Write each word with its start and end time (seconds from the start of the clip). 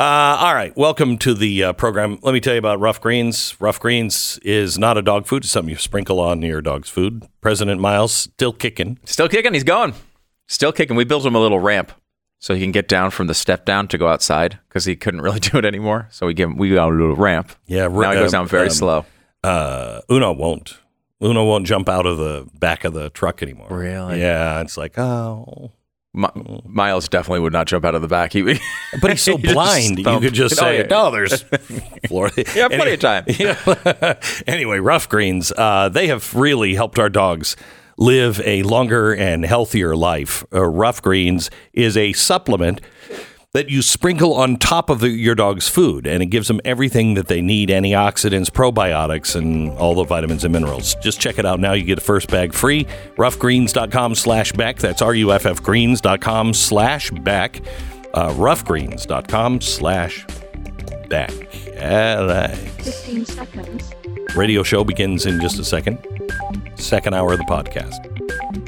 Uh, 0.00 0.36
all 0.38 0.54
right, 0.54 0.76
welcome 0.76 1.18
to 1.18 1.34
the 1.34 1.64
uh, 1.64 1.72
program. 1.72 2.20
Let 2.22 2.32
me 2.32 2.38
tell 2.38 2.52
you 2.52 2.60
about 2.60 2.78
Ruff 2.78 3.00
Greens. 3.00 3.56
Ruff 3.58 3.80
Greens 3.80 4.38
is 4.44 4.78
not 4.78 4.96
a 4.96 5.02
dog 5.02 5.26
food; 5.26 5.42
it's 5.42 5.50
something 5.50 5.70
you 5.70 5.76
sprinkle 5.76 6.20
on 6.20 6.40
your 6.40 6.60
dog's 6.60 6.88
food. 6.88 7.26
President 7.40 7.80
Miles 7.80 8.12
still 8.12 8.52
kicking. 8.52 9.00
Still 9.04 9.28
kicking. 9.28 9.54
He's 9.54 9.64
going. 9.64 9.94
Still 10.46 10.70
kicking. 10.70 10.94
We 10.94 11.02
built 11.02 11.26
him 11.26 11.34
a 11.34 11.40
little 11.40 11.58
ramp 11.58 11.90
so 12.38 12.54
he 12.54 12.60
can 12.60 12.70
get 12.70 12.86
down 12.86 13.10
from 13.10 13.26
the 13.26 13.34
step 13.34 13.64
down 13.64 13.88
to 13.88 13.98
go 13.98 14.06
outside 14.06 14.60
because 14.68 14.84
he 14.84 14.94
couldn't 14.94 15.20
really 15.20 15.40
do 15.40 15.58
it 15.58 15.64
anymore. 15.64 16.06
So 16.12 16.26
we 16.26 16.34
give 16.34 16.48
him 16.48 16.56
we 16.58 16.72
got 16.72 16.90
a 16.90 16.94
little 16.94 17.16
ramp. 17.16 17.50
Yeah, 17.66 17.88
Now 17.88 18.12
he 18.12 18.18
goes 18.18 18.32
um, 18.32 18.42
down 18.42 18.48
very 18.48 18.68
um, 18.68 18.72
slow. 18.72 19.06
Uh, 19.42 20.02
Uno 20.08 20.32
won't. 20.32 20.78
Uno 21.20 21.44
won't 21.44 21.66
jump 21.66 21.88
out 21.88 22.06
of 22.06 22.18
the 22.18 22.48
back 22.54 22.84
of 22.84 22.92
the 22.94 23.10
truck 23.10 23.42
anymore. 23.42 23.66
Really? 23.68 24.20
Yeah, 24.20 24.60
it's 24.60 24.76
like 24.76 24.96
oh, 24.96 25.72
Mi- 26.14 26.28
Miles 26.64 27.08
definitely 27.08 27.40
would 27.40 27.52
not 27.52 27.66
jump 27.66 27.84
out 27.84 27.94
of 27.94 28.02
the 28.02 28.08
back. 28.08 28.32
He, 28.32 28.42
but 29.00 29.10
he's 29.10 29.22
so 29.22 29.36
He 29.38 29.52
blind. 29.52 29.98
You 29.98 30.20
could 30.20 30.34
just 30.34 30.54
Oh, 30.58 30.64
say. 30.64 30.86
"No, 30.88 31.10
there's 31.10 31.42
floor." 32.08 32.30
Yeah, 32.54 32.68
plenty 32.68 32.92
of 32.94 33.00
time. 33.00 33.24
Yeah. 33.28 34.14
anyway, 34.46 34.78
Ruff 34.78 35.08
Greens, 35.08 35.52
uh, 35.56 35.88
they 35.90 36.06
have 36.08 36.34
really 36.34 36.74
helped 36.74 36.98
our 36.98 37.08
dogs 37.10 37.56
live 37.98 38.40
a 38.44 38.62
longer 38.62 39.12
and 39.14 39.44
healthier 39.44 39.94
life. 39.96 40.44
Uh, 40.52 40.64
Rough 40.64 41.02
Greens 41.02 41.50
is 41.72 41.96
a 41.96 42.12
supplement 42.14 42.80
that 43.54 43.70
you 43.70 43.80
sprinkle 43.80 44.34
on 44.34 44.56
top 44.56 44.90
of 44.90 45.00
the, 45.00 45.08
your 45.08 45.34
dog's 45.34 45.68
food, 45.68 46.06
and 46.06 46.22
it 46.22 46.26
gives 46.26 46.48
them 46.48 46.60
everything 46.64 47.14
that 47.14 47.28
they 47.28 47.40
need 47.40 47.70
antioxidants, 47.70 48.50
probiotics, 48.50 49.34
and 49.34 49.70
all 49.78 49.94
the 49.94 50.04
vitamins 50.04 50.44
and 50.44 50.52
minerals. 50.52 50.94
Just 50.96 51.20
check 51.20 51.38
it 51.38 51.46
out 51.46 51.58
now. 51.58 51.72
You 51.72 51.84
get 51.84 51.98
a 51.98 52.02
first 52.02 52.28
bag 52.28 52.52
free. 52.52 52.84
Ruffgreens.com 53.16 54.14
slash 54.14 54.52
Beck. 54.52 54.76
That's 54.76 55.00
R 55.00 55.14
U 55.14 55.32
F 55.32 55.46
F 55.46 55.62
greens.com 55.62 56.52
slash 56.54 57.10
back. 57.10 57.60
Uh, 58.14 58.30
ruffgreens.com 58.30 59.60
slash. 59.60 60.26
All 61.10 62.26
right. 62.26 62.54
15 62.82 63.24
seconds. 63.24 63.94
Radio 64.36 64.62
show 64.62 64.84
begins 64.84 65.24
in 65.24 65.40
just 65.40 65.58
a 65.58 65.64
second. 65.64 65.98
Second 66.76 67.14
hour 67.14 67.32
of 67.32 67.38
the 67.38 67.44
podcast. 67.44 68.67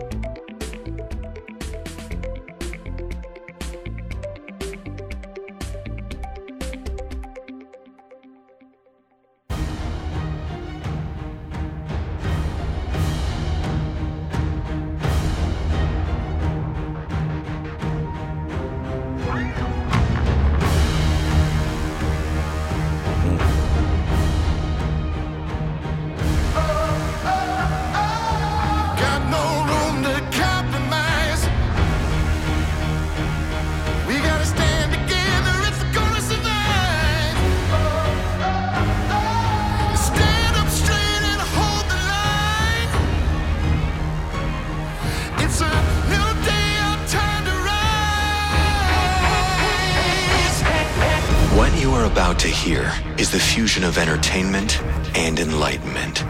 Entertainment 54.30 54.80
and 55.16 55.40
enlightenment. 55.40 56.24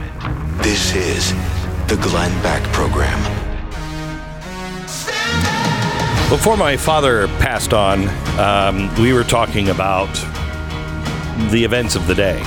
This 0.62 0.94
is 0.94 1.32
the 1.86 1.98
Glenn 2.00 2.42
Beck 2.42 2.62
Program. 2.72 3.18
Before 6.30 6.56
my 6.56 6.78
father 6.78 7.26
passed 7.38 7.74
on, 7.74 8.08
um, 8.38 8.94
we 9.02 9.12
were 9.12 9.24
talking 9.24 9.68
about 9.68 10.08
the 11.50 11.62
events 11.62 11.94
of 11.94 12.06
the 12.06 12.14
day. 12.14 12.40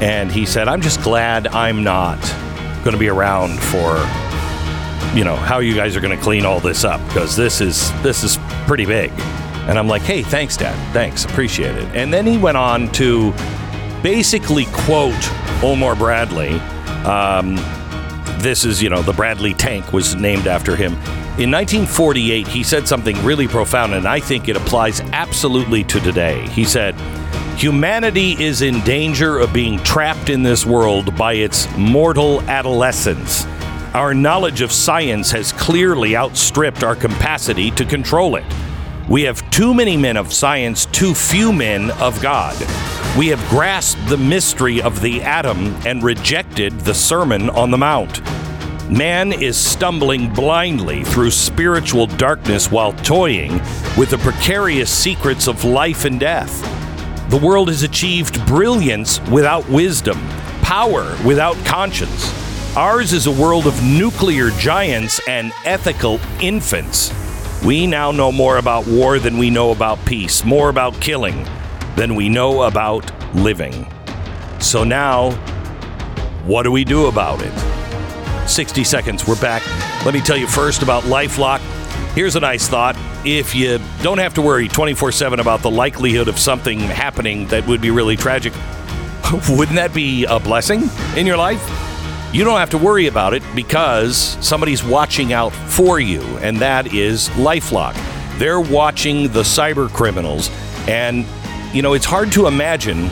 And 0.00 0.32
he 0.32 0.44
said, 0.44 0.66
I'm 0.66 0.80
just 0.80 1.00
glad 1.02 1.46
I'm 1.48 1.84
not 1.84 2.20
going 2.82 2.92
to 2.92 2.98
be 2.98 3.08
around 3.08 3.60
for, 3.60 3.98
you 5.16 5.22
know, 5.22 5.36
how 5.36 5.60
you 5.60 5.76
guys 5.76 5.94
are 5.94 6.00
going 6.00 6.16
to 6.16 6.22
clean 6.22 6.44
all 6.44 6.58
this 6.58 6.84
up 6.84 7.00
because 7.08 7.36
this 7.36 7.60
is 7.60 7.92
this 8.02 8.24
is 8.24 8.36
pretty 8.66 8.86
big. 8.86 9.12
And 9.68 9.78
I'm 9.78 9.86
like, 9.86 10.02
hey, 10.02 10.22
thanks, 10.22 10.56
Dad. 10.56 10.74
Thanks. 10.92 11.24
Appreciate 11.24 11.76
it. 11.76 11.84
And 11.94 12.12
then 12.12 12.26
he 12.26 12.38
went 12.38 12.56
on 12.56 12.90
to 12.92 13.32
basically 14.02 14.66
quote 14.72 15.14
Omar 15.62 15.94
Bradley. 15.94 16.54
Um, 17.04 17.56
this 18.40 18.64
is, 18.64 18.82
you 18.82 18.88
know, 18.88 19.02
the 19.02 19.12
Bradley 19.12 19.54
tank 19.54 19.92
was 19.92 20.14
named 20.14 20.46
after 20.46 20.76
him. 20.76 20.92
In 21.38 21.52
1948, 21.52 22.48
he 22.48 22.62
said 22.62 22.88
something 22.88 23.16
really 23.24 23.46
profound, 23.46 23.94
and 23.94 24.06
I 24.06 24.20
think 24.20 24.48
it 24.48 24.56
applies 24.56 25.00
absolutely 25.12 25.84
to 25.84 26.00
today. 26.00 26.46
He 26.48 26.64
said, 26.64 26.94
Humanity 27.56 28.40
is 28.42 28.62
in 28.62 28.80
danger 28.82 29.38
of 29.38 29.52
being 29.52 29.82
trapped 29.82 30.30
in 30.30 30.42
this 30.42 30.64
world 30.64 31.16
by 31.16 31.34
its 31.34 31.68
mortal 31.76 32.40
adolescence. 32.42 33.46
Our 33.94 34.14
knowledge 34.14 34.60
of 34.60 34.70
science 34.70 35.30
has 35.32 35.52
clearly 35.52 36.16
outstripped 36.16 36.84
our 36.84 36.94
capacity 36.94 37.70
to 37.72 37.84
control 37.84 38.36
it. 38.36 38.44
We 39.08 39.22
have 39.22 39.48
too 39.50 39.72
many 39.72 39.96
men 39.96 40.18
of 40.18 40.34
science, 40.34 40.84
too 40.84 41.14
few 41.14 41.50
men 41.50 41.90
of 41.92 42.20
God. 42.20 42.54
We 43.16 43.28
have 43.28 43.40
grasped 43.48 44.06
the 44.06 44.18
mystery 44.18 44.82
of 44.82 45.00
the 45.00 45.22
atom 45.22 45.74
and 45.86 46.02
rejected 46.02 46.78
the 46.80 46.92
Sermon 46.92 47.48
on 47.48 47.70
the 47.70 47.78
Mount. 47.78 48.20
Man 48.90 49.32
is 49.32 49.56
stumbling 49.56 50.30
blindly 50.34 51.04
through 51.04 51.30
spiritual 51.30 52.06
darkness 52.06 52.70
while 52.70 52.92
toying 52.92 53.52
with 53.96 54.10
the 54.10 54.18
precarious 54.18 54.90
secrets 54.90 55.48
of 55.48 55.64
life 55.64 56.04
and 56.04 56.20
death. 56.20 56.60
The 57.30 57.38
world 57.38 57.68
has 57.68 57.84
achieved 57.84 58.44
brilliance 58.46 59.22
without 59.30 59.66
wisdom, 59.70 60.18
power 60.60 61.16
without 61.24 61.56
conscience. 61.64 62.30
Ours 62.76 63.14
is 63.14 63.26
a 63.26 63.32
world 63.32 63.66
of 63.66 63.82
nuclear 63.82 64.50
giants 64.50 65.18
and 65.26 65.50
ethical 65.64 66.20
infants. 66.42 67.10
We 67.64 67.88
now 67.88 68.12
know 68.12 68.30
more 68.30 68.58
about 68.58 68.86
war 68.86 69.18
than 69.18 69.36
we 69.36 69.50
know 69.50 69.72
about 69.72 70.04
peace, 70.06 70.44
more 70.44 70.68
about 70.68 71.00
killing 71.00 71.44
than 71.96 72.14
we 72.14 72.28
know 72.28 72.62
about 72.62 73.10
living. 73.34 73.92
So 74.60 74.84
now, 74.84 75.32
what 76.44 76.62
do 76.62 76.70
we 76.70 76.84
do 76.84 77.06
about 77.06 77.40
it? 77.42 78.48
60 78.48 78.84
seconds, 78.84 79.26
we're 79.26 79.40
back. 79.40 79.66
Let 80.04 80.14
me 80.14 80.20
tell 80.20 80.36
you 80.36 80.46
first 80.46 80.82
about 80.82 81.02
Lifelock. 81.02 81.58
Here's 82.14 82.36
a 82.36 82.40
nice 82.40 82.68
thought. 82.68 82.96
If 83.24 83.56
you 83.56 83.80
don't 84.02 84.18
have 84.18 84.34
to 84.34 84.42
worry 84.42 84.68
24 84.68 85.10
7 85.10 85.40
about 85.40 85.60
the 85.60 85.70
likelihood 85.70 86.28
of 86.28 86.38
something 86.38 86.78
happening 86.78 87.48
that 87.48 87.66
would 87.66 87.80
be 87.80 87.90
really 87.90 88.16
tragic, 88.16 88.52
wouldn't 89.48 89.76
that 89.76 89.92
be 89.92 90.24
a 90.26 90.38
blessing 90.38 90.88
in 91.16 91.26
your 91.26 91.36
life? 91.36 91.87
You 92.30 92.44
don't 92.44 92.58
have 92.58 92.70
to 92.70 92.78
worry 92.78 93.06
about 93.06 93.32
it 93.32 93.42
because 93.54 94.36
somebody's 94.46 94.84
watching 94.84 95.32
out 95.32 95.50
for 95.50 95.98
you, 95.98 96.20
and 96.38 96.58
that 96.58 96.92
is 96.92 97.30
Lifelock. 97.30 97.96
They're 98.38 98.60
watching 98.60 99.24
the 99.32 99.40
cyber 99.40 99.90
criminals, 99.90 100.50
and 100.86 101.24
you 101.72 101.80
know, 101.80 101.94
it's 101.94 102.04
hard 102.04 102.30
to 102.32 102.46
imagine, 102.46 103.08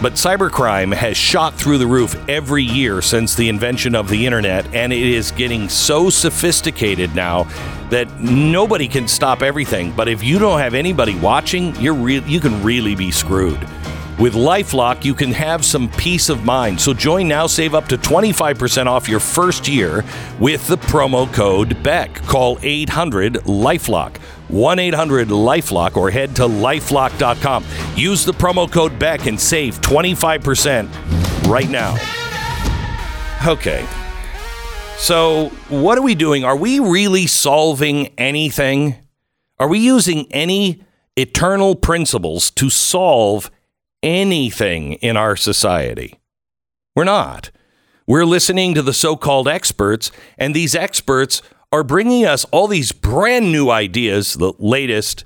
but 0.00 0.12
cybercrime 0.12 0.94
has 0.94 1.16
shot 1.16 1.54
through 1.54 1.78
the 1.78 1.88
roof 1.88 2.14
every 2.28 2.62
year 2.62 3.02
since 3.02 3.34
the 3.34 3.48
invention 3.48 3.96
of 3.96 4.08
the 4.08 4.26
internet, 4.26 4.72
and 4.72 4.92
it 4.92 5.08
is 5.08 5.32
getting 5.32 5.68
so 5.68 6.08
sophisticated 6.08 7.16
now 7.16 7.44
that 7.90 8.20
nobody 8.20 8.86
can 8.86 9.08
stop 9.08 9.42
everything. 9.42 9.90
But 9.90 10.06
if 10.06 10.22
you 10.22 10.38
don't 10.38 10.60
have 10.60 10.74
anybody 10.74 11.16
watching, 11.18 11.74
you're 11.80 11.94
re- 11.94 12.22
you 12.26 12.38
can 12.38 12.62
really 12.62 12.94
be 12.94 13.10
screwed. 13.10 13.58
With 14.22 14.34
Lifelock, 14.34 15.04
you 15.04 15.14
can 15.14 15.32
have 15.32 15.64
some 15.64 15.88
peace 15.88 16.28
of 16.28 16.44
mind. 16.44 16.80
So 16.80 16.94
join 16.94 17.26
now, 17.26 17.48
save 17.48 17.74
up 17.74 17.88
to 17.88 17.98
25% 17.98 18.86
off 18.86 19.08
your 19.08 19.18
first 19.18 19.66
year 19.66 20.04
with 20.38 20.64
the 20.68 20.76
promo 20.76 21.26
code 21.32 21.82
BECK. 21.82 22.22
Call 22.22 22.56
800 22.62 23.34
Lifelock, 23.46 24.18
1 24.46 24.78
800 24.78 25.26
Lifelock, 25.26 25.96
or 25.96 26.08
head 26.08 26.36
to 26.36 26.42
lifelock.com. 26.42 27.64
Use 27.96 28.24
the 28.24 28.30
promo 28.30 28.70
code 28.70 28.96
BECK 28.96 29.26
and 29.26 29.40
save 29.40 29.80
25% 29.80 31.48
right 31.48 31.68
now. 31.68 31.96
Okay. 33.44 33.84
So, 34.98 35.48
what 35.68 35.98
are 35.98 36.02
we 36.02 36.14
doing? 36.14 36.44
Are 36.44 36.54
we 36.54 36.78
really 36.78 37.26
solving 37.26 38.14
anything? 38.16 38.94
Are 39.58 39.66
we 39.66 39.80
using 39.80 40.30
any 40.30 40.84
eternal 41.16 41.74
principles 41.74 42.52
to 42.52 42.70
solve 42.70 43.50
anything 44.02 44.94
in 44.94 45.16
our 45.16 45.36
society? 45.36 46.18
We're 46.94 47.04
not. 47.04 47.50
We're 48.06 48.26
listening 48.26 48.74
to 48.74 48.82
the 48.82 48.92
so 48.92 49.16
called 49.16 49.48
experts, 49.48 50.10
and 50.36 50.54
these 50.54 50.74
experts 50.74 51.40
are 51.70 51.84
bringing 51.84 52.26
us 52.26 52.44
all 52.46 52.68
these 52.68 52.92
brand 52.92 53.50
new 53.50 53.70
ideas, 53.70 54.34
the 54.34 54.52
latest 54.58 55.24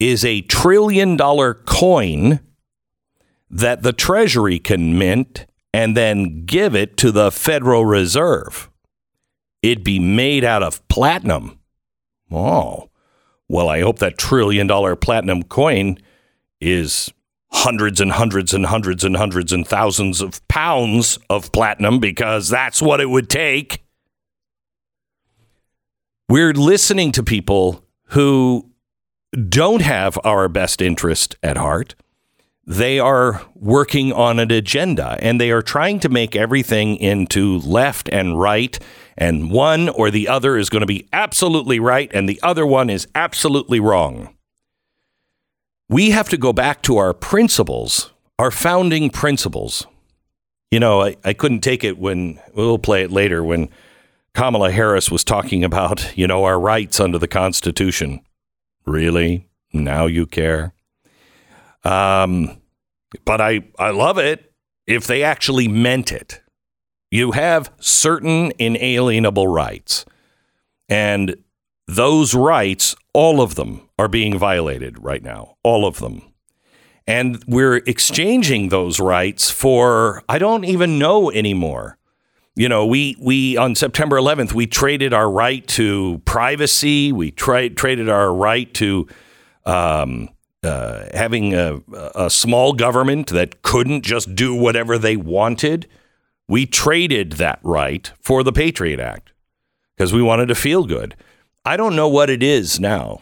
is 0.00 0.24
a 0.24 0.40
trillion 0.42 1.16
dollar 1.16 1.54
coin 1.54 2.40
that 3.50 3.82
the 3.82 3.92
Treasury 3.92 4.58
can 4.58 4.98
mint 4.98 5.46
and 5.72 5.96
then 5.96 6.44
give 6.44 6.74
it 6.74 6.96
to 6.98 7.12
the 7.12 7.30
Federal 7.30 7.84
Reserve. 7.84 8.70
It'd 9.62 9.84
be 9.84 9.98
made 9.98 10.44
out 10.44 10.62
of 10.62 10.86
platinum. 10.88 11.58
Oh, 12.30 12.90
well, 13.48 13.68
I 13.68 13.80
hope 13.80 13.98
that 13.98 14.18
trillion 14.18 14.66
dollar 14.66 14.96
platinum 14.96 15.42
coin 15.42 15.98
is 16.60 17.12
hundreds 17.54 18.00
and 18.00 18.12
hundreds 18.12 18.52
and 18.52 18.66
hundreds 18.66 19.04
and 19.04 19.16
hundreds 19.16 19.52
and 19.52 19.66
thousands 19.66 20.20
of 20.20 20.46
pounds 20.48 21.18
of 21.30 21.52
platinum 21.52 22.00
because 22.00 22.48
that's 22.48 22.82
what 22.82 23.00
it 23.00 23.08
would 23.08 23.30
take. 23.30 23.84
We're 26.28 26.52
listening 26.52 27.12
to 27.12 27.22
people 27.22 27.84
who 28.06 28.70
don't 29.48 29.82
have 29.82 30.18
our 30.24 30.48
best 30.48 30.82
interest 30.82 31.36
at 31.42 31.56
heart. 31.56 31.94
They 32.66 32.98
are 32.98 33.42
working 33.54 34.12
on 34.12 34.40
an 34.40 34.50
agenda 34.50 35.16
and 35.20 35.40
they 35.40 35.50
are 35.52 35.62
trying 35.62 36.00
to 36.00 36.08
make 36.08 36.34
everything 36.34 36.96
into 36.96 37.58
left 37.60 38.08
and 38.08 38.38
right. 38.40 38.76
And 39.16 39.50
one 39.50 39.88
or 39.90 40.10
the 40.10 40.28
other 40.28 40.56
is 40.56 40.70
going 40.70 40.80
to 40.80 40.86
be 40.86 41.06
absolutely 41.12 41.78
right 41.78 42.10
and 42.12 42.28
the 42.28 42.40
other 42.42 42.66
one 42.66 42.90
is 42.90 43.06
absolutely 43.14 43.78
wrong. 43.78 44.33
We 45.88 46.10
have 46.10 46.28
to 46.30 46.36
go 46.36 46.52
back 46.52 46.82
to 46.82 46.96
our 46.96 47.12
principles, 47.12 48.12
our 48.38 48.50
founding 48.50 49.10
principles. 49.10 49.86
You 50.70 50.80
know, 50.80 51.02
I, 51.02 51.16
I 51.24 51.32
couldn't 51.34 51.60
take 51.60 51.84
it 51.84 51.98
when 51.98 52.40
we'll 52.54 52.78
play 52.78 53.02
it 53.02 53.12
later 53.12 53.44
when 53.44 53.68
Kamala 54.34 54.72
Harris 54.72 55.10
was 55.10 55.22
talking 55.22 55.62
about, 55.62 56.16
you 56.16 56.26
know, 56.26 56.44
our 56.44 56.58
rights 56.58 56.98
under 57.00 57.18
the 57.18 57.28
Constitution. 57.28 58.20
Really? 58.86 59.48
Now 59.72 60.06
you 60.06 60.26
care? 60.26 60.72
Um, 61.84 62.60
but 63.24 63.40
I, 63.40 63.60
I 63.78 63.90
love 63.90 64.18
it 64.18 64.52
if 64.86 65.06
they 65.06 65.22
actually 65.22 65.68
meant 65.68 66.10
it. 66.10 66.40
You 67.10 67.32
have 67.32 67.70
certain 67.78 68.52
inalienable 68.58 69.46
rights, 69.46 70.04
and 70.88 71.36
those 71.86 72.34
rights, 72.34 72.94
all 73.12 73.40
of 73.40 73.54
them, 73.54 73.88
are 73.98 74.08
being 74.08 74.38
violated 74.38 75.02
right 75.02 75.22
now. 75.22 75.56
All 75.62 75.86
of 75.86 75.98
them. 75.98 76.22
And 77.06 77.42
we're 77.46 77.76
exchanging 77.76 78.70
those 78.70 78.98
rights 78.98 79.50
for, 79.50 80.22
I 80.28 80.38
don't 80.38 80.64
even 80.64 80.98
know 80.98 81.30
anymore. 81.30 81.98
You 82.56 82.68
know, 82.68 82.86
we, 82.86 83.16
we 83.20 83.56
on 83.56 83.74
September 83.74 84.16
11th, 84.16 84.52
we 84.52 84.66
traded 84.66 85.12
our 85.12 85.30
right 85.30 85.66
to 85.68 86.22
privacy. 86.24 87.12
We 87.12 87.30
tra- 87.30 87.68
traded 87.68 88.08
our 88.08 88.32
right 88.32 88.72
to 88.74 89.08
um, 89.66 90.30
uh, 90.62 91.06
having 91.12 91.52
a, 91.52 91.80
a 92.14 92.30
small 92.30 92.72
government 92.72 93.28
that 93.28 93.62
couldn't 93.62 94.02
just 94.02 94.34
do 94.34 94.54
whatever 94.54 94.96
they 94.96 95.16
wanted. 95.16 95.88
We 96.48 96.64
traded 96.64 97.32
that 97.32 97.58
right 97.62 98.10
for 98.20 98.42
the 98.42 98.52
Patriot 98.52 99.00
Act 99.00 99.32
because 99.96 100.12
we 100.12 100.22
wanted 100.22 100.46
to 100.46 100.54
feel 100.54 100.84
good. 100.84 101.16
I 101.64 101.76
don't 101.76 101.96
know 101.96 102.08
what 102.08 102.28
it 102.28 102.42
is 102.42 102.78
now. 102.78 103.20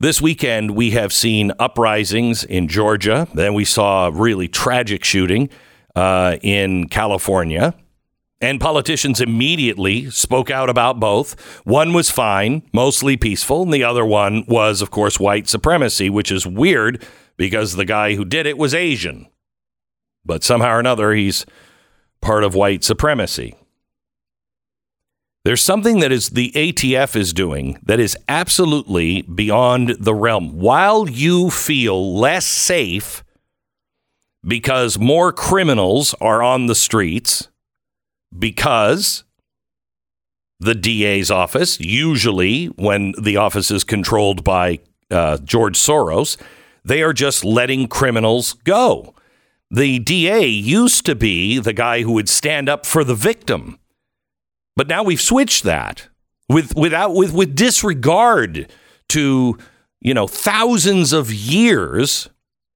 This 0.00 0.20
weekend, 0.20 0.72
we 0.72 0.90
have 0.90 1.12
seen 1.12 1.52
uprisings 1.58 2.44
in 2.44 2.68
Georgia. 2.68 3.26
Then 3.34 3.54
we 3.54 3.64
saw 3.64 4.06
a 4.06 4.12
really 4.12 4.46
tragic 4.46 5.02
shooting 5.04 5.48
uh, 5.96 6.36
in 6.42 6.88
California. 6.88 7.74
And 8.40 8.60
politicians 8.60 9.20
immediately 9.20 10.10
spoke 10.10 10.50
out 10.50 10.70
about 10.70 11.00
both. 11.00 11.32
One 11.64 11.92
was 11.92 12.10
fine, 12.10 12.62
mostly 12.72 13.16
peaceful, 13.16 13.62
and 13.62 13.74
the 13.74 13.82
other 13.82 14.04
one 14.04 14.44
was, 14.46 14.80
of 14.80 14.90
course, 14.92 15.18
white 15.18 15.48
supremacy, 15.48 16.08
which 16.08 16.30
is 16.30 16.46
weird 16.46 17.04
because 17.36 17.74
the 17.74 17.84
guy 17.84 18.14
who 18.14 18.24
did 18.24 18.46
it 18.46 18.56
was 18.56 18.74
Asian. 18.74 19.26
But 20.24 20.44
somehow 20.44 20.76
or 20.76 20.78
another, 20.78 21.12
he's 21.12 21.46
part 22.20 22.44
of 22.44 22.54
white 22.54 22.84
supremacy. 22.84 23.56
There's 25.44 25.62
something 25.62 26.00
that 26.00 26.12
is 26.12 26.30
the 26.30 26.52
ATF 26.52 27.16
is 27.16 27.32
doing 27.32 27.78
that 27.82 28.00
is 28.00 28.16
absolutely 28.28 29.22
beyond 29.22 29.90
the 30.00 30.14
realm. 30.14 30.58
While 30.58 31.08
you 31.08 31.50
feel 31.50 32.18
less 32.18 32.46
safe 32.46 33.24
because 34.46 34.98
more 34.98 35.32
criminals 35.32 36.14
are 36.20 36.42
on 36.42 36.66
the 36.66 36.74
streets, 36.74 37.48
because 38.36 39.24
the 40.60 40.74
DA's 40.74 41.30
office, 41.30 41.78
usually 41.80 42.66
when 42.66 43.14
the 43.20 43.36
office 43.36 43.70
is 43.70 43.84
controlled 43.84 44.44
by 44.44 44.80
uh, 45.10 45.38
George 45.38 45.78
Soros, 45.78 46.36
they 46.84 47.02
are 47.02 47.12
just 47.12 47.44
letting 47.44 47.86
criminals 47.88 48.54
go. 48.64 49.14
The 49.70 49.98
DA 49.98 50.46
used 50.46 51.04
to 51.06 51.14
be 51.14 51.58
the 51.58 51.72
guy 51.72 52.02
who 52.02 52.12
would 52.12 52.28
stand 52.28 52.68
up 52.68 52.86
for 52.86 53.04
the 53.04 53.14
victim. 53.14 53.78
But 54.78 54.86
now 54.86 55.02
we've 55.02 55.20
switched 55.20 55.64
that 55.64 56.06
with 56.48 56.76
without 56.76 57.12
with 57.12 57.34
with 57.34 57.56
disregard 57.56 58.70
to 59.08 59.58
you 60.00 60.14
know 60.14 60.28
thousands 60.28 61.12
of 61.12 61.32
years 61.32 62.30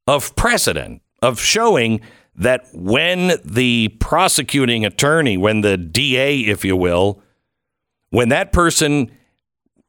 of 0.08 0.34
precedent 0.34 1.00
of 1.22 1.38
showing 1.38 2.00
that 2.34 2.66
when 2.72 3.34
the 3.44 3.90
prosecuting 4.00 4.84
attorney, 4.84 5.36
when 5.36 5.60
the 5.60 5.76
DA, 5.76 6.40
if 6.40 6.64
you 6.64 6.76
will, 6.76 7.22
when 8.10 8.30
that 8.30 8.52
person 8.52 9.08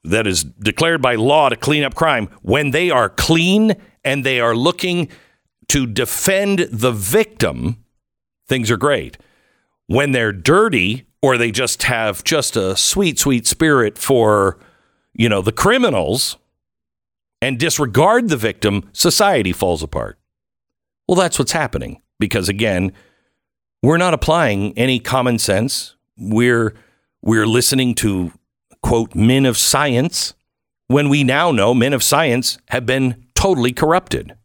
that 0.03 0.27
is 0.27 0.43
declared 0.43 1.01
by 1.01 1.15
law 1.15 1.49
to 1.49 1.55
clean 1.55 1.83
up 1.83 1.95
crime, 1.95 2.29
when 2.43 2.69
they 2.69 2.91
are 2.91 3.09
clean 3.09 3.75
and 4.03 4.23
they 4.23 4.39
are 4.39 4.55
looking 4.55 5.09
to 5.69 5.87
defend 5.87 6.59
the 6.71 6.91
victim, 6.91 7.83
things 8.47 8.69
are 8.69 8.77
great. 8.77 9.17
When 9.87 10.11
they're 10.11 10.31
dirty 10.31 11.07
or 11.23 11.37
they 11.37 11.51
just 11.51 11.83
have 11.83 12.21
just 12.25 12.57
a 12.57 12.75
sweet, 12.75 13.17
sweet 13.17 13.47
spirit 13.47 13.97
for, 13.97 14.59
you 15.13 15.29
know, 15.29 15.41
the 15.41 15.53
criminals 15.53 16.35
and 17.41 17.57
disregard 17.57 18.27
the 18.27 18.35
victim, 18.35 18.89
society 18.91 19.53
falls 19.53 19.81
apart. 19.81 20.19
Well, 21.07 21.15
that's 21.15 21.39
what's 21.39 21.53
happening 21.53 22.01
because 22.19 22.49
again, 22.49 22.91
we're 23.81 23.97
not 23.97 24.13
applying 24.13 24.77
any 24.77 24.99
common 24.99 25.39
sense. 25.39 25.95
We're 26.17 26.75
we're 27.21 27.47
listening 27.47 27.95
to 27.95 28.33
quote 28.81 29.15
men 29.15 29.45
of 29.45 29.57
science 29.57 30.33
when 30.87 31.07
we 31.07 31.23
now 31.23 31.51
know 31.51 31.73
men 31.73 31.93
of 31.93 32.03
science 32.03 32.57
have 32.67 32.85
been 32.85 33.27
totally 33.33 33.71
corrupted. 33.71 34.35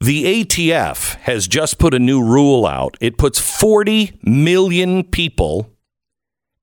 The 0.00 0.44
ATF 0.44 1.16
has 1.20 1.48
just 1.48 1.78
put 1.78 1.94
a 1.94 1.98
new 1.98 2.22
rule 2.22 2.66
out. 2.66 2.96
It 3.00 3.16
puts 3.16 3.38
40 3.38 4.18
million 4.22 5.04
people 5.04 5.70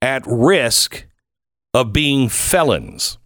at 0.02 0.24
risk 0.28 1.08
of 1.74 1.94
being 1.94 2.30
felons. 2.30 3.18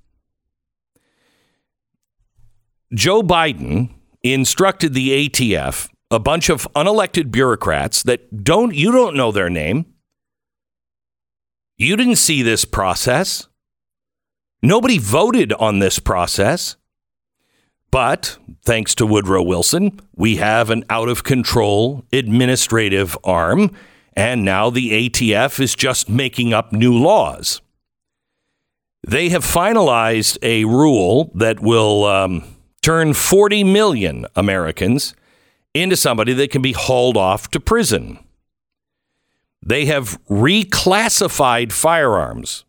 Joe 2.94 3.22
Biden 3.24 3.90
instructed 4.24 4.94
the 4.94 5.28
ATF, 5.28 5.90
a 6.10 6.20
bunch 6.20 6.50
of 6.50 6.68
unelected 6.74 7.32
bureaucrats 7.32 8.04
that 8.04 8.44
don't 8.44 8.74
you 8.74 8.92
don't 8.92 9.16
know 9.16 9.32
their 9.32 9.50
name. 9.50 9.86
You 11.78 11.98
didn't 11.98 12.18
see 12.18 12.42
this 12.42 12.64
process. 12.64 13.48
Nobody 14.62 14.98
voted 14.98 15.52
on 15.54 15.80
this 15.80 16.00
process. 16.00 16.78
But 17.96 18.38
thanks 18.62 18.94
to 18.96 19.06
Woodrow 19.06 19.42
Wilson, 19.42 20.02
we 20.18 20.36
have 20.36 20.70
an 20.70 20.84
out 20.90 21.08
of 21.08 21.24
control 21.24 22.04
administrative 22.12 23.18
arm, 23.24 23.72
and 24.18 24.44
now 24.44 24.70
the 24.70 25.08
ATF 25.08 25.62
is 25.62 25.76
just 25.76 26.10
making 26.10 26.52
up 26.52 26.74
new 26.74 26.94
laws. 26.94 27.62
They 29.08 29.30
have 29.30 29.46
finalized 29.46 30.38
a 30.42 30.66
rule 30.66 31.32
that 31.36 31.62
will 31.62 32.04
um, 32.04 32.44
turn 32.82 33.14
40 33.14 33.64
million 33.64 34.26
Americans 34.36 35.16
into 35.74 35.96
somebody 35.96 36.34
that 36.34 36.52
can 36.52 36.62
be 36.62 36.74
hauled 36.74 37.16
off 37.16 37.50
to 37.52 37.62
prison. 37.62 38.20
They 39.66 39.86
have 39.86 40.22
reclassified 40.26 41.72
firearms 41.72 42.66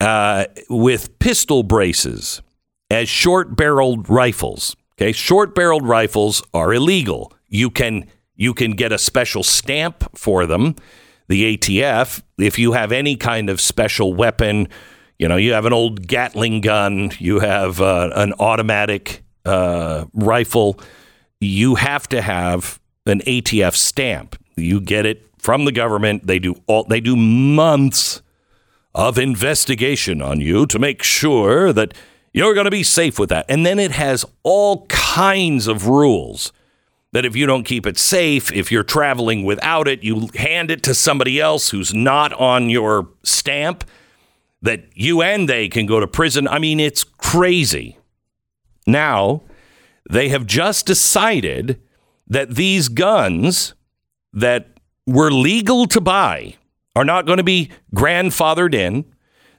uh, 0.00 0.46
with 0.68 1.20
pistol 1.20 1.62
braces 1.62 2.42
as 2.90 3.08
short 3.08 3.56
barreled 3.56 4.08
rifles. 4.08 4.76
Okay, 4.98 5.12
short 5.12 5.54
barreled 5.54 5.86
rifles 5.86 6.42
are 6.54 6.72
illegal. 6.72 7.32
You 7.48 7.70
can 7.70 8.06
you 8.34 8.54
can 8.54 8.72
get 8.72 8.92
a 8.92 8.98
special 8.98 9.42
stamp 9.42 10.04
for 10.16 10.46
them. 10.46 10.76
The 11.28 11.56
ATF, 11.56 12.22
if 12.38 12.58
you 12.58 12.72
have 12.72 12.92
any 12.92 13.16
kind 13.16 13.50
of 13.50 13.60
special 13.60 14.14
weapon, 14.14 14.68
you 15.18 15.26
know, 15.26 15.36
you 15.36 15.54
have 15.54 15.64
an 15.64 15.72
old 15.72 16.06
Gatling 16.06 16.60
gun, 16.60 17.10
you 17.18 17.40
have 17.40 17.80
uh, 17.80 18.10
an 18.14 18.32
automatic 18.38 19.24
uh, 19.44 20.04
rifle, 20.12 20.78
you 21.40 21.74
have 21.76 22.08
to 22.08 22.22
have 22.22 22.78
an 23.06 23.20
ATF 23.20 23.74
stamp. 23.74 24.36
You 24.56 24.80
get 24.80 25.06
it 25.06 25.26
from 25.38 25.64
the 25.64 25.72
government. 25.72 26.26
They 26.26 26.38
do 26.38 26.54
all 26.66 26.84
they 26.84 27.00
do 27.00 27.16
months 27.16 28.22
of 28.94 29.18
investigation 29.18 30.22
on 30.22 30.40
you 30.40 30.66
to 30.66 30.78
make 30.78 31.02
sure 31.02 31.72
that 31.72 31.92
You're 32.36 32.52
going 32.52 32.66
to 32.66 32.70
be 32.70 32.82
safe 32.82 33.18
with 33.18 33.30
that. 33.30 33.46
And 33.48 33.64
then 33.64 33.78
it 33.78 33.92
has 33.92 34.26
all 34.42 34.84
kinds 34.88 35.66
of 35.66 35.86
rules 35.86 36.52
that 37.12 37.24
if 37.24 37.34
you 37.34 37.46
don't 37.46 37.64
keep 37.64 37.86
it 37.86 37.96
safe, 37.96 38.52
if 38.52 38.70
you're 38.70 38.82
traveling 38.82 39.42
without 39.42 39.88
it, 39.88 40.04
you 40.04 40.28
hand 40.34 40.70
it 40.70 40.82
to 40.82 40.92
somebody 40.92 41.40
else 41.40 41.70
who's 41.70 41.94
not 41.94 42.34
on 42.34 42.68
your 42.68 43.08
stamp, 43.22 43.84
that 44.60 44.84
you 44.92 45.22
and 45.22 45.48
they 45.48 45.66
can 45.70 45.86
go 45.86 45.98
to 45.98 46.06
prison. 46.06 46.46
I 46.46 46.58
mean, 46.58 46.78
it's 46.78 47.04
crazy. 47.04 47.96
Now, 48.86 49.40
they 50.10 50.28
have 50.28 50.44
just 50.44 50.84
decided 50.84 51.80
that 52.26 52.54
these 52.54 52.90
guns 52.90 53.72
that 54.34 54.78
were 55.06 55.30
legal 55.30 55.86
to 55.86 56.02
buy 56.02 56.56
are 56.94 57.04
not 57.04 57.24
going 57.24 57.38
to 57.38 57.44
be 57.44 57.70
grandfathered 57.94 58.74
in. 58.74 59.06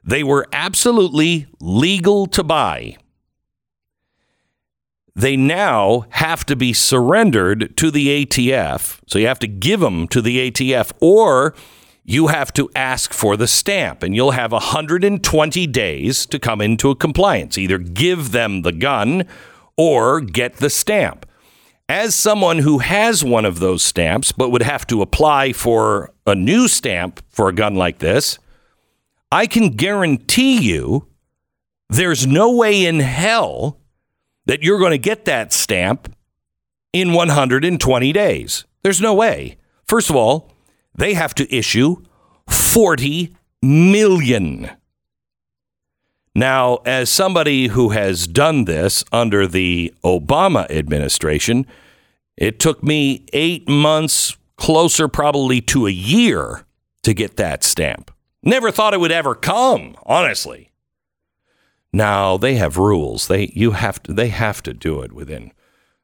They 0.08 0.24
were 0.24 0.48
absolutely 0.54 1.48
legal 1.60 2.28
to 2.28 2.42
buy. 2.42 2.96
They 5.14 5.36
now 5.36 6.06
have 6.12 6.46
to 6.46 6.56
be 6.56 6.72
surrendered 6.72 7.76
to 7.76 7.92
the 7.92 8.26
ATF. 8.26 9.02
So 9.06 9.20
you 9.20 9.28
have 9.28 9.40
to 9.40 9.48
give 9.48 9.82
them 9.82 10.08
to 10.08 10.22
the 10.22 10.50
ATF 10.50 10.94
or 11.02 11.54
you 12.06 12.28
have 12.28 12.54
to 12.54 12.70
ask 12.74 13.12
for 13.12 13.36
the 13.36 13.48
stamp 13.48 14.02
and 14.02 14.16
you'll 14.16 14.32
have 14.32 14.54
120 14.54 15.68
days 15.68 16.26
to 16.28 16.40
come 16.40 16.62
into 16.62 16.90
a 16.90 16.96
compliance. 16.96 17.58
Either 17.58 17.78
give 17.78 18.32
them 18.32 18.62
the 18.62 18.72
gun 18.72 19.26
or 19.76 20.22
get 20.22 20.58
the 20.58 20.70
stamp. 20.70 21.26
As 21.90 22.16
someone 22.16 22.60
who 22.60 22.78
has 22.80 23.26
one 23.26 23.44
of 23.44 23.60
those 23.60 23.84
stamps 23.84 24.32
but 24.32 24.52
would 24.52 24.62
have 24.62 24.88
to 24.88 25.02
apply 25.02 25.52
for 25.52 26.14
a 26.26 26.34
new 26.34 26.70
stamp 26.70 27.22
for 27.30 27.50
a 27.50 27.54
gun 27.54 27.76
like 27.76 28.00
this, 28.00 28.40
I 29.32 29.48
can 29.48 29.72
guarantee 29.72 30.58
you 30.58 31.08
there's 31.90 32.26
no 32.26 32.56
way 32.56 32.86
in 32.86 33.00
hell 33.00 33.80
that 34.46 34.64
you're 34.64 34.80
going 34.80 34.92
to 34.92 34.98
get 34.98 35.26
that 35.26 35.52
stamp 35.52 36.14
in 36.94 37.14
120 37.14 38.14
days. 38.14 38.66
There's 38.84 39.02
no 39.02 39.14
way. 39.14 39.58
First 39.86 40.10
of 40.10 40.16
all, 40.16 40.52
they 40.96 41.14
have 41.14 41.36
to 41.36 41.56
issue 41.56 41.98
40 42.50 43.36
million. 43.62 44.72
Now, 46.34 46.76
as 46.86 47.10
somebody 47.10 47.68
who 47.68 47.90
has 47.90 48.28
done 48.28 48.66
this 48.66 49.04
under 49.12 49.48
the 49.48 49.94
Obama 50.04 50.70
administration, 50.70 51.66
it 52.38 52.60
took 52.60 52.84
me 52.84 53.26
eight 53.34 53.68
months, 53.68 54.38
closer 54.56 55.08
probably 55.08 55.62
to 55.62 55.88
a 55.88 55.92
year, 55.92 56.66
to 57.04 57.14
get 57.14 57.38
that 57.38 57.64
stamp. 57.64 58.12
Never 58.44 58.72
thought 58.72 58.94
it 58.94 59.00
would 59.00 59.12
ever 59.12 59.36
come, 59.36 59.96
honestly. 60.06 60.72
Now 61.94 62.38
they 62.38 62.56
have 62.56 62.78
rules. 62.78 63.28
They 63.28 63.52
you 63.56 63.72
have 63.72 64.02
to 64.04 64.14
they 64.14 64.28
have 64.28 64.62
to 64.64 64.74
do 64.74 65.02
it 65.02 65.14
within 65.14 65.52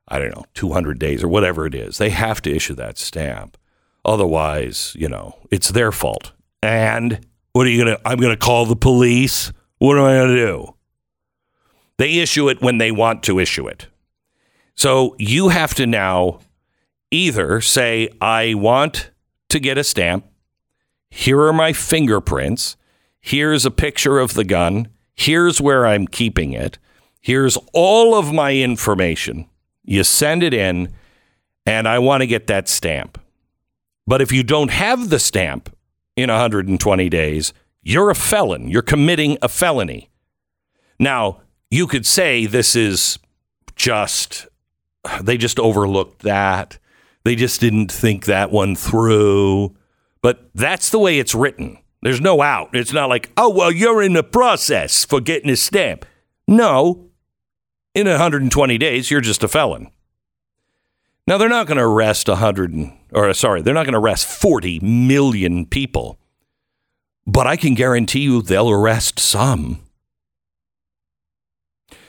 I 0.07 0.19
don't 0.19 0.35
know 0.35 0.45
200 0.53 0.99
days 0.99 1.23
or 1.23 1.27
whatever 1.27 1.65
it 1.65 1.75
is. 1.75 1.97
They 1.97 2.09
have 2.09 2.41
to 2.43 2.55
issue 2.55 2.75
that 2.75 2.97
stamp. 2.97 3.57
Otherwise, 4.05 4.95
you 4.97 5.07
know, 5.07 5.37
it's 5.51 5.69
their 5.69 5.91
fault. 5.91 6.31
And 6.61 7.25
what 7.53 7.67
are 7.67 7.69
you 7.69 7.83
going 7.83 7.95
to 7.95 8.01
I'm 8.07 8.19
going 8.19 8.33
to 8.33 8.37
call 8.37 8.65
the 8.65 8.75
police? 8.75 9.51
What 9.77 9.97
am 9.97 10.05
I 10.05 10.13
going 10.13 10.29
to 10.29 10.35
do? 10.35 10.75
They 11.97 12.19
issue 12.19 12.49
it 12.49 12.61
when 12.61 12.79
they 12.79 12.91
want 12.91 13.23
to 13.23 13.39
issue 13.39 13.67
it. 13.67 13.87
So 14.75 15.15
you 15.19 15.49
have 15.49 15.75
to 15.75 15.85
now 15.85 16.39
either 17.11 17.61
say 17.61 18.09
I 18.19 18.55
want 18.55 19.11
to 19.49 19.59
get 19.59 19.77
a 19.77 19.83
stamp. 19.83 20.25
Here 21.15 21.39
are 21.41 21.53
my 21.53 21.73
fingerprints. 21.73 22.75
Here's 23.21 23.67
a 23.67 23.71
picture 23.71 24.17
of 24.17 24.33
the 24.33 24.43
gun. 24.43 24.87
Here's 25.13 25.61
where 25.61 25.85
I'm 25.85 26.07
keeping 26.07 26.53
it. 26.53 26.79
Here's 27.21 27.55
all 27.71 28.15
of 28.15 28.33
my 28.33 28.55
information. 28.55 29.47
You 29.83 30.03
send 30.03 30.41
it 30.41 30.55
in, 30.55 30.91
and 31.67 31.87
I 31.87 31.99
want 31.99 32.21
to 32.21 32.27
get 32.27 32.47
that 32.47 32.67
stamp. 32.67 33.21
But 34.07 34.23
if 34.23 34.31
you 34.31 34.41
don't 34.41 34.71
have 34.71 35.11
the 35.11 35.19
stamp 35.19 35.73
in 36.15 36.31
120 36.31 37.09
days, 37.09 37.53
you're 37.83 38.09
a 38.09 38.15
felon. 38.15 38.67
You're 38.67 38.81
committing 38.81 39.37
a 39.43 39.49
felony. 39.49 40.09
Now, 40.97 41.41
you 41.69 41.85
could 41.85 42.07
say 42.07 42.47
this 42.47 42.75
is 42.75 43.19
just, 43.75 44.47
they 45.21 45.37
just 45.37 45.59
overlooked 45.59 46.23
that. 46.23 46.79
They 47.23 47.35
just 47.35 47.61
didn't 47.61 47.91
think 47.91 48.25
that 48.25 48.51
one 48.51 48.75
through. 48.75 49.75
But 50.23 50.49
that's 50.55 50.89
the 50.89 50.97
way 50.97 51.19
it's 51.19 51.35
written. 51.35 51.77
There's 52.01 52.21
no 52.21 52.41
out. 52.41 52.69
It's 52.73 52.93
not 52.93 53.09
like, 53.09 53.29
oh, 53.37 53.49
well, 53.49 53.71
you're 53.71 54.01
in 54.01 54.13
the 54.13 54.23
process 54.23 55.05
for 55.05 55.21
getting 55.21 55.51
a 55.51 55.55
stamp. 55.55 56.05
No. 56.47 57.09
In 57.93 58.07
120 58.07 58.77
days, 58.79 59.11
you're 59.11 59.21
just 59.21 59.43
a 59.43 59.47
felon. 59.47 59.91
Now, 61.27 61.37
they're 61.37 61.47
not 61.47 61.67
going 61.67 61.77
to 61.77 61.83
arrest 61.83 62.27
100, 62.27 62.91
or 63.11 63.33
sorry, 63.33 63.61
they're 63.61 63.73
not 63.73 63.85
going 63.85 63.93
to 63.93 63.99
arrest 63.99 64.25
40 64.25 64.79
million 64.79 65.65
people. 65.65 66.17
But 67.27 67.45
I 67.45 67.55
can 67.55 67.75
guarantee 67.75 68.21
you 68.21 68.41
they'll 68.41 68.69
arrest 68.69 69.19
some. 69.19 69.81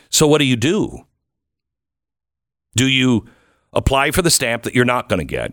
So, 0.08 0.26
what 0.26 0.38
do 0.38 0.44
you 0.44 0.56
do? 0.56 1.06
Do 2.76 2.88
you 2.88 3.26
apply 3.72 4.10
for 4.10 4.22
the 4.22 4.30
stamp 4.30 4.62
that 4.64 4.74
you're 4.74 4.84
not 4.84 5.08
going 5.08 5.20
to 5.20 5.24
get, 5.24 5.52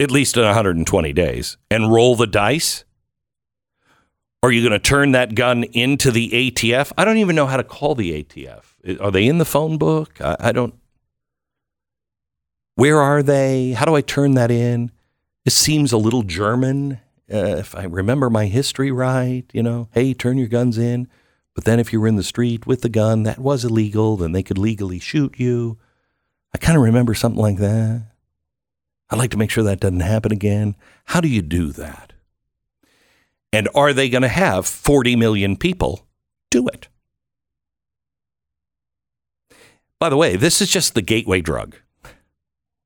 at 0.00 0.10
least 0.10 0.36
in 0.36 0.44
120 0.44 1.12
days, 1.12 1.56
and 1.70 1.92
roll 1.92 2.16
the 2.16 2.26
dice? 2.26 2.84
Are 4.42 4.52
you 4.52 4.62
going 4.62 4.72
to 4.72 4.78
turn 4.78 5.12
that 5.12 5.34
gun 5.34 5.64
into 5.64 6.12
the 6.12 6.30
ATF? 6.30 6.92
I 6.96 7.04
don't 7.04 7.18
even 7.18 7.34
know 7.34 7.46
how 7.46 7.56
to 7.56 7.64
call 7.64 7.96
the 7.96 8.22
ATF. 8.22 9.00
Are 9.00 9.10
they 9.10 9.26
in 9.26 9.38
the 9.38 9.44
phone 9.44 9.78
book? 9.78 10.20
I, 10.20 10.36
I 10.38 10.52
don't. 10.52 10.74
Where 12.76 13.00
are 13.00 13.22
they? 13.22 13.72
How 13.72 13.84
do 13.84 13.96
I 13.96 14.00
turn 14.00 14.34
that 14.34 14.52
in? 14.52 14.92
It 15.44 15.52
seems 15.52 15.92
a 15.92 15.98
little 15.98 16.22
German, 16.22 17.00
uh, 17.32 17.56
if 17.56 17.74
I 17.74 17.84
remember 17.84 18.30
my 18.30 18.46
history 18.46 18.92
right. 18.92 19.44
You 19.52 19.64
know, 19.64 19.88
hey, 19.90 20.14
turn 20.14 20.38
your 20.38 20.46
guns 20.46 20.78
in. 20.78 21.08
But 21.56 21.64
then 21.64 21.80
if 21.80 21.92
you 21.92 22.00
were 22.00 22.06
in 22.06 22.14
the 22.14 22.22
street 22.22 22.68
with 22.68 22.82
the 22.82 22.88
gun, 22.88 23.24
that 23.24 23.40
was 23.40 23.64
illegal. 23.64 24.16
Then 24.16 24.30
they 24.30 24.44
could 24.44 24.58
legally 24.58 25.00
shoot 25.00 25.40
you. 25.40 25.78
I 26.54 26.58
kind 26.58 26.76
of 26.76 26.84
remember 26.84 27.14
something 27.14 27.42
like 27.42 27.58
that. 27.58 28.02
I'd 29.10 29.18
like 29.18 29.30
to 29.30 29.38
make 29.38 29.50
sure 29.50 29.64
that 29.64 29.80
doesn't 29.80 30.00
happen 30.00 30.32
again. 30.32 30.76
How 31.06 31.20
do 31.20 31.28
you 31.28 31.42
do 31.42 31.72
that? 31.72 32.12
And 33.52 33.68
are 33.74 33.92
they 33.92 34.10
going 34.10 34.22
to 34.22 34.28
have 34.28 34.66
40 34.66 35.16
million 35.16 35.56
people 35.56 36.06
do 36.50 36.68
it? 36.68 36.88
By 39.98 40.08
the 40.10 40.16
way, 40.16 40.36
this 40.36 40.60
is 40.60 40.70
just 40.70 40.94
the 40.94 41.02
gateway 41.02 41.40
drug. 41.40 41.76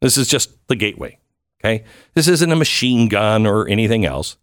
This 0.01 0.17
is 0.17 0.29
just 0.29 0.51
the 0.69 0.77
gateway. 0.77 1.19
Okay. 1.61 1.85
This 2.15 2.29
isn't 2.29 2.53
a 2.53 2.57
machine 2.57 3.09
gun 3.09 3.47
or 3.47 3.69
anything 3.69 4.05
else. 4.05 4.37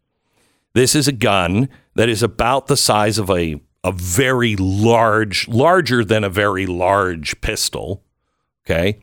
This 0.74 0.96
is 0.96 1.08
a 1.08 1.14
gun 1.14 1.68
that 1.96 2.10
is 2.10 2.24
about 2.24 2.68
the 2.68 2.78
size 2.78 3.18
of 3.18 3.30
a, 3.30 3.60
a 3.84 3.92
very 3.92 4.56
large, 4.56 5.48
larger 5.48 6.06
than 6.06 6.24
a 6.24 6.30
very 6.30 6.66
large 6.66 7.42
pistol. 7.42 8.04
Okay. 8.66 9.00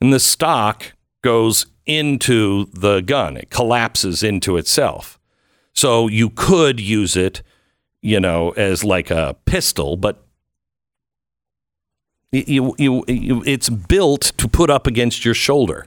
And 0.00 0.12
the 0.12 0.20
stock 0.20 0.94
goes 1.22 1.66
into 1.98 2.66
the 2.72 3.00
gun, 3.00 3.36
it 3.36 3.50
collapses 3.50 4.22
into 4.22 4.56
itself. 4.56 5.18
So 5.72 6.08
you 6.08 6.30
could 6.30 6.80
use 6.80 7.16
it, 7.16 7.42
you 8.02 8.20
know, 8.20 8.50
as 8.50 8.84
like 8.84 9.10
a 9.10 9.36
pistol, 9.44 9.96
but 9.96 10.24
you, 12.32 12.74
you, 12.78 13.04
you, 13.08 13.42
it's 13.44 13.68
built 13.68 14.22
to 14.36 14.48
put 14.48 14.70
up 14.70 14.86
against 14.86 15.24
your 15.24 15.34
shoulder. 15.34 15.86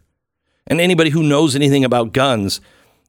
And 0.68 0.80
anybody 0.80 1.10
who 1.10 1.24
knows 1.24 1.56
anything 1.56 1.84
about 1.84 2.14
guns, 2.14 2.62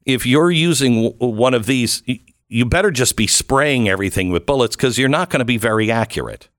if 0.05 0.25
you're 0.25 0.51
using 0.51 1.13
one 1.17 1.53
of 1.53 1.65
these, 1.65 2.03
you 2.47 2.65
better 2.65 2.91
just 2.91 3.15
be 3.15 3.27
spraying 3.27 3.89
everything 3.89 4.29
with 4.29 4.45
bullets 4.45 4.75
because 4.75 4.97
you're 4.97 5.09
not 5.09 5.29
going 5.29 5.39
to 5.39 5.45
be 5.45 5.57
very 5.57 5.91
accurate. 5.91 6.49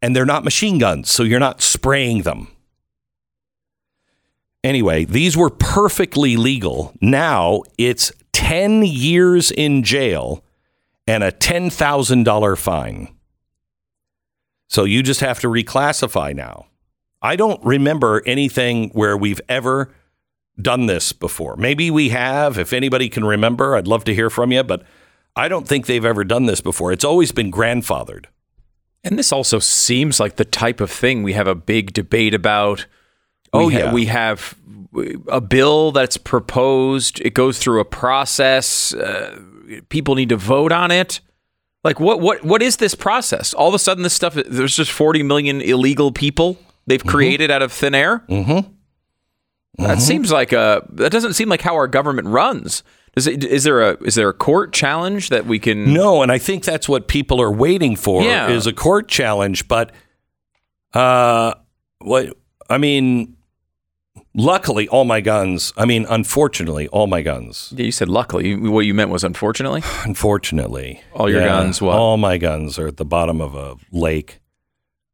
And 0.00 0.14
they're 0.14 0.24
not 0.24 0.44
machine 0.44 0.78
guns, 0.78 1.10
so 1.10 1.22
you're 1.22 1.40
not 1.40 1.60
spraying 1.60 2.22
them. 2.22 2.48
Anyway, 4.64 5.04
these 5.04 5.36
were 5.36 5.50
perfectly 5.50 6.36
legal. 6.36 6.92
Now 7.00 7.62
it's 7.76 8.12
10 8.32 8.82
years 8.82 9.50
in 9.50 9.82
jail 9.82 10.44
and 11.06 11.22
a 11.22 11.32
$10,000 11.32 12.58
fine. 12.58 13.08
So 14.68 14.84
you 14.84 15.02
just 15.02 15.20
have 15.20 15.40
to 15.40 15.48
reclassify 15.48 16.34
now. 16.34 16.66
I 17.22 17.36
don't 17.36 17.64
remember 17.64 18.22
anything 18.26 18.90
where 18.90 19.16
we've 19.16 19.40
ever 19.48 19.92
done 20.60 20.86
this 20.86 21.12
before. 21.12 21.56
Maybe 21.56 21.90
we 21.90 22.10
have. 22.10 22.58
If 22.58 22.72
anybody 22.72 23.08
can 23.08 23.24
remember, 23.24 23.74
I'd 23.74 23.86
love 23.86 24.04
to 24.04 24.14
hear 24.14 24.28
from 24.28 24.52
you, 24.52 24.62
but 24.62 24.82
I 25.34 25.48
don't 25.48 25.66
think 25.66 25.86
they've 25.86 26.04
ever 26.04 26.24
done 26.24 26.46
this 26.46 26.60
before. 26.60 26.92
It's 26.92 27.04
always 27.04 27.32
been 27.32 27.50
grandfathered. 27.50 28.26
And 29.04 29.18
this 29.18 29.32
also 29.32 29.58
seems 29.60 30.20
like 30.20 30.36
the 30.36 30.44
type 30.44 30.80
of 30.80 30.90
thing 30.90 31.22
we 31.22 31.32
have 31.32 31.46
a 31.46 31.54
big 31.54 31.92
debate 31.92 32.34
about. 32.34 32.86
We 33.52 33.60
Oh, 33.60 33.68
ha- 33.70 33.78
yeah. 33.78 33.92
we 33.92 34.06
have 34.06 34.54
a 35.28 35.40
bill 35.40 35.92
that's 35.92 36.16
proposed. 36.16 37.20
It 37.20 37.34
goes 37.34 37.58
through 37.58 37.80
a 37.80 37.84
process. 37.84 38.92
Uh, 38.94 39.40
people 39.88 40.14
need 40.14 40.28
to 40.30 40.36
vote 40.36 40.72
on 40.72 40.90
it. 40.90 41.20
Like 41.84 42.00
what 42.00 42.20
what 42.20 42.44
what 42.44 42.60
is 42.62 42.76
this 42.78 42.94
process? 42.94 43.54
All 43.54 43.68
of 43.68 43.74
a 43.74 43.78
sudden, 43.78 44.02
this 44.02 44.12
stuff 44.14 44.34
there's 44.34 44.76
just 44.76 44.90
40 44.90 45.22
million 45.22 45.60
illegal 45.60 46.10
people 46.12 46.58
they've 46.86 47.04
created 47.04 47.50
out 47.50 47.62
of 47.62 47.72
thin 47.72 47.94
air. 47.94 48.24
Mm-hmm. 48.28 48.72
That 49.84 50.00
seems 50.00 50.32
like 50.32 50.52
a 50.52 50.82
that 50.90 51.12
doesn't 51.12 51.34
seem 51.34 51.48
like 51.48 51.60
how 51.62 51.74
our 51.76 51.86
government 51.86 52.28
runs. 52.28 52.82
Does 53.14 53.26
it, 53.28 53.44
is 53.44 53.64
there 53.64 53.80
a 53.80 53.96
is 54.02 54.16
there 54.16 54.28
a 54.28 54.34
court 54.34 54.72
challenge 54.72 55.28
that 55.28 55.46
we 55.46 55.58
can? 55.60 55.92
No, 55.94 56.22
and 56.22 56.32
I 56.32 56.38
think 56.38 56.64
that's 56.64 56.88
what 56.88 57.06
people 57.08 57.40
are 57.40 57.50
waiting 57.50 57.94
for 57.96 58.22
Yeah. 58.22 58.48
is 58.48 58.66
a 58.66 58.72
court 58.72 59.06
challenge. 59.08 59.68
But 59.68 59.92
uh, 60.94 61.54
what 62.00 62.36
I 62.68 62.78
mean, 62.78 63.36
luckily, 64.38 64.88
all 64.88 65.04
my 65.04 65.20
guns. 65.20 65.72
I 65.76 65.84
mean, 65.84 66.06
unfortunately, 66.08 66.88
all 66.88 67.06
my 67.06 67.20
guns. 67.22 67.72
Yeah, 67.76 67.84
you 67.86 67.92
said 67.92 68.08
luckily. 68.08 68.56
What 68.56 68.86
you 68.86 68.94
meant 68.94 69.10
was 69.10 69.24
unfortunately. 69.24 69.82
Unfortunately, 70.04 71.02
All 71.12 71.28
your 71.30 71.44
guns, 71.44 71.82
what? 71.82 71.96
All 71.96 72.16
my 72.16 72.38
guns 72.38 72.78
are 72.78 72.86
at 72.86 72.96
the 72.96 73.04
bottom 73.04 73.40
of 73.40 73.54
a 73.54 73.74
lake. 73.92 74.40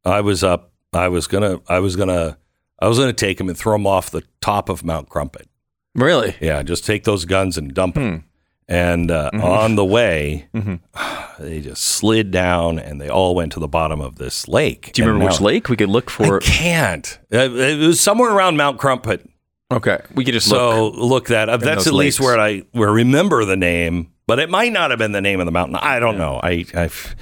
I 0.05 0.21
was 0.21 0.43
up. 0.43 0.71
I 0.93 1.07
was 1.09 1.27
gonna. 1.27 1.59
I 1.67 1.79
was 1.79 1.95
gonna. 1.95 2.37
I 2.79 2.87
was 2.87 2.99
gonna 2.99 3.13
take 3.13 3.37
them 3.37 3.49
and 3.49 3.57
throw 3.57 3.73
them 3.73 3.87
off 3.87 4.11
the 4.11 4.21
top 4.41 4.69
of 4.69 4.83
Mount 4.83 5.09
Crumpit. 5.09 5.47
Really? 5.95 6.35
Yeah, 6.39 6.61
just 6.63 6.85
take 6.85 7.03
those 7.05 7.25
guns 7.25 7.57
and 7.57 7.73
dump 7.73 7.95
them. 7.95 8.11
Hmm. 8.19 8.25
And 8.67 9.11
uh, 9.11 9.29
on 9.33 9.75
the 9.75 9.85
way, 9.85 10.47
Mhm. 10.53 10.79
they 11.39 11.59
just 11.61 11.83
slid 11.83 12.31
down 12.31 12.79
and 12.79 12.99
they 13.01 13.09
all 13.09 13.35
went 13.35 13.51
to 13.53 13.59
the 13.59 13.67
bottom 13.67 14.01
of 14.01 14.15
this 14.17 14.47
lake. 14.47 14.91
Do 14.93 15.01
you 15.01 15.07
And 15.07 15.13
remember 15.15 15.31
which 15.33 15.41
now- 15.41 15.45
lake 15.47 15.69
we 15.69 15.75
could 15.75 15.89
look 15.89 16.09
for? 16.09 16.37
I 16.37 16.39
can't. 16.39 17.19
Uh, 17.33 17.49
It 17.51 17.77
was 17.79 17.99
somewhere 17.99 18.31
around 18.31 18.57
Mount 18.57 18.77
Crumpit. 18.79 19.27
Okay, 19.71 19.99
we 20.13 20.23
could 20.23 20.33
just 20.35 20.47
So 20.47 20.89
look. 20.89 20.95
look, 20.97 21.27
that 21.29 21.49
up. 21.49 21.61
That's 21.61 21.85
those 21.85 21.87
at 21.87 21.93
least 21.93 22.19
lakes. 22.19 22.25
where 22.27 22.39
I 22.39 22.59
where 22.71 22.89
I 22.89 22.93
remember 22.93 23.45
the 23.45 23.57
name, 23.57 24.11
but 24.27 24.37
it 24.39 24.49
might 24.49 24.71
not 24.71 24.91
have 24.91 24.99
been 24.99 25.11
the 25.11 25.21
name 25.21 25.39
of 25.39 25.47
the 25.47 25.51
mountain. 25.51 25.75
I 25.77 25.99
don't 25.99 26.17
know. 26.19 26.39
I 26.43 26.65
I've 26.75 27.15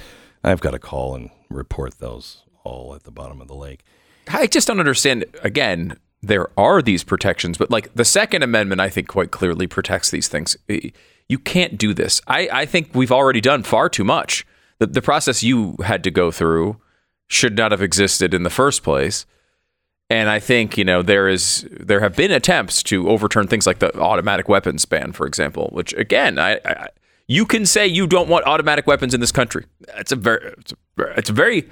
I've 0.44 0.60
got 0.60 0.72
to 0.72 0.78
call 0.78 1.14
and 1.14 1.30
report 1.48 1.98
those 2.00 2.42
all 2.62 2.94
at 2.94 3.04
the 3.04 3.10
bottom 3.10 3.40
of 3.40 3.48
the 3.48 3.54
lake. 3.54 3.82
I 4.28 4.46
just 4.46 4.68
don't 4.68 4.78
understand. 4.78 5.24
Again, 5.42 5.96
there 6.22 6.48
are 6.58 6.82
these 6.82 7.02
protections, 7.02 7.56
but 7.56 7.70
like 7.70 7.94
the 7.94 8.04
Second 8.04 8.42
Amendment, 8.42 8.80
I 8.80 8.90
think 8.90 9.08
quite 9.08 9.30
clearly 9.30 9.66
protects 9.66 10.10
these 10.10 10.28
things. 10.28 10.56
You 11.28 11.38
can't 11.38 11.78
do 11.78 11.94
this. 11.94 12.20
I, 12.26 12.48
I 12.52 12.66
think 12.66 12.90
we've 12.94 13.12
already 13.12 13.40
done 13.40 13.62
far 13.62 13.88
too 13.88 14.04
much. 14.04 14.46
The, 14.78 14.86
the 14.86 15.02
process 15.02 15.42
you 15.42 15.76
had 15.84 16.04
to 16.04 16.10
go 16.10 16.30
through 16.30 16.76
should 17.26 17.56
not 17.56 17.72
have 17.72 17.82
existed 17.82 18.34
in 18.34 18.42
the 18.42 18.50
first 18.50 18.82
place. 18.82 19.26
And 20.10 20.28
I 20.28 20.38
think 20.38 20.76
you 20.76 20.84
know 20.84 21.02
there 21.02 21.28
is 21.28 21.66
there 21.70 22.00
have 22.00 22.14
been 22.14 22.30
attempts 22.30 22.82
to 22.84 23.08
overturn 23.08 23.48
things 23.48 23.66
like 23.66 23.78
the 23.78 23.98
automatic 23.98 24.48
weapons 24.48 24.84
ban, 24.84 25.12
for 25.12 25.26
example. 25.26 25.70
Which 25.72 25.94
again, 25.94 26.38
I, 26.38 26.60
I 26.64 26.88
you 27.26 27.46
can 27.46 27.64
say 27.64 27.86
you 27.86 28.06
don't 28.06 28.28
want 28.28 28.44
automatic 28.46 28.86
weapons 28.86 29.14
in 29.14 29.20
this 29.20 29.32
country. 29.32 29.64
It's 29.96 30.12
a 30.12 30.16
very 30.16 30.54
it's 30.58 30.72
a, 30.72 30.76
it's 31.16 31.30
a 31.30 31.32
very 31.32 31.70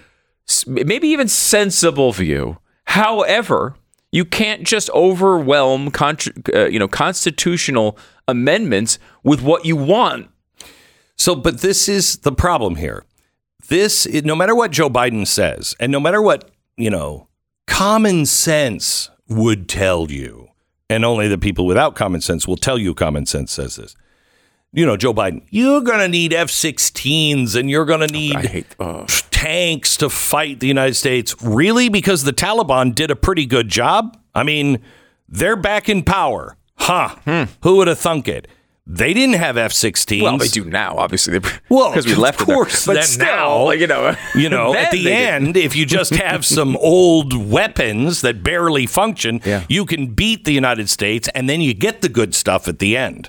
maybe 0.67 1.09
even 1.09 1.29
sensible 1.29 2.13
view. 2.13 2.59
However, 2.87 3.75
you 4.13 4.25
can't 4.25 4.63
just 4.63 4.91
overwhelm 4.91 5.91
contr 5.91 6.55
uh, 6.55 6.69
you 6.69 6.79
know 6.79 6.89
constitutional 6.89 7.99
amendments 8.29 8.99
with 9.25 9.43
what 9.43 9.65
you 9.65 9.77
want. 9.77 10.29
So, 11.17 11.35
but 11.35 11.61
this 11.61 11.89
is 11.89 12.19
the 12.19 12.33
problem 12.33 12.77
here. 12.77 13.05
This, 13.69 14.07
no 14.07 14.35
matter 14.35 14.55
what 14.55 14.71
Joe 14.71 14.91
Biden 14.91 15.27
says, 15.27 15.75
and 15.79 15.93
no 15.93 16.01
matter 16.01 16.21
what, 16.21 16.51
you 16.77 16.91
know, 16.91 17.29
common 17.67 18.27
sense 18.27 19.09
would 19.29 19.69
tell 19.69 20.11
you, 20.11 20.49
and 20.91 21.05
only 21.05 21.29
the 21.29 21.39
people 21.39 21.65
without 21.65 21.95
common 21.95 22.21
sense 22.21 22.47
will 22.47 22.57
tell 22.57 22.77
you 22.77 22.93
common 22.95 23.25
sense 23.25 23.53
says 23.53 23.77
this. 23.77 23.95
You 24.75 24.87
know, 24.87 24.97
Joe 24.97 25.13
Biden, 25.13 25.43
you're 25.51 25.83
going 25.83 25.99
to 25.99 26.09
need 26.09 26.33
F 26.33 26.49
16s 26.49 27.55
and 27.57 27.69
you're 27.69 27.85
going 27.85 28.01
to 28.01 28.07
oh, 28.07 28.19
need 28.19 28.37
hate. 28.47 28.77
Oh. 28.81 29.05
tanks 29.31 29.99
to 29.99 30.09
fight 30.09 30.61
the 30.61 30.67
United 30.67 30.95
States. 30.95 31.35
Really? 31.43 31.91
Because 31.91 32.25
the 32.25 32.33
Taliban 32.33 32.95
did 32.95 33.11
a 33.11 33.17
pretty 33.17 33.45
good 33.45 33.69
job? 33.69 34.17
I 34.35 34.45
mean, 34.45 34.81
they're 35.29 35.57
back 35.57 35.91
in 35.91 36.03
power. 36.03 36.57
Huh. 36.77 37.09
Hmm. 37.27 37.43
Who 37.63 37.77
would 37.77 37.89
have 37.89 37.99
thunk 37.99 38.29
it? 38.29 38.49
They 38.87 39.13
didn't 39.15 39.35
have 39.37 39.59
F 39.59 39.73
16s. 39.73 40.23
Well, 40.23 40.39
they 40.39 40.49
do 40.49 40.65
now, 40.65 40.97
obviously. 40.97 41.39
Well, 41.69 41.91
because 41.91 42.07
we 42.07 42.13
of 42.13 42.19
left 42.19 42.41
course, 42.41 42.83
it 42.85 42.87
there. 42.87 42.95
But 42.97 43.05
still, 43.05 43.27
now- 43.27 43.65
like, 43.65 43.79
you 43.79 43.87
know, 43.87 44.17
You 44.35 44.49
know, 44.49 44.75
at 44.75 44.91
the 44.91 45.05
they 45.05 45.11
did. 45.11 45.29
end, 45.29 45.57
if 45.59 45.77
you 45.77 45.85
just 45.85 46.15
have 46.15 46.45
some 46.57 46.77
old 46.79 47.35
weapons 47.35 48.23
that 48.23 48.43
barely 48.43 48.87
function, 48.87 49.43
Yeah. 49.45 49.65
you 49.69 49.85
can 49.85 50.15
beat 50.15 50.45
the 50.47 50.53
United 50.53 50.89
States 50.89 51.29
and 51.35 51.49
then 51.49 51.61
you 51.61 51.75
get 51.75 52.01
the 52.01 52.09
good 52.09 52.35
stuff 52.35 52.67
at 52.69 52.79
the 52.79 52.97
end. 52.97 53.29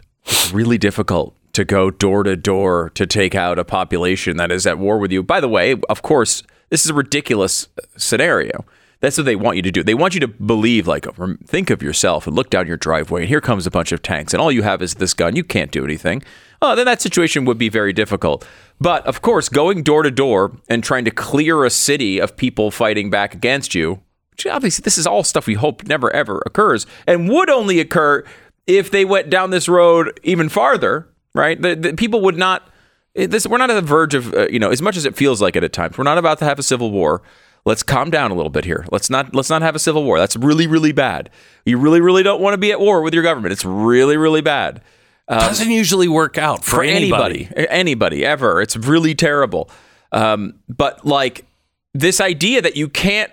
Really 0.53 0.77
difficult 0.77 1.35
to 1.53 1.63
go 1.63 1.91
door 1.91 2.23
to 2.23 2.35
door 2.35 2.91
to 2.95 3.05
take 3.05 3.35
out 3.35 3.59
a 3.59 3.65
population 3.65 4.37
that 4.37 4.51
is 4.51 4.65
at 4.65 4.79
war 4.79 4.97
with 4.97 5.11
you. 5.11 5.21
By 5.21 5.39
the 5.39 5.49
way, 5.49 5.75
of 5.89 6.01
course, 6.01 6.43
this 6.69 6.83
is 6.83 6.91
a 6.91 6.95
ridiculous 6.95 7.67
uh, 7.77 7.85
scenario. 7.97 8.65
That's 9.01 9.17
what 9.17 9.25
they 9.25 9.35
want 9.35 9.57
you 9.57 9.61
to 9.63 9.71
do. 9.71 9.83
They 9.83 9.93
want 9.93 10.13
you 10.13 10.21
to 10.21 10.29
believe, 10.29 10.87
like, 10.87 11.05
think 11.45 11.69
of 11.69 11.83
yourself 11.83 12.25
and 12.25 12.35
look 12.35 12.49
down 12.49 12.67
your 12.67 12.77
driveway, 12.77 13.21
and 13.21 13.29
here 13.29 13.41
comes 13.41 13.67
a 13.67 13.71
bunch 13.71 13.91
of 13.91 14.01
tanks, 14.01 14.33
and 14.33 14.41
all 14.41 14.49
you 14.49 14.63
have 14.63 14.81
is 14.81 14.95
this 14.95 15.13
gun. 15.13 15.35
You 15.35 15.43
can't 15.43 15.71
do 15.71 15.83
anything. 15.83 16.23
Oh, 16.61 16.73
then 16.73 16.85
that 16.85 17.01
situation 17.01 17.43
would 17.43 17.57
be 17.57 17.67
very 17.67 17.91
difficult. 17.91 18.47
But 18.79 19.05
of 19.05 19.21
course, 19.21 19.49
going 19.49 19.83
door 19.83 20.03
to 20.03 20.09
door 20.09 20.57
and 20.69 20.81
trying 20.81 21.03
to 21.03 21.11
clear 21.11 21.65
a 21.65 21.69
city 21.69 22.17
of 22.17 22.37
people 22.37 22.71
fighting 22.71 23.09
back 23.09 23.35
against 23.35 23.75
you, 23.75 23.99
which 24.31 24.47
obviously 24.47 24.83
this 24.83 24.97
is 24.97 25.05
all 25.05 25.25
stuff 25.25 25.47
we 25.47 25.55
hope 25.55 25.85
never 25.85 26.09
ever 26.15 26.41
occurs, 26.45 26.85
and 27.05 27.27
would 27.27 27.49
only 27.49 27.81
occur 27.81 28.23
if 28.67 28.91
they 28.91 29.05
went 29.05 29.29
down 29.29 29.49
this 29.49 29.67
road 29.67 30.19
even 30.23 30.49
farther, 30.49 31.07
right? 31.33 31.61
The, 31.61 31.75
the 31.75 31.93
people 31.93 32.21
would 32.21 32.37
not. 32.37 32.69
This 33.15 33.45
we're 33.45 33.57
not 33.59 33.69
at 33.69 33.75
the 33.75 33.81
verge 33.81 34.15
of 34.15 34.33
uh, 34.33 34.47
you 34.47 34.59
know 34.59 34.71
as 34.71 34.81
much 34.81 34.97
as 34.97 35.05
it 35.05 35.15
feels 35.15 35.41
like 35.41 35.55
it 35.55 35.63
at 35.63 35.73
times. 35.73 35.97
We're 35.97 36.03
not 36.03 36.17
about 36.17 36.39
to 36.39 36.45
have 36.45 36.57
a 36.57 36.63
civil 36.63 36.91
war. 36.91 37.21
Let's 37.65 37.83
calm 37.83 38.09
down 38.09 38.31
a 38.31 38.33
little 38.33 38.49
bit 38.49 38.65
here. 38.65 38.85
Let's 38.91 39.09
not 39.09 39.35
let's 39.35 39.49
not 39.49 39.61
have 39.61 39.75
a 39.75 39.79
civil 39.79 40.03
war. 40.03 40.17
That's 40.17 40.35
really 40.35 40.65
really 40.67 40.91
bad. 40.91 41.29
You 41.65 41.77
really 41.77 42.01
really 42.01 42.23
don't 42.23 42.41
want 42.41 42.55
to 42.55 42.57
be 42.57 42.71
at 42.71 42.79
war 42.79 43.01
with 43.01 43.13
your 43.13 43.23
government. 43.23 43.51
It's 43.53 43.65
really 43.65 44.17
really 44.17 44.41
bad 44.41 44.81
Doesn't 45.29 45.71
usually 45.71 46.07
work 46.07 46.37
out 46.37 46.63
for, 46.63 46.77
for 46.77 46.83
anybody, 46.83 47.49
anybody 47.55 48.25
ever. 48.25 48.61
It's 48.61 48.75
really 48.75 49.15
terrible. 49.15 49.69
Um, 50.11 50.59
but 50.67 51.05
like 51.05 51.45
this 51.93 52.19
idea 52.19 52.61
that 52.61 52.75
you 52.75 52.87
can't 52.89 53.31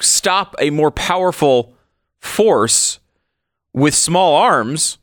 stop 0.00 0.54
a 0.58 0.70
more 0.70 0.90
powerful 0.90 1.74
force 2.20 2.99
with 3.72 3.94
small 3.94 4.36
arms. 4.36 4.98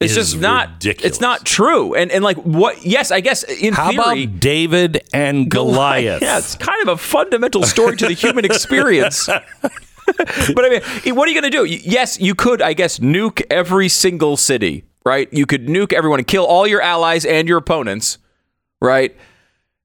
It's 0.00 0.14
just 0.14 0.38
not. 0.38 0.68
ridiculous. 0.74 1.10
It's 1.12 1.20
not 1.20 1.44
true. 1.44 1.94
And 1.94 2.12
and 2.12 2.22
like 2.22 2.36
what? 2.36 2.84
Yes, 2.86 3.10
I 3.10 3.18
guess 3.20 3.42
in 3.42 3.74
How 3.74 3.90
theory, 3.90 4.24
about 4.24 4.40
David 4.40 5.02
and 5.12 5.50
Goliath? 5.50 6.22
yeah, 6.22 6.38
it's 6.38 6.54
kind 6.54 6.80
of 6.82 6.88
a 6.88 6.96
fundamental 6.96 7.64
story 7.64 7.96
to 7.96 8.06
the 8.06 8.12
human 8.14 8.44
experience. 8.44 9.26
but 10.06 10.64
I 10.64 10.68
mean, 11.04 11.14
what 11.16 11.26
are 11.26 11.32
you 11.32 11.40
going 11.40 11.50
to 11.50 11.56
do? 11.58 11.64
Yes, 11.64 12.20
you 12.20 12.36
could, 12.36 12.62
I 12.62 12.74
guess, 12.74 13.00
nuke 13.00 13.42
every 13.50 13.88
single 13.88 14.36
city, 14.36 14.84
right? 15.04 15.28
You 15.32 15.46
could 15.46 15.66
nuke 15.66 15.92
everyone 15.92 16.20
and 16.20 16.26
kill 16.28 16.46
all 16.46 16.64
your 16.66 16.80
allies 16.80 17.24
and 17.24 17.48
your 17.48 17.58
opponents, 17.58 18.18
right? 18.80 19.16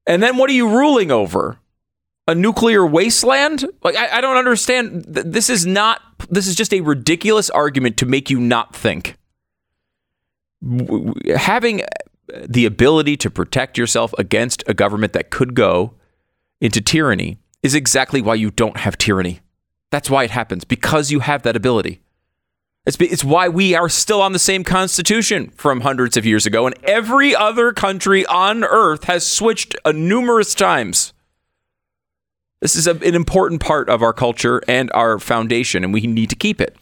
And 0.05 0.21
then 0.21 0.37
what 0.37 0.47
are 0.49 0.53
you 0.53 0.69
ruling 0.69 1.09
over? 1.09 1.57
A 2.27 2.35
nuclear 2.35 2.85
wasteland? 2.85 3.65
Like, 3.83 3.95
I, 3.95 4.17
I 4.17 4.21
don't 4.21 4.37
understand. 4.37 5.03
This 5.07 5.49
is 5.49 5.65
not, 5.65 6.01
this 6.29 6.47
is 6.47 6.55
just 6.55 6.73
a 6.73 6.81
ridiculous 6.81 7.49
argument 7.49 7.97
to 7.97 8.05
make 8.05 8.29
you 8.29 8.39
not 8.39 8.75
think. 8.75 9.17
Having 11.35 11.81
the 12.47 12.65
ability 12.65 13.17
to 13.17 13.29
protect 13.29 13.77
yourself 13.77 14.13
against 14.17 14.63
a 14.67 14.73
government 14.73 15.11
that 15.13 15.29
could 15.29 15.53
go 15.53 15.95
into 16.61 16.79
tyranny 16.79 17.37
is 17.61 17.75
exactly 17.75 18.21
why 18.21 18.35
you 18.35 18.49
don't 18.51 18.77
have 18.77 18.97
tyranny. 18.97 19.41
That's 19.91 20.09
why 20.09 20.23
it 20.23 20.31
happens 20.31 20.63
because 20.63 21.11
you 21.11 21.19
have 21.19 21.43
that 21.43 21.55
ability. 21.55 22.01
It's, 22.85 22.97
it's 22.99 23.23
why 23.23 23.47
we 23.47 23.75
are 23.75 23.87
still 23.87 24.21
on 24.21 24.33
the 24.33 24.39
same 24.39 24.63
constitution 24.63 25.51
from 25.55 25.81
hundreds 25.81 26.17
of 26.17 26.25
years 26.25 26.45
ago, 26.45 26.65
and 26.65 26.75
every 26.83 27.35
other 27.35 27.71
country 27.71 28.25
on 28.25 28.63
earth 28.63 29.05
has 29.05 29.25
switched 29.25 29.75
numerous 29.85 30.53
times. 30.53 31.12
This 32.63 32.77
is 32.77 32.87
a, 32.87 32.91
an 32.91 33.13
important 33.13 33.59
part 33.59 33.89
of 33.89 34.01
our 34.01 34.13
culture 34.13 34.61
and 34.69 34.89
our 34.93 35.19
foundation, 35.19 35.83
and 35.83 35.93
we 35.93 36.07
need 36.07 36.29
to 36.29 36.35
keep 36.37 36.61
it. 36.61 36.77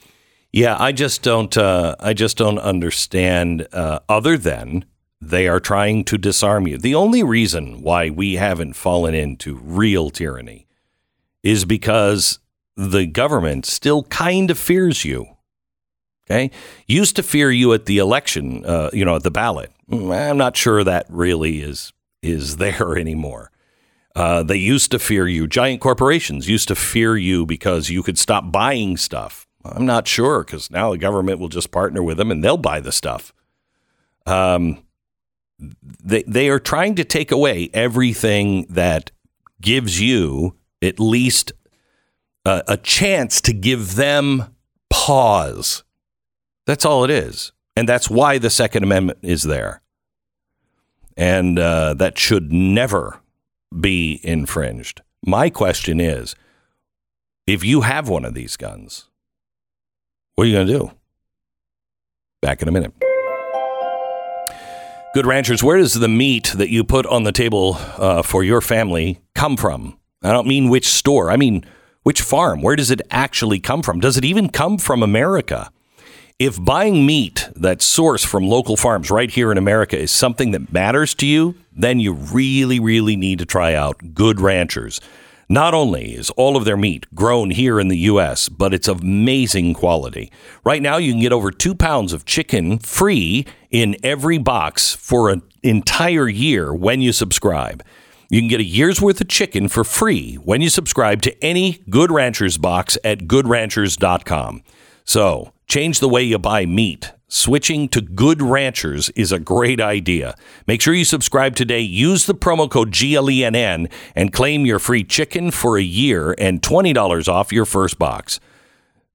Yeah, 0.53 0.77
I 0.79 0.91
just 0.91 1.23
don't. 1.23 1.57
Uh, 1.57 1.95
I 1.99 2.13
just 2.13 2.37
don't 2.37 2.59
understand. 2.59 3.67
Uh, 3.73 3.99
other 4.07 4.37
than 4.37 4.85
they 5.19 5.47
are 5.47 5.59
trying 5.59 6.03
to 6.03 6.19
disarm 6.19 6.67
you. 6.67 6.77
The 6.77 6.93
only 6.93 7.23
reason 7.23 7.81
why 7.81 8.11
we 8.11 8.35
haven't 8.35 8.73
fallen 8.73 9.15
into 9.15 9.55
real 9.55 10.11
tyranny 10.11 10.67
is 11.41 11.65
because 11.65 12.37
the 12.77 13.07
government 13.07 13.65
still 13.65 14.03
kind 14.03 14.51
of 14.51 14.59
fears 14.59 15.03
you. 15.03 15.35
Okay, 16.29 16.51
used 16.85 17.15
to 17.15 17.23
fear 17.23 17.49
you 17.49 17.73
at 17.73 17.87
the 17.87 17.97
election. 17.97 18.63
Uh, 18.63 18.91
you 18.93 19.03
know, 19.03 19.15
at 19.15 19.23
the 19.23 19.31
ballot. 19.31 19.71
Mm, 19.89 20.29
I'm 20.29 20.37
not 20.37 20.55
sure 20.55 20.83
that 20.83 21.07
really 21.09 21.63
is 21.63 21.91
is 22.21 22.57
there 22.57 22.95
anymore. 22.95 23.51
Uh, 24.15 24.43
they 24.43 24.58
used 24.58 24.91
to 24.91 25.00
fear 25.00 25.28
you. 25.28 25.47
Giant 25.47 25.82
corporations 25.82 26.50
used 26.50 26.67
to 26.67 26.76
fear 26.76 27.15
you 27.15 27.45
because 27.45 27.89
you 27.89 28.04
could 28.04 28.17
stop 28.17 28.52
buying 28.52 28.97
stuff. 28.97 29.47
I'm 29.63 29.86
not 29.86 30.08
sure 30.08 30.43
because 30.43 30.69
now 30.71 30.91
the 30.91 30.97
government 30.97 31.39
will 31.39 31.50
just 31.50 31.71
partner 31.71 32.04
with 32.04 32.17
them 32.17 32.32
and 32.32 32.43
they'll 32.43 32.58
buy 32.58 32.80
the 32.80 32.91
stuff. 32.91 33.34
Um, 34.26 34.84
they 36.04 36.24
they 36.24 36.50
are 36.50 36.60
trying 36.60 36.95
to 36.95 37.04
take 37.04 37.32
away 37.32 37.69
everything 37.74 38.65
that 38.69 39.12
gives 39.62 40.02
you 40.02 40.56
at 40.82 41.00
least 41.00 41.52
a, 42.45 42.63
a 42.67 42.78
chance 42.78 43.41
to 43.41 43.54
give 43.54 43.95
them 43.95 44.56
pause. 44.89 45.84
That's 46.65 46.86
all 46.86 47.04
it 47.04 47.10
is, 47.10 47.52
and 47.76 47.88
that's 47.88 48.10
why 48.10 48.38
the 48.38 48.50
Second 48.50 48.84
Amendment 48.84 49.19
is 49.21 49.43
there, 49.43 49.82
and 51.15 51.60
uh, 51.60 51.93
that 51.95 52.17
should 52.17 52.52
never 52.52 53.21
be 53.77 54.19
infringed. 54.23 55.01
My 55.25 55.49
question 55.49 55.99
is, 55.99 56.36
if 57.47 57.63
you 57.63 57.81
have 57.81 58.10
one 58.10 58.25
of 58.25 58.34
these 58.34 58.57
guns, 58.57 59.07
what 60.36 60.45
are 60.45 60.47
you 60.47 60.55
going 60.55 60.67
to 60.67 60.73
do? 60.73 60.91
Back 62.41 62.62
in 62.62 62.67
a 62.67 62.71
minute. 62.71 62.93
Good 65.13 65.25
ranchers, 65.25 65.62
where 65.62 65.77
does 65.77 65.95
the 65.95 66.07
meat 66.07 66.53
that 66.55 66.69
you 66.69 66.84
put 66.84 67.05
on 67.05 67.23
the 67.23 67.34
table 67.34 67.77
uh, 67.97 68.21
for 68.21 68.43
your 68.43 68.62
family 68.62 69.19
come 69.36 69.57
from? 69.57 69.99
I 70.23 70.31
don't 70.31 70.47
mean 70.47 70.69
which 70.69 70.88
store. 70.88 71.29
I 71.29 71.36
mean 71.36 71.65
which 72.03 72.21
farm. 72.21 72.62
Where 72.62 72.75
does 72.75 72.91
it 72.91 73.01
actually 73.12 73.60
come 73.60 73.81
from? 73.81 73.99
Does 73.99 74.17
it 74.17 74.25
even 74.25 74.49
come 74.49 74.77
from 74.77 75.03
America? 75.03 75.71
If 76.39 76.63
buying 76.63 77.05
meat 77.05 77.49
that's 77.55 77.86
sourced 77.86 78.25
from 78.25 78.47
local 78.47 78.77
farms 78.77 79.12
right 79.12 79.29
here 79.29 79.51
in 79.51 79.57
America 79.57 79.99
is 79.99 80.12
something 80.12 80.51
that 80.51 80.71
matters 80.73 81.13
to 81.15 81.27
you, 81.27 81.55
then 81.71 81.99
you 81.99 82.13
really, 82.13 82.79
really 82.79 83.15
need 83.15 83.39
to 83.39 83.45
try 83.45 83.73
out 83.73 84.13
Good 84.13 84.39
Ranchers. 84.39 84.99
Not 85.51 85.73
only 85.73 86.13
is 86.13 86.29
all 86.31 86.55
of 86.55 86.63
their 86.63 86.77
meat 86.77 87.05
grown 87.13 87.51
here 87.51 87.77
in 87.77 87.89
the 87.89 87.97
U.S., 87.97 88.47
but 88.47 88.73
it's 88.73 88.88
of 88.88 89.01
amazing 89.01 89.73
quality. 89.73 90.31
Right 90.63 90.81
now, 90.81 90.95
you 90.95 91.12
can 91.12 91.19
get 91.19 91.34
over 91.34 91.51
two 91.51 91.75
pounds 91.75 92.13
of 92.13 92.23
chicken 92.23 92.79
free 92.79 93.45
in 93.69 93.97
every 94.01 94.38
box 94.38 94.95
for 94.95 95.29
an 95.29 95.41
entire 95.62 96.29
year 96.29 96.73
when 96.73 97.01
you 97.01 97.12
subscribe. 97.12 97.84
You 98.29 98.39
can 98.39 98.47
get 98.47 98.62
a 98.62 98.63
year's 98.63 99.01
worth 99.01 99.19
of 99.19 99.27
chicken 99.27 99.67
for 99.67 99.84
free 99.84 100.36
when 100.36 100.62
you 100.62 100.69
subscribe 100.69 101.21
to 101.23 101.43
any 101.43 101.84
Good 101.89 102.12
Ranchers 102.12 102.57
box 102.57 102.97
at 103.03 103.27
goodranchers.com. 103.27 104.63
So, 105.03 105.51
change 105.67 105.99
the 105.99 106.07
way 106.07 106.23
you 106.23 106.39
buy 106.39 106.65
meat. 106.65 107.12
Switching 107.33 107.87
to 107.87 108.01
Good 108.01 108.41
Ranchers 108.41 109.09
is 109.11 109.31
a 109.31 109.39
great 109.39 109.79
idea. 109.79 110.35
Make 110.67 110.81
sure 110.81 110.93
you 110.93 111.05
subscribe 111.05 111.55
today. 111.55 111.79
Use 111.79 112.25
the 112.25 112.35
promo 112.35 112.69
code 112.69 112.91
GLENN 112.91 113.89
and 114.13 114.33
claim 114.33 114.65
your 114.65 114.79
free 114.79 115.05
chicken 115.05 115.49
for 115.49 115.77
a 115.77 115.81
year 115.81 116.35
and 116.37 116.61
$20 116.61 117.29
off 117.29 117.53
your 117.53 117.63
first 117.63 117.97
box. 117.97 118.41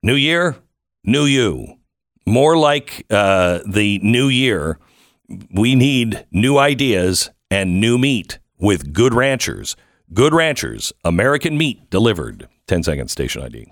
New 0.02 0.14
year, 0.14 0.56
new 1.04 1.26
you. 1.26 1.76
More 2.24 2.56
like 2.56 3.04
uh, 3.10 3.58
the 3.68 3.98
new 4.02 4.28
year, 4.28 4.78
we 5.52 5.74
need 5.74 6.24
new 6.32 6.56
ideas 6.56 7.28
and 7.50 7.82
new 7.82 7.98
meat 7.98 8.38
with 8.58 8.94
Good 8.94 9.12
Ranchers. 9.12 9.76
Good 10.14 10.32
Ranchers, 10.32 10.90
American 11.04 11.58
meat 11.58 11.90
delivered. 11.90 12.48
10 12.66 12.82
seconds, 12.82 13.12
station 13.12 13.42
ID. 13.42 13.66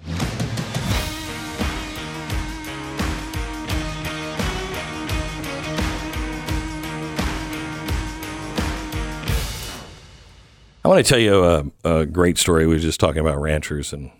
I 10.85 10.89
want 10.89 11.05
to 11.05 11.09
tell 11.09 11.19
you 11.19 11.45
a, 11.45 11.65
a 11.85 12.07
great 12.07 12.37
story. 12.37 12.67
We 12.67 12.75
were 12.75 12.81
just 12.81 13.01
talking 13.01 13.21
about 13.21 13.41
ranchers 13.41 13.95
and 13.95 14.11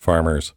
farmers. 0.00 0.52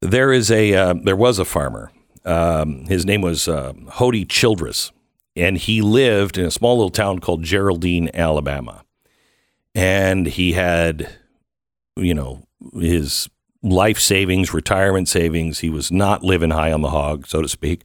There 0.00 0.32
is 0.32 0.50
a 0.50 0.74
uh, 0.74 0.94
there 0.94 1.16
was 1.16 1.38
a 1.38 1.44
farmer. 1.44 1.92
Um, 2.24 2.86
his 2.86 3.04
name 3.04 3.20
was 3.20 3.48
uh, 3.48 3.74
Hody 3.74 4.26
Childress, 4.26 4.92
and 5.36 5.58
he 5.58 5.82
lived 5.82 6.38
in 6.38 6.46
a 6.46 6.50
small 6.50 6.76
little 6.76 6.90
town 6.90 7.18
called 7.18 7.42
Geraldine, 7.42 8.08
Alabama. 8.14 8.82
And 9.74 10.26
he 10.26 10.52
had, 10.52 11.10
you 11.96 12.14
know, 12.14 12.46
his 12.74 13.28
life 13.62 13.98
savings, 13.98 14.54
retirement 14.54 15.08
savings. 15.08 15.58
He 15.58 15.68
was 15.68 15.92
not 15.92 16.24
living 16.24 16.50
high 16.50 16.72
on 16.72 16.80
the 16.80 16.90
hog, 16.90 17.26
so 17.26 17.42
to 17.42 17.48
speak. 17.48 17.82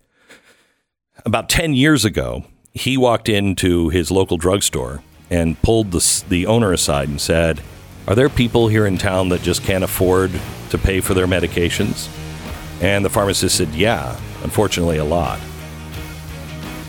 About 1.25 1.49
10 1.49 1.73
years 1.73 2.05
ago, 2.05 2.45
he 2.73 2.95
walked 2.97 3.27
into 3.27 3.89
his 3.89 4.11
local 4.11 4.37
drugstore 4.37 5.01
and 5.29 5.61
pulled 5.61 5.91
the, 5.91 6.23
the 6.29 6.45
owner 6.45 6.71
aside 6.71 7.09
and 7.09 7.19
said, 7.19 7.61
Are 8.07 8.15
there 8.15 8.29
people 8.29 8.67
here 8.67 8.85
in 8.85 8.97
town 8.97 9.29
that 9.29 9.41
just 9.41 9.63
can't 9.63 9.83
afford 9.83 10.31
to 10.69 10.77
pay 10.77 11.01
for 11.01 11.13
their 11.13 11.27
medications? 11.27 12.09
And 12.81 13.03
the 13.03 13.09
pharmacist 13.09 13.57
said, 13.57 13.69
Yeah, 13.69 14.19
unfortunately, 14.43 14.97
a 14.97 15.05
lot. 15.05 15.39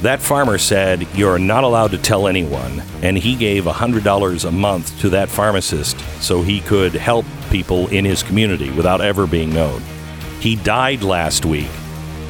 That 0.03 0.21
farmer 0.21 0.59
said, 0.59 1.09
You're 1.15 1.39
not 1.39 1.65
allowed 1.65 1.91
to 1.91 1.99
tell 1.99 2.29
anyone. 2.29 2.83
And 3.03 3.17
he 3.17 3.35
gave 3.35 3.65
$100 3.65 4.45
a 4.45 4.51
month 4.51 5.01
to 5.01 5.11
that 5.11 5.29
pharmacist 5.29 5.99
so 6.23 6.43
he 6.43 6.61
could 6.61 6.93
help 6.93 7.27
people 7.51 7.89
in 7.89 8.05
his 8.05 8.23
community 8.23 8.71
without 8.71 9.01
ever 9.01 9.27
being 9.27 9.53
known. 9.53 9.83
He 10.41 10.55
died 10.55 11.03
last 11.03 11.45
week, 11.45 11.71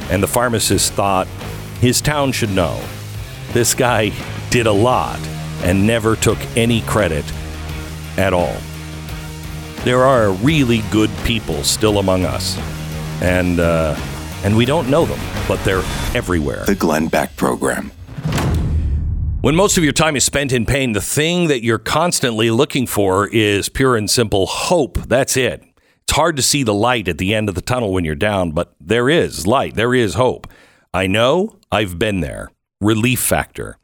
and 0.09 0.23
the 0.23 0.27
pharmacist 0.27 0.93
thought 0.93 1.27
his 1.79 2.01
town 2.01 2.31
should 2.31 2.49
know. 2.49 2.81
This 3.51 3.75
guy 3.75 4.11
did 4.49 4.65
a 4.65 4.71
lot 4.71 5.19
and 5.63 5.85
never 5.85 6.15
took 6.15 6.37
any 6.57 6.81
credit 6.81 7.25
at 8.17 8.33
all. 8.33 8.55
There 9.83 10.03
are 10.03 10.31
really 10.33 10.81
good 10.91 11.09
people 11.23 11.63
still 11.63 11.99
among 11.99 12.25
us, 12.25 12.57
and 13.21 13.59
uh, 13.59 13.95
and 14.43 14.55
we 14.55 14.65
don't 14.65 14.89
know 14.89 15.05
them, 15.05 15.19
but 15.47 15.63
they're 15.63 15.83
everywhere. 16.15 16.65
The 16.65 16.75
Glenn 16.75 17.07
Beck 17.07 17.35
Program. 17.35 17.91
When 19.41 19.55
most 19.55 19.77
of 19.77 19.85
your 19.85 19.93
time 19.93 20.17
is 20.17 20.25
spent 20.25 20.51
in 20.51 20.65
pain, 20.65 20.91
the 20.91 20.99
thing 20.99 21.47
that 21.47 21.63
you're 21.63 21.77
constantly 21.77 22.51
looking 22.51 22.85
for 22.85 23.29
is 23.29 23.69
pure 23.69 23.95
and 23.95 24.09
simple 24.09 24.45
hope. 24.47 24.97
That's 25.07 25.37
it. 25.37 25.63
It's 26.03 26.15
hard 26.15 26.35
to 26.35 26.41
see 26.41 26.63
the 26.63 26.73
light 26.73 27.07
at 27.07 27.19
the 27.19 27.33
end 27.33 27.47
of 27.47 27.55
the 27.55 27.61
tunnel 27.61 27.93
when 27.93 28.03
you're 28.03 28.15
down, 28.15 28.51
but 28.51 28.75
there 28.81 29.09
is 29.09 29.47
light, 29.47 29.75
there 29.75 29.93
is 29.93 30.15
hope. 30.15 30.45
I 30.93 31.07
know, 31.07 31.55
I've 31.71 31.97
been 31.97 32.19
there. 32.19 32.51
Relief 32.81 33.21
Factor. 33.21 33.77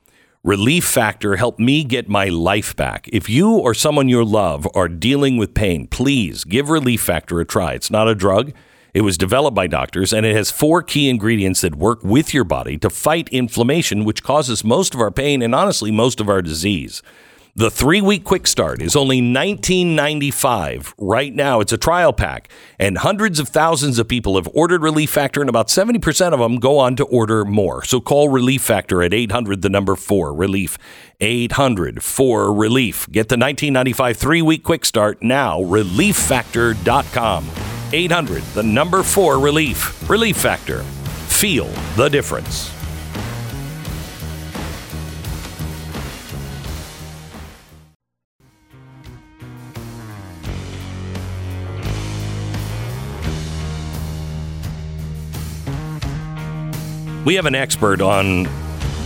Relief 0.45 0.85
Factor 0.85 1.37
helped 1.37 1.59
me 1.59 1.83
get 1.83 2.07
my 2.07 2.25
life 2.25 2.75
back. 2.75 3.09
If 3.11 3.27
you 3.27 3.53
or 3.53 3.73
someone 3.73 4.09
you 4.09 4.23
love 4.23 4.67
are 4.75 4.87
dealing 4.87 5.37
with 5.37 5.55
pain, 5.55 5.87
please 5.87 6.43
give 6.43 6.69
Relief 6.69 7.01
Factor 7.01 7.39
a 7.39 7.45
try. 7.45 7.73
It's 7.73 7.89
not 7.89 8.07
a 8.07 8.13
drug. 8.13 8.53
It 8.93 9.01
was 9.01 9.17
developed 9.17 9.55
by 9.55 9.65
doctors 9.65 10.13
and 10.13 10.23
it 10.23 10.35
has 10.35 10.51
four 10.51 10.83
key 10.83 11.09
ingredients 11.09 11.61
that 11.61 11.73
work 11.73 12.03
with 12.03 12.31
your 12.31 12.43
body 12.43 12.77
to 12.77 12.91
fight 12.91 13.27
inflammation, 13.29 14.05
which 14.05 14.21
causes 14.21 14.63
most 14.63 14.93
of 14.93 15.01
our 15.01 15.09
pain 15.09 15.41
and 15.41 15.55
honestly 15.55 15.89
most 15.89 16.21
of 16.21 16.29
our 16.29 16.43
disease. 16.43 17.01
The 17.57 17.71
three 17.71 18.01
week 18.01 18.25
quick 18.25 18.47
start 18.47 18.81
is 18.81 18.97
only 18.97 19.21
$19.95 19.21 20.93
right 20.97 21.33
now. 21.33 21.61
It's 21.61 21.71
a 21.71 21.77
trial 21.77 22.11
pack, 22.11 22.49
and 22.77 22.97
hundreds 22.97 23.39
of 23.39 23.47
thousands 23.47 23.97
of 23.97 24.09
people 24.09 24.35
have 24.35 24.49
ordered 24.53 24.81
Relief 24.81 25.09
Factor, 25.09 25.39
and 25.39 25.49
about 25.49 25.69
70% 25.69 26.33
of 26.33 26.39
them 26.39 26.57
go 26.57 26.79
on 26.79 26.97
to 26.97 27.05
order 27.05 27.45
more. 27.45 27.81
So 27.85 28.01
call 28.01 28.27
Relief 28.27 28.61
Factor 28.61 29.01
at 29.01 29.13
800 29.13 29.61
the 29.61 29.69
number 29.69 29.95
4 29.95 30.33
Relief. 30.33 30.77
800 31.21 32.03
4 32.03 32.53
Relief. 32.53 33.09
Get 33.09 33.29
the 33.29 33.37
1995 33.37 34.17
three 34.17 34.41
week 34.41 34.61
quick 34.61 34.83
start 34.83 35.23
now. 35.23 35.61
ReliefFactor.com. 35.61 37.49
800 37.93 38.43
the 38.53 38.63
number 38.63 39.01
4 39.01 39.39
Relief. 39.39 40.09
Relief 40.09 40.35
Factor. 40.35 40.83
Feel 41.29 41.67
the 41.95 42.09
difference. 42.09 42.74
We 57.25 57.33
have 57.35 57.47
an 57.47 57.55
expert 57.55 58.01
on 58.01 58.45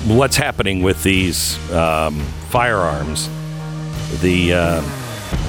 what's 0.05 0.35
happening 0.35 0.83
with 0.83 1.01
these 1.03 1.57
um, 1.71 2.19
firearms. 2.49 3.29
The 4.19 4.53
uh, 4.53 4.81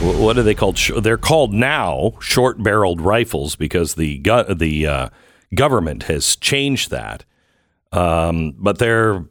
what 0.00 0.38
are 0.38 0.44
they 0.44 0.54
called? 0.54 0.78
They're 1.02 1.18
called 1.18 1.52
now 1.52 2.12
short-barreled 2.20 3.00
rifles 3.00 3.56
because 3.56 3.94
the 3.94 4.18
go- 4.18 4.54
the 4.54 4.86
uh, 4.86 5.08
government 5.52 6.04
has 6.04 6.36
changed 6.36 6.90
that. 6.90 7.24
Um, 7.90 8.54
but 8.56 8.78
they're 8.78 9.24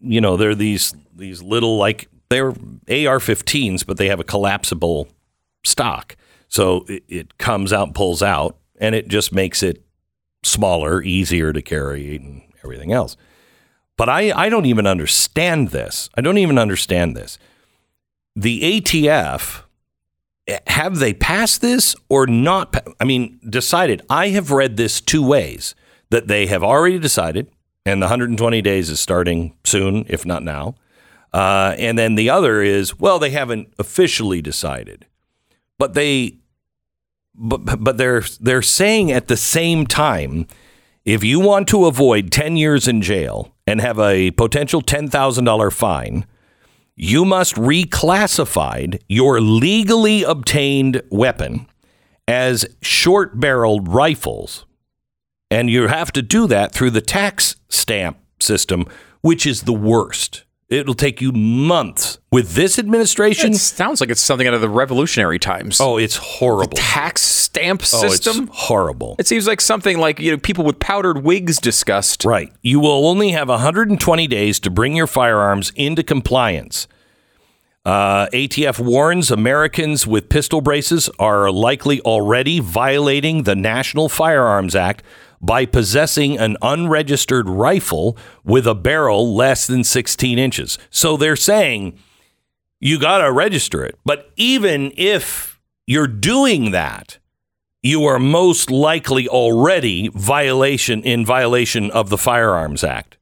you 0.00 0.22
know 0.22 0.38
they're 0.38 0.54
these 0.54 0.94
these 1.14 1.42
little 1.42 1.76
like 1.76 2.08
they're 2.30 2.48
AR-15s, 2.48 3.84
but 3.84 3.98
they 3.98 4.08
have 4.08 4.20
a 4.20 4.24
collapsible 4.24 5.08
stock, 5.64 6.16
so 6.48 6.86
it, 6.88 7.02
it 7.08 7.36
comes 7.36 7.74
out, 7.74 7.92
pulls 7.92 8.22
out, 8.22 8.56
and 8.80 8.94
it 8.94 9.08
just 9.08 9.34
makes 9.34 9.62
it 9.62 9.84
smaller, 10.42 11.02
easier 11.02 11.52
to 11.52 11.60
carry, 11.60 12.16
and 12.16 12.42
everything 12.64 12.92
else. 12.92 13.16
But 13.96 14.08
I, 14.08 14.30
I 14.32 14.48
don't 14.48 14.66
even 14.66 14.86
understand 14.86 15.68
this. 15.70 16.10
I 16.14 16.20
don't 16.20 16.38
even 16.38 16.58
understand 16.58 17.16
this. 17.16 17.38
The 18.34 18.80
ATF, 18.80 19.62
have 20.66 20.98
they 20.98 21.14
passed 21.14 21.62
this 21.62 21.96
or 22.08 22.26
not? 22.26 22.76
I 23.00 23.04
mean, 23.04 23.40
decided. 23.48 24.02
I 24.10 24.28
have 24.28 24.50
read 24.50 24.76
this 24.76 25.00
two 25.00 25.26
ways 25.26 25.74
that 26.10 26.28
they 26.28 26.46
have 26.46 26.62
already 26.62 26.98
decided 26.98 27.50
and 27.86 28.02
the 28.02 28.06
120 28.06 28.60
days 28.62 28.90
is 28.90 28.98
starting 28.98 29.54
soon, 29.64 30.04
if 30.08 30.26
not 30.26 30.42
now. 30.42 30.74
Uh, 31.32 31.76
and 31.78 31.96
then 31.96 32.16
the 32.16 32.28
other 32.28 32.60
is, 32.60 32.98
well, 32.98 33.20
they 33.20 33.30
haven't 33.30 33.72
officially 33.78 34.42
decided, 34.42 35.06
but 35.78 35.94
they, 35.94 36.38
but 37.34 37.84
but 37.84 37.98
they're 37.98 38.22
they're 38.40 38.62
saying 38.62 39.12
at 39.12 39.28
the 39.28 39.36
same 39.36 39.86
time, 39.86 40.46
if 41.06 41.22
you 41.22 41.38
want 41.38 41.68
to 41.68 41.86
avoid 41.86 42.32
10 42.32 42.56
years 42.56 42.88
in 42.88 43.00
jail 43.00 43.54
and 43.64 43.80
have 43.80 43.98
a 43.98 44.32
potential 44.32 44.82
$10,000 44.82 45.72
fine, 45.72 46.26
you 46.96 47.24
must 47.24 47.54
reclassify 47.54 49.00
your 49.08 49.40
legally 49.40 50.24
obtained 50.24 51.00
weapon 51.08 51.68
as 52.26 52.66
short 52.82 53.38
barreled 53.38 53.86
rifles. 53.86 54.66
And 55.48 55.70
you 55.70 55.86
have 55.86 56.10
to 56.12 56.22
do 56.22 56.48
that 56.48 56.72
through 56.72 56.90
the 56.90 57.00
tax 57.00 57.54
stamp 57.68 58.18
system, 58.40 58.84
which 59.20 59.46
is 59.46 59.62
the 59.62 59.72
worst. 59.72 60.42
It'll 60.68 60.94
take 60.94 61.20
you 61.20 61.30
months. 61.30 62.18
With 62.32 62.54
this 62.54 62.76
administration, 62.78 63.52
It 63.52 63.58
sounds 63.58 64.00
like 64.00 64.10
it's 64.10 64.20
something 64.20 64.48
out 64.48 64.54
of 64.54 64.60
the 64.60 64.68
revolutionary 64.68 65.38
times. 65.38 65.80
oh, 65.80 65.96
it's 65.96 66.16
horrible. 66.16 66.76
tax 66.76 67.22
stamp 67.22 67.82
Oh, 67.82 68.08
system. 68.08 68.48
it's 68.48 68.56
horrible. 68.58 69.14
it 69.18 69.28
seems 69.28 69.46
like 69.46 69.60
something 69.60 69.98
like 69.98 70.18
you 70.18 70.32
know 70.32 70.38
people 70.38 70.64
with 70.64 70.80
powdered 70.80 71.22
wigs 71.22 71.58
discussed. 71.60 72.24
Right. 72.24 72.52
You 72.62 72.80
will 72.80 73.06
only 73.06 73.30
have 73.30 73.48
120 73.48 74.26
days 74.26 74.58
to 74.60 74.70
bring 74.70 74.96
your 74.96 75.06
firearms 75.06 75.72
into 75.76 76.02
compliance. 76.02 76.88
Uh, 77.86 78.26
ATF 78.30 78.80
warns 78.80 79.30
Americans 79.30 80.08
with 80.08 80.28
pistol 80.28 80.60
braces 80.60 81.08
are 81.20 81.52
likely 81.52 82.00
already 82.00 82.58
violating 82.58 83.44
the 83.44 83.54
National 83.54 84.08
Firearms 84.08 84.74
Act 84.74 85.04
by 85.40 85.66
possessing 85.66 86.36
an 86.36 86.56
unregistered 86.62 87.48
rifle 87.48 88.18
with 88.42 88.66
a 88.66 88.74
barrel 88.74 89.32
less 89.36 89.68
than 89.68 89.84
16 89.84 90.36
inches. 90.36 90.78
So 90.90 91.16
they're 91.16 91.36
saying 91.36 91.96
you 92.80 92.98
got 92.98 93.18
to 93.18 93.30
register 93.30 93.84
it. 93.84 93.96
But 94.04 94.32
even 94.34 94.92
if 94.96 95.60
you're 95.86 96.08
doing 96.08 96.72
that, 96.72 97.18
you 97.84 98.04
are 98.06 98.18
most 98.18 98.68
likely 98.68 99.28
already 99.28 100.08
violation 100.12 101.04
in 101.04 101.24
violation 101.24 101.92
of 101.92 102.08
the 102.08 102.18
Firearms 102.18 102.82
Act, 102.82 103.16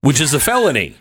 which 0.00 0.22
is 0.22 0.32
a 0.32 0.40
felony. 0.40 0.96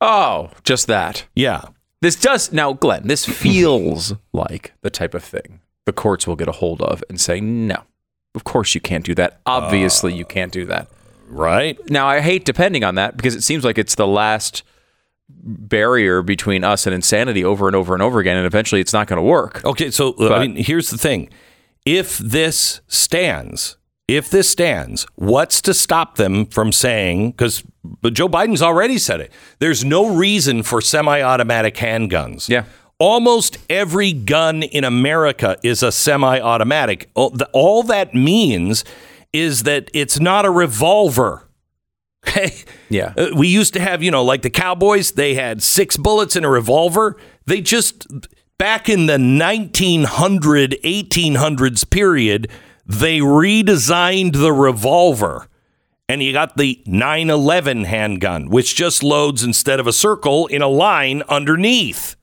Oh, 0.00 0.50
just 0.64 0.88
that. 0.88 1.24
Yeah. 1.36 1.62
This 2.00 2.16
does 2.16 2.52
now, 2.52 2.72
Glenn. 2.72 3.06
This 3.06 3.24
feels 3.42 4.14
like 4.32 4.72
the 4.82 4.90
type 4.90 5.14
of 5.14 5.24
thing 5.24 5.60
the 5.88 5.92
courts 5.92 6.26
will 6.26 6.36
get 6.36 6.48
a 6.48 6.52
hold 6.52 6.82
of 6.82 7.02
and 7.08 7.20
say, 7.20 7.40
"No, 7.40 7.82
of 8.34 8.44
course 8.44 8.74
you 8.74 8.80
can't 8.80 9.04
do 9.04 9.14
that. 9.14 9.40
Obviously, 9.46 10.14
you 10.14 10.26
can't 10.26 10.52
do 10.52 10.66
that." 10.66 10.88
Right. 11.26 11.78
Now, 11.90 12.06
I 12.06 12.20
hate 12.20 12.44
depending 12.44 12.84
on 12.84 12.94
that 12.96 13.16
because 13.16 13.34
it 13.34 13.42
seems 13.42 13.64
like 13.64 13.78
it's 13.78 13.94
the 13.94 14.06
last 14.06 14.62
barrier 15.30 16.22
between 16.22 16.62
us 16.62 16.86
and 16.86 16.94
insanity 16.94 17.42
over 17.42 17.66
and 17.66 17.74
over 17.74 17.94
and 17.94 18.02
over 18.02 18.20
again, 18.20 18.36
and 18.36 18.46
eventually, 18.46 18.82
it's 18.82 18.92
not 18.92 19.06
going 19.06 19.16
to 19.16 19.22
work. 19.22 19.64
Okay. 19.64 19.90
So 19.90 20.14
uh, 20.20 20.34
I 20.34 20.46
mean, 20.46 20.62
here's 20.62 20.90
the 20.90 20.98
thing: 20.98 21.30
if 21.86 22.18
this 22.18 22.82
stands, 22.86 23.77
if 24.08 24.30
this 24.30 24.48
stands, 24.48 25.06
what's 25.16 25.60
to 25.62 25.74
stop 25.74 26.16
them 26.16 26.46
from 26.46 26.72
saying? 26.72 27.32
Because 27.32 27.62
Joe 28.12 28.28
Biden's 28.28 28.62
already 28.62 28.96
said 28.96 29.20
it. 29.20 29.30
There's 29.58 29.84
no 29.84 30.14
reason 30.14 30.62
for 30.62 30.80
semi-automatic 30.80 31.74
handguns. 31.76 32.48
Yeah. 32.48 32.64
Almost 32.98 33.58
every 33.70 34.12
gun 34.12 34.62
in 34.62 34.82
America 34.82 35.56
is 35.62 35.82
a 35.82 35.92
semi-automatic. 35.92 37.10
All 37.14 37.82
that 37.84 38.14
means 38.14 38.82
is 39.32 39.64
that 39.64 39.90
it's 39.92 40.18
not 40.18 40.44
a 40.44 40.50
revolver. 40.50 41.44
Okay. 42.26 42.52
Yeah. 42.90 43.14
Uh, 43.16 43.28
we 43.36 43.46
used 43.46 43.72
to 43.74 43.80
have, 43.80 44.02
you 44.02 44.10
know, 44.10 44.24
like 44.24 44.42
the 44.42 44.50
Cowboys, 44.50 45.12
they 45.12 45.34
had 45.34 45.62
six 45.62 45.96
bullets 45.96 46.34
in 46.36 46.44
a 46.44 46.50
revolver. 46.50 47.16
They 47.46 47.60
just, 47.62 48.06
back 48.58 48.88
in 48.88 49.06
the 49.06 49.12
1900, 49.12 50.76
1800s 50.84 51.88
period, 51.88 52.50
they 52.88 53.18
redesigned 53.20 54.32
the 54.40 54.52
revolver. 54.52 55.46
And 56.08 56.22
you 56.22 56.32
got 56.32 56.56
the 56.56 56.82
911 56.86 57.84
handgun, 57.84 58.48
which 58.48 58.74
just 58.74 59.02
loads 59.02 59.44
instead 59.44 59.78
of 59.78 59.86
a 59.86 59.92
circle 59.92 60.46
in 60.46 60.62
a 60.62 60.68
line 60.68 61.22
underneath. 61.28 62.16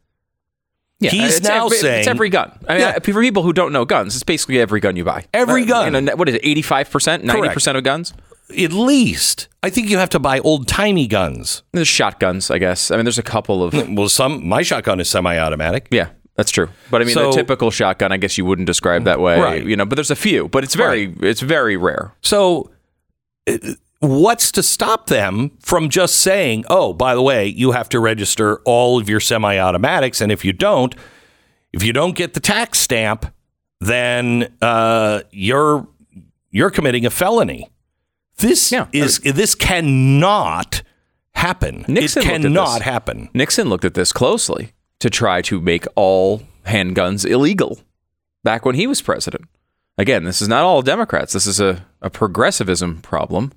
Yeah, 0.99 1.11
He's 1.11 1.37
it's 1.37 1.47
now 1.47 1.65
every, 1.67 1.77
saying- 1.77 1.99
it's 1.99 2.07
every 2.07 2.29
gun. 2.29 2.51
I 2.67 2.73
mean, 2.73 2.81
Yeah. 2.81 2.93
For 2.99 3.21
people 3.21 3.43
who 3.43 3.53
don't 3.53 3.71
know 3.73 3.85
guns, 3.85 4.15
it's 4.15 4.23
basically 4.23 4.59
every 4.59 4.79
gun 4.79 4.95
you 4.95 5.03
buy. 5.03 5.25
Every 5.33 5.63
Uh, 5.63 5.67
gun. 5.67 5.93
you 5.93 6.01
know, 6.01 6.15
what 6.15 6.27
is 6.29 6.35
it? 6.35 6.41
Eighty-five 6.43 6.89
percent, 6.89 7.23
ninety 7.23 7.49
percent 7.49 7.77
of 7.77 7.83
guns. 7.83 8.13
At 8.57 8.71
least, 8.71 9.47
I 9.61 9.69
think 9.69 9.89
you 9.89 9.97
have 9.97 10.09
to 10.11 10.19
buy 10.19 10.39
old 10.39 10.67
timey 10.67 11.05
guns. 11.07 11.63
There's 11.73 11.87
shotguns, 11.87 12.49
I 12.49 12.57
guess. 12.59 12.89
I 12.91 12.95
mean, 12.95 13.03
there's 13.05 13.17
a 13.19 13.23
couple 13.23 13.63
of. 13.63 13.73
Well, 13.89 14.07
some, 14.09 14.47
my 14.47 14.61
shotgun 14.61 14.99
is 14.99 15.09
semi 15.09 15.37
automatic. 15.37 15.87
Yeah, 15.91 16.09
that's 16.35 16.51
true. 16.51 16.69
But 16.91 17.01
I 17.01 17.05
mean, 17.05 17.13
So- 17.13 17.31
the 17.31 17.35
typical 17.37 17.71
shotgun, 17.71 18.11
I 18.11 18.17
guess 18.17 18.37
you 18.37 18.45
wouldn't 18.45 18.65
describe 18.67 19.03
that 19.05 19.19
way. 19.19 19.39
Right. 19.39 19.65
You 19.65 19.75
know, 19.75 19.85
but 19.85 19.95
there's 19.95 20.11
a 20.11 20.15
few. 20.15 20.47
But 20.47 20.63
it's 20.63 20.75
very, 20.75 21.13
it's 21.21 21.41
very 21.41 21.77
rare. 21.77 22.13
So, 22.21 22.71
uh, 23.47 23.57
what's 23.99 24.51
to 24.51 24.61
stop 24.63 25.07
them 25.07 25.51
from 25.61 25.89
just 25.89 26.15
saying, 26.19 26.65
"Oh, 26.69 26.93
by 26.93 27.15
the 27.15 27.21
way, 27.21 27.47
you 27.47 27.71
have 27.71 27.89
to 27.89 27.99
register 27.99 28.57
all 28.65 28.99
of 28.99 29.09
your 29.09 29.19
semi-automatics, 29.19 30.21
and 30.21 30.31
if 30.31 30.43
you 30.45 30.53
don't, 30.53 30.93
if 31.73 31.83
you 31.83 31.93
don't 31.93 32.15
get 32.15 32.33
the 32.33 32.39
tax 32.39 32.79
stamp, 32.79 33.25
then 33.79 34.53
uh, 34.61 35.21
you're 35.31 35.87
you're 36.51 36.69
committing 36.69 37.05
a 37.05 37.09
felony." 37.09 37.69
This 38.37 38.71
Yeah. 38.71 38.87
is 38.91 39.19
this 39.19 39.55
cannot 39.55 40.81
happen. 41.33 41.85
Nixon 41.87 42.21
it 42.21 42.25
cannot 42.25 42.81
happen. 42.81 43.29
Nixon 43.33 43.69
looked 43.69 43.85
at 43.85 43.93
this 43.93 44.11
closely 44.11 44.73
to 44.99 45.09
try 45.09 45.41
to 45.43 45.61
make 45.61 45.85
all 45.95 46.43
handguns 46.65 47.29
illegal 47.29 47.79
back 48.43 48.65
when 48.65 48.75
he 48.75 48.87
was 48.87 49.01
president. 49.01 49.45
Again, 49.97 50.23
this 50.23 50.41
is 50.41 50.47
not 50.47 50.63
all 50.63 50.81
Democrats. 50.81 51.33
This 51.33 51.47
is 51.47 51.59
a, 51.59 51.85
a 52.01 52.09
progressivism 52.09 53.01
problem. 53.01 53.51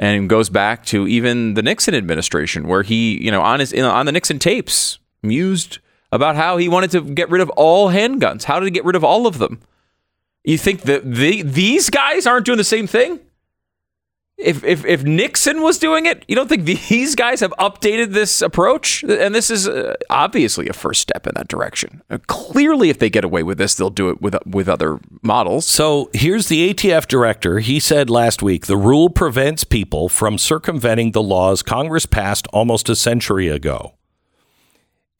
And 0.00 0.28
goes 0.28 0.48
back 0.48 0.84
to 0.86 1.08
even 1.08 1.54
the 1.54 1.62
Nixon 1.62 1.92
administration, 1.92 2.68
where 2.68 2.84
he, 2.84 3.20
you 3.20 3.32
know, 3.32 3.42
on 3.42 3.58
his 3.58 3.74
on 3.74 4.06
the 4.06 4.12
Nixon 4.12 4.38
tapes, 4.38 5.00
mused 5.24 5.80
about 6.12 6.36
how 6.36 6.56
he 6.56 6.68
wanted 6.68 6.92
to 6.92 7.00
get 7.00 7.28
rid 7.30 7.40
of 7.40 7.50
all 7.50 7.88
handguns. 7.88 8.44
How 8.44 8.60
to 8.60 8.70
get 8.70 8.84
rid 8.84 8.94
of 8.94 9.02
all 9.02 9.26
of 9.26 9.38
them? 9.38 9.60
You 10.44 10.56
think 10.56 10.82
that 10.82 11.02
the, 11.04 11.42
these 11.42 11.90
guys 11.90 12.28
aren't 12.28 12.46
doing 12.46 12.58
the 12.58 12.64
same 12.64 12.86
thing? 12.86 13.18
If, 14.38 14.62
if 14.62 14.86
if 14.86 15.02
Nixon 15.02 15.62
was 15.62 15.78
doing 15.78 16.06
it, 16.06 16.24
you 16.28 16.36
don't 16.36 16.48
think 16.48 16.64
these 16.64 17.16
guys 17.16 17.40
have 17.40 17.52
updated 17.58 18.12
this 18.12 18.40
approach? 18.40 19.02
And 19.02 19.34
this 19.34 19.50
is 19.50 19.66
uh, 19.66 19.96
obviously 20.10 20.68
a 20.68 20.72
first 20.72 21.00
step 21.00 21.26
in 21.26 21.32
that 21.34 21.48
direction. 21.48 22.02
Uh, 22.08 22.18
clearly, 22.28 22.88
if 22.88 23.00
they 23.00 23.10
get 23.10 23.24
away 23.24 23.42
with 23.42 23.58
this, 23.58 23.74
they'll 23.74 23.90
do 23.90 24.10
it 24.10 24.22
with 24.22 24.36
with 24.46 24.68
other 24.68 25.00
models. 25.22 25.66
So 25.66 26.08
here's 26.12 26.46
the 26.46 26.72
ATF 26.72 27.08
director. 27.08 27.58
He 27.58 27.80
said 27.80 28.08
last 28.10 28.40
week 28.40 28.66
the 28.66 28.76
rule 28.76 29.10
prevents 29.10 29.64
people 29.64 30.08
from 30.08 30.38
circumventing 30.38 31.10
the 31.10 31.22
laws 31.22 31.64
Congress 31.64 32.06
passed 32.06 32.46
almost 32.52 32.88
a 32.88 32.94
century 32.94 33.48
ago. 33.48 33.94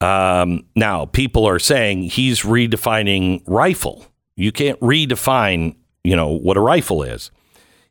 Um, 0.01 0.65
now, 0.77 1.05
people 1.05 1.45
are 1.45 1.59
saying 1.59 2.03
he's 2.03 2.43
redefining 2.43 3.43
rifle. 3.45 4.05
You 4.37 4.53
can't 4.53 4.79
redefine, 4.79 5.75
you 6.05 6.15
know, 6.15 6.29
what 6.29 6.55
a 6.55 6.61
rifle 6.61 7.03
is. 7.03 7.31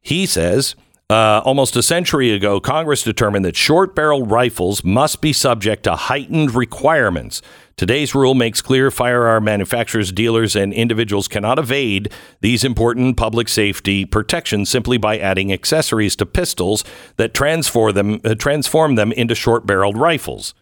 He 0.01 0.25
says 0.25 0.75
uh, 1.11 1.41
almost 1.45 1.75
a 1.75 1.83
century 1.83 2.33
ago, 2.33 2.61
Congress 2.61 3.03
determined 3.03 3.45
that 3.45 3.57
short 3.57 3.95
barreled 3.95 4.31
rifles 4.31 4.85
must 4.85 5.23
be 5.23 5.33
subject 5.33 5.85
to 5.85 5.97
heightened 5.97 6.55
requirements. 6.55 7.41
Today's 7.79 8.15
rule 8.15 8.35
makes 8.35 8.61
clear 8.61 8.91
firearm 8.91 9.45
manufacturers, 9.45 10.13
dealers, 10.13 10.55
and 10.55 10.73
individuals 10.73 11.27
cannot 11.27 11.59
evade 11.59 12.13
these 12.41 12.63
important 12.63 13.17
public 13.17 13.49
safety 13.49 14.05
protections 14.05 14.69
simply 14.69 14.99
by 14.99 15.17
adding 15.17 15.51
accessories 15.51 16.15
to 16.17 16.27
pistols 16.27 16.85
that 17.17 17.33
transform 17.33 17.95
them, 17.95 18.21
uh, 18.25 18.35
transform 18.35 18.97
them 18.97 19.13
into 19.13 19.35
short 19.35 19.65
barreled 19.65 19.97
rifles. 19.97 20.53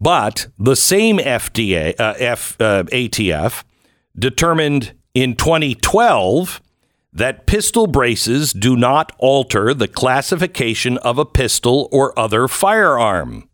But 0.00 0.46
the 0.58 0.76
same 0.76 1.18
FDA, 1.18 1.94
uh, 1.98 2.14
F, 2.18 2.56
uh, 2.60 2.84
ATF 2.84 3.64
determined 4.18 4.94
in 5.12 5.36
2012 5.36 6.62
that 7.12 7.46
pistol 7.46 7.86
braces 7.86 8.52
do 8.52 8.76
not 8.76 9.12
alter 9.18 9.74
the 9.74 9.88
classification 9.88 10.98
of 10.98 11.18
a 11.18 11.24
pistol 11.24 11.88
or 11.90 12.16
other 12.18 12.46
firearm. 12.46 13.48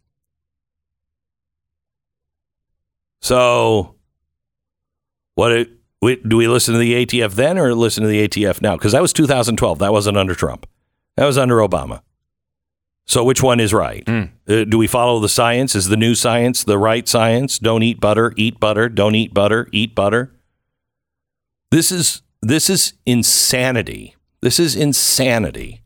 So, 3.21 3.95
what 5.35 5.53
it, 5.53 5.71
we, 6.03 6.17
do 6.17 6.37
we 6.37 6.49
listen 6.49 6.75
to 6.75 6.79
the 6.79 7.07
ATF 7.07 7.33
then 7.33 7.59
or 7.59 7.75
listen 7.75 8.03
to 8.03 8.09
the 8.09 8.29
ATF 8.29 8.61
now? 8.61 8.77
Because 8.77 8.93
that 8.93 9.03
was 9.03 9.13
2012. 9.13 9.79
That 9.79 9.93
wasn't 9.93 10.17
under 10.17 10.35
Trump. 10.35 10.67
That 11.17 11.25
was 11.25 11.39
under 11.39 11.57
Obama. 11.57 12.03
So, 13.07 13.25
which 13.25 13.43
one 13.43 13.59
is 13.59 13.73
right? 13.73 14.05
Uh, 14.49 14.65
do 14.65 14.79
we 14.79 14.87
follow 14.87 15.19
the 15.19 15.29
science? 15.29 15.75
Is 15.75 15.87
the 15.89 15.97
new 15.97 16.15
science 16.15 16.63
the 16.63 16.79
right 16.79 17.09
science? 17.09 17.59
Don't 17.59 17.83
eat 17.83 18.01
butter, 18.01 18.35
eat 18.37 18.61
butter, 18.61 18.89
don't 18.89 19.15
eat 19.15 19.33
butter, 19.33 19.69
eat 19.73 19.95
butter. 19.95 20.33
This 21.71 21.91
is 21.91 22.23
this 22.49 22.71
is 22.71 22.95
insanity. 23.05 24.15
This 24.41 24.61
is 24.61 24.77
insanity. 24.77 25.83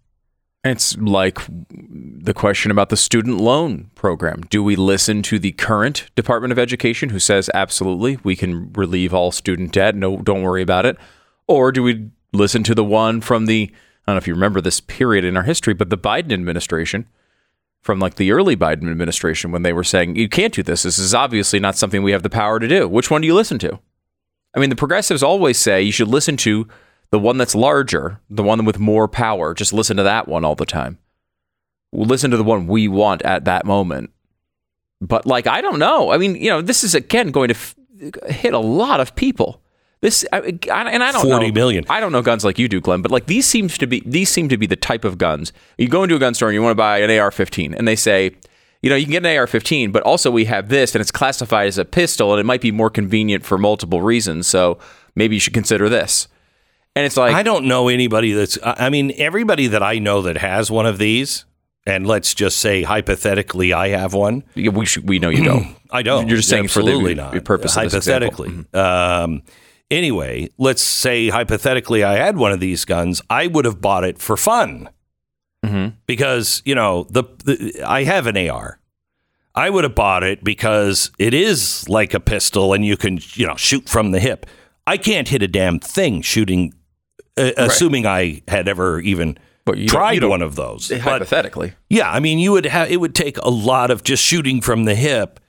It's 0.63 0.97
like 0.99 1.39
the 1.79 2.35
question 2.35 2.71
about 2.71 2.91
the 2.91 2.97
student 2.97 3.39
loan 3.39 3.91
program. 3.95 4.43
Do 4.43 4.63
we 4.63 4.77
listen 4.77 5.23
to 5.23 5.39
the 5.39 5.53
current 5.53 6.11
Department 6.17 6.53
of 6.53 6.59
Education 6.59 7.09
who 7.09 7.19
says 7.19 7.49
absolutely 7.55 8.19
we 8.23 8.37
can 8.37 8.71
relieve 8.75 9.15
all 9.15 9.33
student 9.33 9.73
debt, 9.73 9.95
no 9.95 10.19
don't 10.19 10.43
worry 10.43 10.61
about 10.61 10.85
it? 10.85 10.99
Or 11.49 11.73
do 11.73 11.83
we 11.83 12.11
listen 12.33 12.63
to 12.65 12.75
the 12.75 12.85
one 12.85 13.23
from 13.23 13.47
the 13.47 13.73
I 14.07 14.13
don't 14.13 14.17
know 14.17 14.19
if 14.19 14.27
you 14.27 14.35
remember 14.35 14.61
this 14.61 14.81
period 14.81 15.25
in 15.25 15.37
our 15.37 15.45
history, 15.45 15.73
but 15.73 15.89
the 15.89 15.97
Biden 15.97 16.33
administration 16.33 17.07
from 17.81 17.99
like 18.01 18.17
the 18.17 18.33
early 18.33 18.57
Biden 18.57 18.91
administration 18.91 19.51
when 19.51 19.63
they 19.63 19.73
were 19.73 19.85
saying 19.85 20.17
you 20.17 20.29
can't 20.29 20.53
do 20.53 20.63
this. 20.63 20.83
This 20.83 20.99
is 20.99 21.15
obviously 21.15 21.59
not 21.59 21.79
something 21.79 22.03
we 22.03 22.13
have 22.13 22.23
the 22.23 22.29
power 22.29 22.59
to 22.59 22.69
do. 22.69 22.87
Which 22.87 23.11
one 23.11 23.23
do 23.23 23.27
you 23.27 23.35
listen 23.35 23.59
to? 23.61 23.79
I 24.55 24.61
mean, 24.61 24.71
the 24.71 24.77
progressives 24.77 25.23
always 25.23 25.59
say 25.59 25.83
you 25.83 25.93
should 25.93 26.09
listen 26.09 26.37
to 26.39 26.67
the 27.11 27.19
one 27.19 27.39
that's 27.39 27.55
larger, 27.55 28.21
the 28.29 28.43
one 28.43 28.65
with 28.65 28.79
more 28.79 29.09
power. 29.09 29.55
Just 29.55 29.73
listen 29.73 29.97
to 29.97 30.03
that 30.05 30.27
one 30.29 30.45
all 30.45 30.55
the 30.55 30.67
time. 30.67 30.99
We'll 31.93 32.07
listen 32.07 32.31
to 32.31 32.37
the 32.37 32.45
one 32.45 32.67
we 32.67 32.89
want 32.89 33.23
at 33.23 33.45
that 33.47 33.65
moment. 33.65 34.11
But 35.01 35.27
like, 35.27 35.47
I 35.47 35.61
don't 35.61 35.79
know. 35.79 36.11
I 36.13 36.19
mean, 36.19 36.37
you 36.37 36.51
know, 36.51 36.63
this 36.63 36.85
is 36.85 36.95
again 36.95 37.31
going 37.31 37.49
to 37.49 37.55
f- 37.55 37.75
hit 38.29 38.53
a 38.55 38.59
lot 38.59 39.01
of 39.01 39.15
people. 39.17 39.63
This 40.03 40.25
I, 40.33 40.39
I- 40.71 40.91
and 40.91 41.03
I 41.03 41.13
don't 41.13 41.23
40 41.27 41.49
know. 41.49 41.53
million. 41.53 41.85
I 41.91 42.01
don't 42.01 42.13
know 42.13 42.23
guns 42.23 42.45
like 42.45 42.59
you 42.59 42.69
do, 42.69 42.81
Glenn, 42.81 43.03
but 43.03 43.11
like 43.11 43.27
these 43.27 43.47
seems 43.47 43.77
to 43.79 43.87
be 43.87 44.03
these 44.07 44.29
seem 44.31 44.49
to 44.49 44.57
be 44.57 44.67
the 44.67 44.77
type 44.77 45.05
of 45.05 45.19
guns. 45.19 45.53
You 45.79 45.89
go 45.89 46.03
into 46.03 46.17
a 46.17 46.19
gun 46.19 46.35
store 46.35 46.49
and 46.49 46.55
you 46.55 46.63
want 46.63 46.73
to 46.73 46.77
buy 46.77 46.99
an 46.99 47.11
AR-15, 47.11 47.75
and 47.77 47.87
they 47.89 47.97
say, 47.97 48.33
you 48.83 48.89
know, 48.89 48.97
you 48.97 49.05
can 49.05 49.13
get 49.13 49.27
an 49.27 49.37
AR-15, 49.39 49.93
but 49.93 50.03
also 50.05 50.31
we 50.31 50.47
have 50.47 50.69
this, 50.69 50.95
and 50.95 51.01
it's 51.03 51.11
classified 51.11 51.69
as 51.69 51.77
a 51.79 51.85
pistol, 51.85 52.33
and 52.33 52.41
it 52.41 52.45
might 52.45 52.63
be 52.63 52.73
more 52.73 52.89
convenient 52.91 53.45
for 53.45 53.59
multiple 53.59 54.01
reasons. 54.01 54.47
So 54.47 54.79
maybe 55.15 55.37
you 55.37 55.41
should 55.41 55.55
consider 55.55 55.89
this. 55.89 56.29
And 56.97 57.07
it's 57.07 57.17
like, 57.17 57.35
I 57.35 57.43
don't 57.43 57.67
know 57.67 57.89
anybody 57.89 58.33
that's. 58.33 58.59
I 58.63 58.91
mean, 58.91 59.13
everybody 59.17 59.69
that 59.69 59.83
I 59.83 59.99
know 59.99 60.23
that 60.23 60.39
has 60.39 60.71
one 60.71 60.87
of 60.87 60.99
these, 60.99 61.45
and 61.87 62.07
let's 62.07 62.35
just 62.35 62.59
say 62.59 62.83
hypothetically, 62.83 63.73
I 63.73 63.89
have 63.89 64.13
one. 64.13 64.45
We 64.57 64.87
should, 64.87 65.09
we 65.09 65.19
know 65.19 65.29
you 65.29 65.45
don't. 65.45 65.77
I 65.91 66.03
don't. 66.03 66.27
You're 66.27 66.39
just 66.39 66.49
saying 66.49 66.69
for 66.69 66.83
the- 66.83 66.89
absolutely 66.91 67.15
not. 67.15 67.45
purpose 67.45 67.77
of 67.77 67.85
this 67.85 67.95
example. 67.95 68.45
hypothetically. 68.45 68.81
Um, 68.81 69.43
anyway, 69.91 70.49
let's 70.59 70.83
say 70.83 71.29
hypothetically, 71.29 72.03
I 72.03 72.15
had 72.15 72.37
one 72.37 72.51
of 72.51 72.61
these 72.61 72.85
guns. 72.85 73.23
I 73.31 73.47
would 73.47 73.67
have 73.67 73.81
bought 73.81 74.05
it 74.05 74.19
for 74.19 74.37
fun 74.37 74.89
Mhm. 75.71 75.93
because 76.07 76.63
you 76.65 76.75
know 76.75 77.07
the, 77.11 77.25
the 77.45 77.83
I 77.87 78.05
have 78.05 78.27
an 78.27 78.37
AR. 78.37 78.79
I 79.55 79.69
would 79.69 79.85
have 79.85 79.95
bought 79.95 80.23
it 80.23 80.45
because 80.45 81.11
it 81.19 81.35
is 81.35 81.89
like 81.89 82.15
a 82.15 82.21
pistol, 82.21 82.73
and 82.73 82.85
you 82.85 82.97
can 82.97 83.19
you 83.35 83.47
know 83.47 83.57
shoot 83.57 83.89
from 83.89 84.11
the 84.13 84.21
hip. 84.21 84.47
I 84.87 84.97
can't 84.97 85.29
hit 85.29 85.43
a 85.43 85.49
damn 85.49 85.79
thing 85.79 86.23
shooting, 86.23 86.73
uh, 87.37 87.53
assuming 87.57 88.07
I 88.07 88.43
had 88.49 88.69
ever 88.69 89.01
even 89.01 89.39
But 89.65 89.77
tried 89.87 90.25
one 90.25 90.43
of 90.43 90.55
those. 90.57 90.89
But- 90.89 91.01
Hypothetically, 91.01 91.75
yeah, 91.89 92.11
I 92.11 92.21
mean, 92.21 92.39
you 92.39 92.53
would 92.53 92.67
have 92.67 92.91
it 92.91 92.99
would 93.01 93.15
take 93.15 93.39
a 93.39 93.51
lot 93.51 93.91
of 93.91 94.03
just 94.05 94.23
shooting 94.25 94.61
from 94.61 94.85
the 94.85 94.95
hip, 94.95 95.41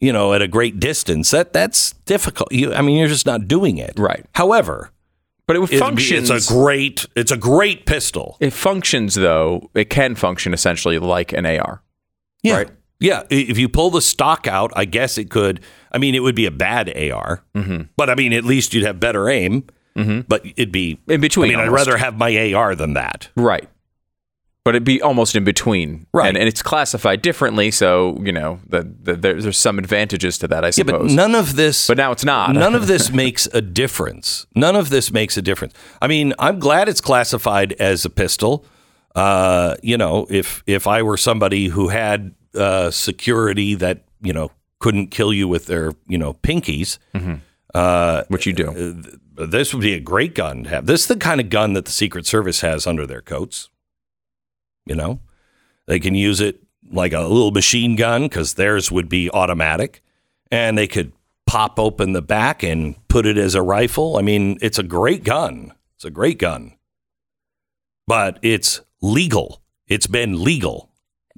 you 0.00 0.12
know, 0.12 0.32
at 0.34 0.42
a 0.42 0.48
great 0.48 0.78
distance. 0.78 1.30
That 1.30 1.52
that's 1.52 1.92
difficult. 2.06 2.52
You, 2.52 2.72
I 2.74 2.82
mean, 2.82 2.96
you're 2.98 3.08
just 3.08 3.26
not 3.26 3.48
doing 3.48 3.78
it. 3.78 3.94
Right. 3.98 4.24
However, 4.34 4.90
but 5.50 5.56
it 5.56 5.72
it- 5.72 5.78
functions. 5.78 6.30
it's 6.30 6.48
a 6.48 6.52
great 6.52 7.06
it's 7.16 7.32
a 7.32 7.36
great 7.36 7.86
pistol. 7.86 8.36
it 8.40 8.52
functions 8.52 9.14
though. 9.16 9.68
It 9.74 9.90
can 9.90 10.14
function 10.14 10.54
essentially 10.54 10.98
like 10.98 11.32
an 11.32 11.44
AR. 11.46 11.82
Yeah. 12.42 12.56
Right. 12.56 12.70
Yeah, 13.02 13.22
if 13.30 13.56
you 13.58 13.68
pull 13.68 13.90
the 13.90 14.02
stock 14.02 14.46
out, 14.46 14.70
I 14.76 14.84
guess 14.84 15.16
it 15.16 15.30
could. 15.30 15.60
I 15.90 15.96
mean, 15.98 16.14
it 16.14 16.20
would 16.20 16.34
be 16.34 16.44
a 16.44 16.50
bad 16.50 16.88
AR, 16.94 17.42
Mm-hmm. 17.56 17.82
but 17.96 18.10
I 18.10 18.14
mean, 18.14 18.34
at 18.34 18.44
least 18.44 18.74
you'd 18.74 18.84
have 18.84 19.00
better 19.00 19.28
aim. 19.28 19.64
But 19.94 20.44
it'd 20.44 20.70
be 20.72 20.98
In 21.08 21.20
between, 21.20 21.52
I 21.54 21.56
mean, 21.56 21.64
I'd 21.66 21.72
rather 21.72 21.96
have 21.98 22.16
my 22.16 22.52
AR 22.54 22.74
than 22.74 22.92
that. 22.94 23.28
Right. 23.36 23.68
But 24.62 24.74
it'd 24.74 24.84
be 24.84 25.00
almost 25.00 25.34
in 25.34 25.42
between, 25.44 26.06
Right. 26.12 26.28
And, 26.28 26.36
and 26.36 26.46
it's 26.46 26.60
classified 26.60 27.22
differently, 27.22 27.70
so 27.70 28.18
you 28.22 28.30
know 28.30 28.60
the, 28.68 28.82
the, 29.02 29.16
there, 29.16 29.40
there's 29.40 29.56
some 29.56 29.78
advantages 29.78 30.36
to 30.38 30.48
that, 30.48 30.64
I 30.66 30.70
suppose. 30.70 30.92
Yeah, 30.92 30.98
but 30.98 31.10
none 31.12 31.34
of 31.34 31.56
this. 31.56 31.86
But 31.86 31.96
now 31.96 32.12
it's 32.12 32.24
not. 32.26 32.54
none 32.54 32.74
of 32.74 32.86
this 32.86 33.10
makes 33.24 33.46
a 33.54 33.62
difference. 33.62 34.46
None 34.54 34.76
of 34.76 34.90
this 34.90 35.10
makes 35.12 35.38
a 35.38 35.42
difference. 35.42 35.72
I 36.02 36.08
mean, 36.08 36.34
I'm 36.38 36.58
glad 36.58 36.88
it's 36.90 37.00
classified 37.00 37.72
as 37.74 38.04
a 38.04 38.10
pistol. 38.10 38.66
Uh, 39.14 39.76
you 39.82 39.96
know, 39.96 40.26
if 40.28 40.62
if 40.66 40.86
I 40.86 41.02
were 41.02 41.16
somebody 41.16 41.68
who 41.68 41.88
had 41.88 42.34
uh, 42.54 42.90
security 42.90 43.74
that 43.76 44.04
you 44.20 44.32
know 44.34 44.50
couldn't 44.78 45.08
kill 45.10 45.32
you 45.32 45.48
with 45.48 45.66
their 45.66 45.92
you 46.06 46.18
know 46.18 46.34
pinkies, 46.34 46.98
uh, 47.74 48.24
Which 48.28 48.46
you 48.46 48.52
do. 48.52 49.02
this 49.36 49.72
would 49.72 49.80
be 49.82 49.94
a 49.94 50.00
great 50.00 50.34
gun 50.34 50.64
to 50.64 50.70
have. 50.70 50.86
This 50.86 51.02
is 51.02 51.06
the 51.06 51.16
kind 51.16 51.40
of 51.40 51.48
gun 51.48 51.72
that 51.72 51.86
the 51.86 51.90
Secret 51.92 52.26
Service 52.26 52.60
has 52.60 52.86
under 52.86 53.06
their 53.06 53.22
coats. 53.22 53.70
You 54.86 54.94
know, 54.94 55.20
they 55.86 56.00
can 56.00 56.14
use 56.14 56.40
it 56.40 56.62
like 56.90 57.12
a 57.12 57.20
little 57.20 57.52
machine 57.52 57.96
gun 57.96 58.22
because 58.22 58.54
theirs 58.54 58.90
would 58.90 59.08
be 59.08 59.30
automatic, 59.30 60.02
and 60.50 60.76
they 60.76 60.86
could 60.86 61.12
pop 61.46 61.78
open 61.78 62.12
the 62.12 62.22
back 62.22 62.62
and 62.62 62.96
put 63.08 63.26
it 63.26 63.36
as 63.36 63.54
a 63.54 63.62
rifle. 63.62 64.16
I 64.16 64.22
mean, 64.22 64.58
it's 64.60 64.78
a 64.78 64.84
great 64.84 65.24
gun. 65.24 65.72
It's 65.96 66.04
a 66.04 66.10
great 66.10 66.38
gun, 66.38 66.76
but 68.06 68.38
it's 68.42 68.80
legal. 69.02 69.62
It's 69.86 70.06
been 70.06 70.42
legal. 70.42 70.90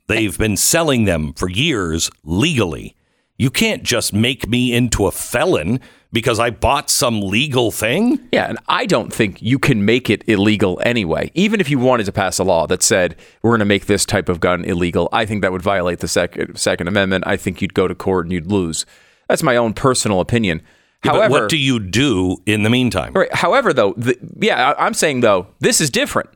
They've 0.07 0.37
been 0.37 0.57
selling 0.57 1.05
them 1.05 1.33
for 1.33 1.49
years 1.49 2.11
legally. 2.23 2.95
You 3.39 3.51
can't 3.51 3.83
just 3.83 4.13
make 4.13 4.49
me 4.49 4.73
into 4.75 5.07
a 5.07 5.11
felon 5.11 5.81
because 6.13 6.39
I 6.39 6.51
bought 6.51 6.91
some 6.91 7.21
legal 7.21 7.71
thing. 7.71 8.21
Yeah, 8.33 8.49
and 8.49 8.59
I 8.69 8.87
don't 8.87 9.13
think 9.13 9.41
you 9.41 9.59
can 9.59 9.85
make 9.85 10.11
it 10.11 10.23
illegal 10.29 10.81
anyway. 10.85 11.31
Even 11.35 11.61
if 11.61 11.71
you 11.71 11.79
wanted 11.79 12.07
to 12.07 12.13
pass 12.13 12.39
a 12.39 12.45
law 12.45 12.67
that 12.67 12.83
said 12.83 13.17
we're 13.43 13.51
going 13.51 13.61
to 13.61 13.65
make 13.65 13.87
this 13.87 14.05
type 14.05 14.29
of 14.29 14.41
gun 14.41 14.65
illegal, 14.65 15.09
I 15.13 15.25
think 15.25 15.43
that 15.43 15.53
would 15.53 15.63
violate 15.63 16.01
the 16.01 16.09
Second 16.09 16.57
Second 16.57 16.89
Amendment. 16.89 17.25
I 17.27 17.37
think 17.37 17.63
you'd 17.63 17.75
go 17.75 17.89
to 17.89 17.95
court 17.95 18.27
and 18.27 18.33
you'd 18.33 18.47
lose. 18.47 18.85
That's 19.29 19.43
my 19.43 19.57
own 19.57 19.73
personal 19.73 20.21
opinion. 20.21 20.63
Yeah, 21.05 21.13
However, 21.13 21.29
but 21.29 21.41
what 21.43 21.51
do 21.51 21.57
you 21.57 21.81
do 21.81 22.37
in 22.47 22.63
the 22.63 22.71
meantime? 22.71 23.13
Right. 23.13 23.35
However, 23.35 23.73
though, 23.73 23.95
the, 23.97 24.17
yeah, 24.39 24.75
I'm 24.79 24.95
saying 24.95 25.21
though 25.21 25.49
this 25.59 25.81
is 25.81 25.91
different. 25.91 26.31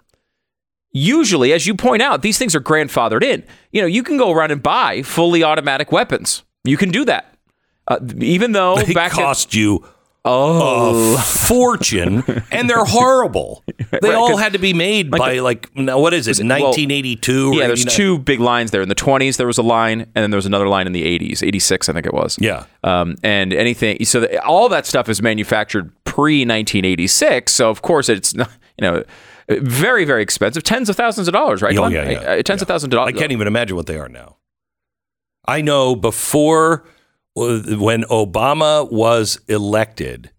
Usually, 0.93 1.53
as 1.53 1.67
you 1.67 1.75
point 1.75 2.01
out, 2.01 2.23
these 2.23 2.39
things 2.39 2.55
are 2.55 2.61
grandfathered 2.61 3.23
in. 3.23 3.45
You 3.71 3.83
know, 3.83 3.87
you 3.87 4.03
can 4.03 4.17
go 4.17 4.33
around 4.33 4.51
and 4.51 4.63
buy 4.63 5.03
fully 5.03 5.45
automatic 5.45 5.93
weapons. 5.93 6.43
You 6.65 6.79
can 6.79 6.91
do 6.91 7.05
that, 7.05 7.36
uh, 7.89 7.99
even 8.19 8.53
though 8.53 8.77
They 8.77 8.93
back 8.95 9.13
cost 9.13 9.55
you 9.55 9.85
oh 10.29 11.15
a 11.15 11.19
fortune, 11.21 12.25
and 12.51 12.69
they're 12.69 12.85
horrible. 12.85 13.63
They 13.79 13.99
Right, 14.09 14.15
all 14.15 14.37
had 14.37 14.55
to 14.55 14.59
be 14.59 14.73
made 14.75 15.13
like 15.13 15.19
by 15.21 15.35
the- 15.35 15.41
like 15.43 15.71
what 15.77 16.13
is 16.15 16.27
it, 16.27 16.39
well, 16.41 16.49
1982? 16.73 17.53
yeah, 17.57 17.65
or 17.65 17.67
there's 17.69 17.83
89? 17.83 17.97
two 17.97 18.19
big 18.19 18.41
lines 18.41 18.73
there. 18.73 18.83
In 18.83 18.89
the 18.89 18.97
20s, 18.97 19.37
there 19.37 19.47
was 19.47 19.59
a 19.59 19.63
line, 19.63 20.01
and 20.01 20.15
then 20.15 20.31
there 20.33 20.39
was 20.39 20.47
another 20.47 20.67
line 20.69 20.87
in 20.89 20.93
the 20.93 21.05
80s, 21.05 21.47
86, 21.47 21.89
I 21.89 21.93
think 21.93 22.07
it 22.07 22.13
was. 22.15 22.37
Yeah. 22.41 22.65
Um, 22.83 23.15
and 23.23 23.53
anything, 23.53 24.05
so 24.05 24.21
that, 24.21 24.45
all 24.45 24.69
that 24.69 24.85
stuff 24.85 25.09
is 25.09 25.23
manufactured 25.23 25.93
pre 26.05 26.41
1986. 26.41 27.53
So 27.53 27.71
of 27.71 27.83
course 27.83 28.09
it's 28.09 28.35
not, 28.35 28.51
you 28.81 28.83
know, 28.91 29.05
very 29.49 30.05
very 30.05 30.23
expensive, 30.25 30.65
tens 30.65 30.89
of 30.89 30.97
thousands 30.97 31.29
of 31.29 31.35
dollars, 31.35 31.63
right? 31.63 31.79
Oh, 31.79 31.87
yeah, 31.87 32.11
yeah, 32.11 32.19
Uh, 32.19 32.43
tens 32.43 32.63
of 32.63 32.67
thousands 32.67 32.93
of 32.93 32.97
dollars. 32.99 33.15
I 33.15 33.17
can't 33.19 33.31
even 33.31 33.47
imagine 33.47 33.77
what 33.77 33.87
they 33.87 33.97
are 33.97 34.09
now. 34.09 34.39
I 35.47 35.61
know 35.61 35.95
before 35.95 36.85
when 37.37 38.03
Obama 38.05 38.91
was 38.91 39.39
elected, 39.49 40.31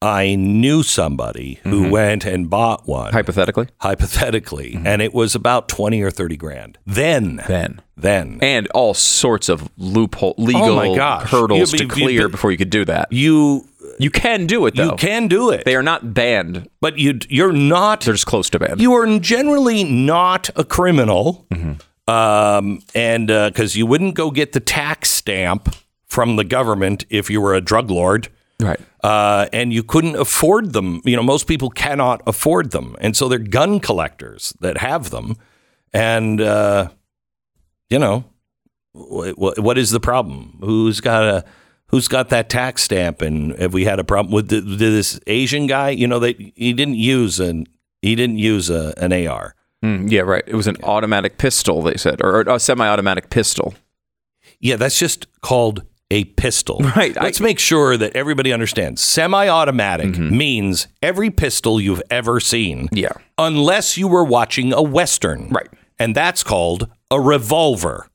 I 0.00 0.34
knew 0.34 0.82
somebody 0.82 1.60
who 1.62 1.88
went 1.88 2.24
and 2.24 2.50
bought 2.50 2.88
one 2.88 3.12
Hypothetically, 3.12 3.68
hypothetically, 3.78 4.76
and 4.84 5.00
it 5.00 5.14
was 5.14 5.36
about 5.36 5.68
20 5.68 6.02
or 6.02 6.10
30 6.10 6.36
grand. 6.36 6.78
Then, 6.84 7.40
then. 7.46 7.80
then 7.96 8.38
and 8.42 8.66
all 8.74 8.94
sorts 8.94 9.48
of 9.48 9.68
loophole 9.76 10.34
legal 10.38 10.80
Oh 10.80 11.18
hurdles 11.20 11.72
You- 11.72 11.78
to 11.78 11.86
clear 11.86 12.22
you- 12.22 12.28
before 12.28 12.50
you 12.50 12.58
could 12.58 12.70
do 12.70 12.84
that. 12.86 13.12
you 13.12 13.68
You 14.00 14.10
can 14.10 14.46
do 14.46 14.66
it 14.66 14.74
though. 14.74 14.86
you 14.90 14.96
can 14.96 15.28
do 15.28 15.50
it. 15.50 15.64
They 15.64 15.76
are 15.76 15.82
not 15.84 16.12
banned. 16.14 16.68
but 16.80 16.98
you 16.98 17.20
you're 17.28 17.52
not 17.52 18.00
They're 18.00 18.14
just 18.14 18.26
close 18.26 18.50
to 18.50 18.58
banned. 18.58 18.80
you 18.80 18.92
are 18.94 19.18
generally 19.20 19.84
not 19.84 20.50
a 20.56 20.64
criminal, 20.64 21.46
Mm-hmm. 21.54 22.12
um, 22.12 22.80
and 22.92 23.28
because 23.28 23.76
you 23.76 23.86
wouldn't 23.86 24.14
go 24.16 24.32
get 24.32 24.50
the 24.50 24.58
tax 24.60 25.10
stamp 25.10 25.76
from 26.12 26.36
the 26.36 26.44
government 26.44 27.06
if 27.08 27.30
you 27.30 27.40
were 27.40 27.54
a 27.54 27.60
drug 27.60 27.90
lord, 27.90 28.28
right. 28.60 28.78
uh, 29.02 29.46
and 29.52 29.72
you 29.72 29.82
couldn't 29.82 30.16
afford 30.16 30.74
them. 30.74 31.00
You 31.04 31.16
know, 31.16 31.22
most 31.22 31.46
people 31.46 31.70
cannot 31.70 32.22
afford 32.26 32.70
them, 32.70 32.96
and 33.00 33.16
so 33.16 33.28
they're 33.28 33.38
gun 33.38 33.80
collectors 33.80 34.52
that 34.60 34.76
have 34.76 35.10
them, 35.10 35.36
and 35.92 36.40
uh, 36.40 36.90
you 37.88 37.98
know, 37.98 38.24
wh- 38.94 39.30
wh- 39.30 39.58
what 39.58 39.78
is 39.78 39.90
the 39.90 40.00
problem? 40.00 40.58
Who's 40.60 41.00
got 41.00 41.24
a 41.24 41.44
Who's 41.92 42.08
got 42.08 42.30
that 42.30 42.48
tax 42.48 42.82
stamp? 42.82 43.20
And 43.20 43.52
have 43.58 43.74
we 43.74 43.84
had 43.84 43.98
a 43.98 44.04
problem 44.04 44.32
with 44.32 44.48
the, 44.48 44.60
this 44.60 45.20
Asian 45.26 45.66
guy? 45.66 45.90
You 45.90 46.06
know, 46.06 46.18
they 46.18 46.52
he 46.56 46.72
didn't 46.72 46.94
use 46.94 47.38
an 47.38 47.66
he 48.00 48.14
didn't 48.14 48.38
use 48.38 48.70
a, 48.70 48.94
an 48.96 49.12
AR. 49.12 49.54
Mm, 49.84 50.10
yeah, 50.10 50.22
right. 50.22 50.42
It 50.46 50.54
was 50.54 50.66
an 50.66 50.78
automatic 50.82 51.36
pistol. 51.36 51.82
They 51.82 51.96
said, 51.96 52.22
or 52.22 52.40
a 52.40 52.58
semi-automatic 52.58 53.28
pistol. 53.28 53.74
Yeah, 54.58 54.76
that's 54.76 54.98
just 54.98 55.26
called 55.42 55.82
a 56.12 56.24
pistol. 56.24 56.80
Right, 56.94 57.16
Let's 57.16 57.40
make 57.40 57.58
sure 57.58 57.96
that 57.96 58.14
everybody 58.14 58.52
understands. 58.52 59.00
Semi-automatic 59.00 60.08
mm-hmm. 60.08 60.36
means 60.36 60.88
every 61.02 61.30
pistol 61.30 61.80
you've 61.80 62.02
ever 62.10 62.38
seen. 62.38 62.88
Yeah. 62.92 63.12
Unless 63.38 63.96
you 63.96 64.08
were 64.08 64.24
watching 64.24 64.74
a 64.74 64.82
western. 64.82 65.48
Right. 65.48 65.68
And 65.98 66.14
that's 66.14 66.44
called 66.44 66.88
a 67.10 67.18
revolver. 67.18 68.08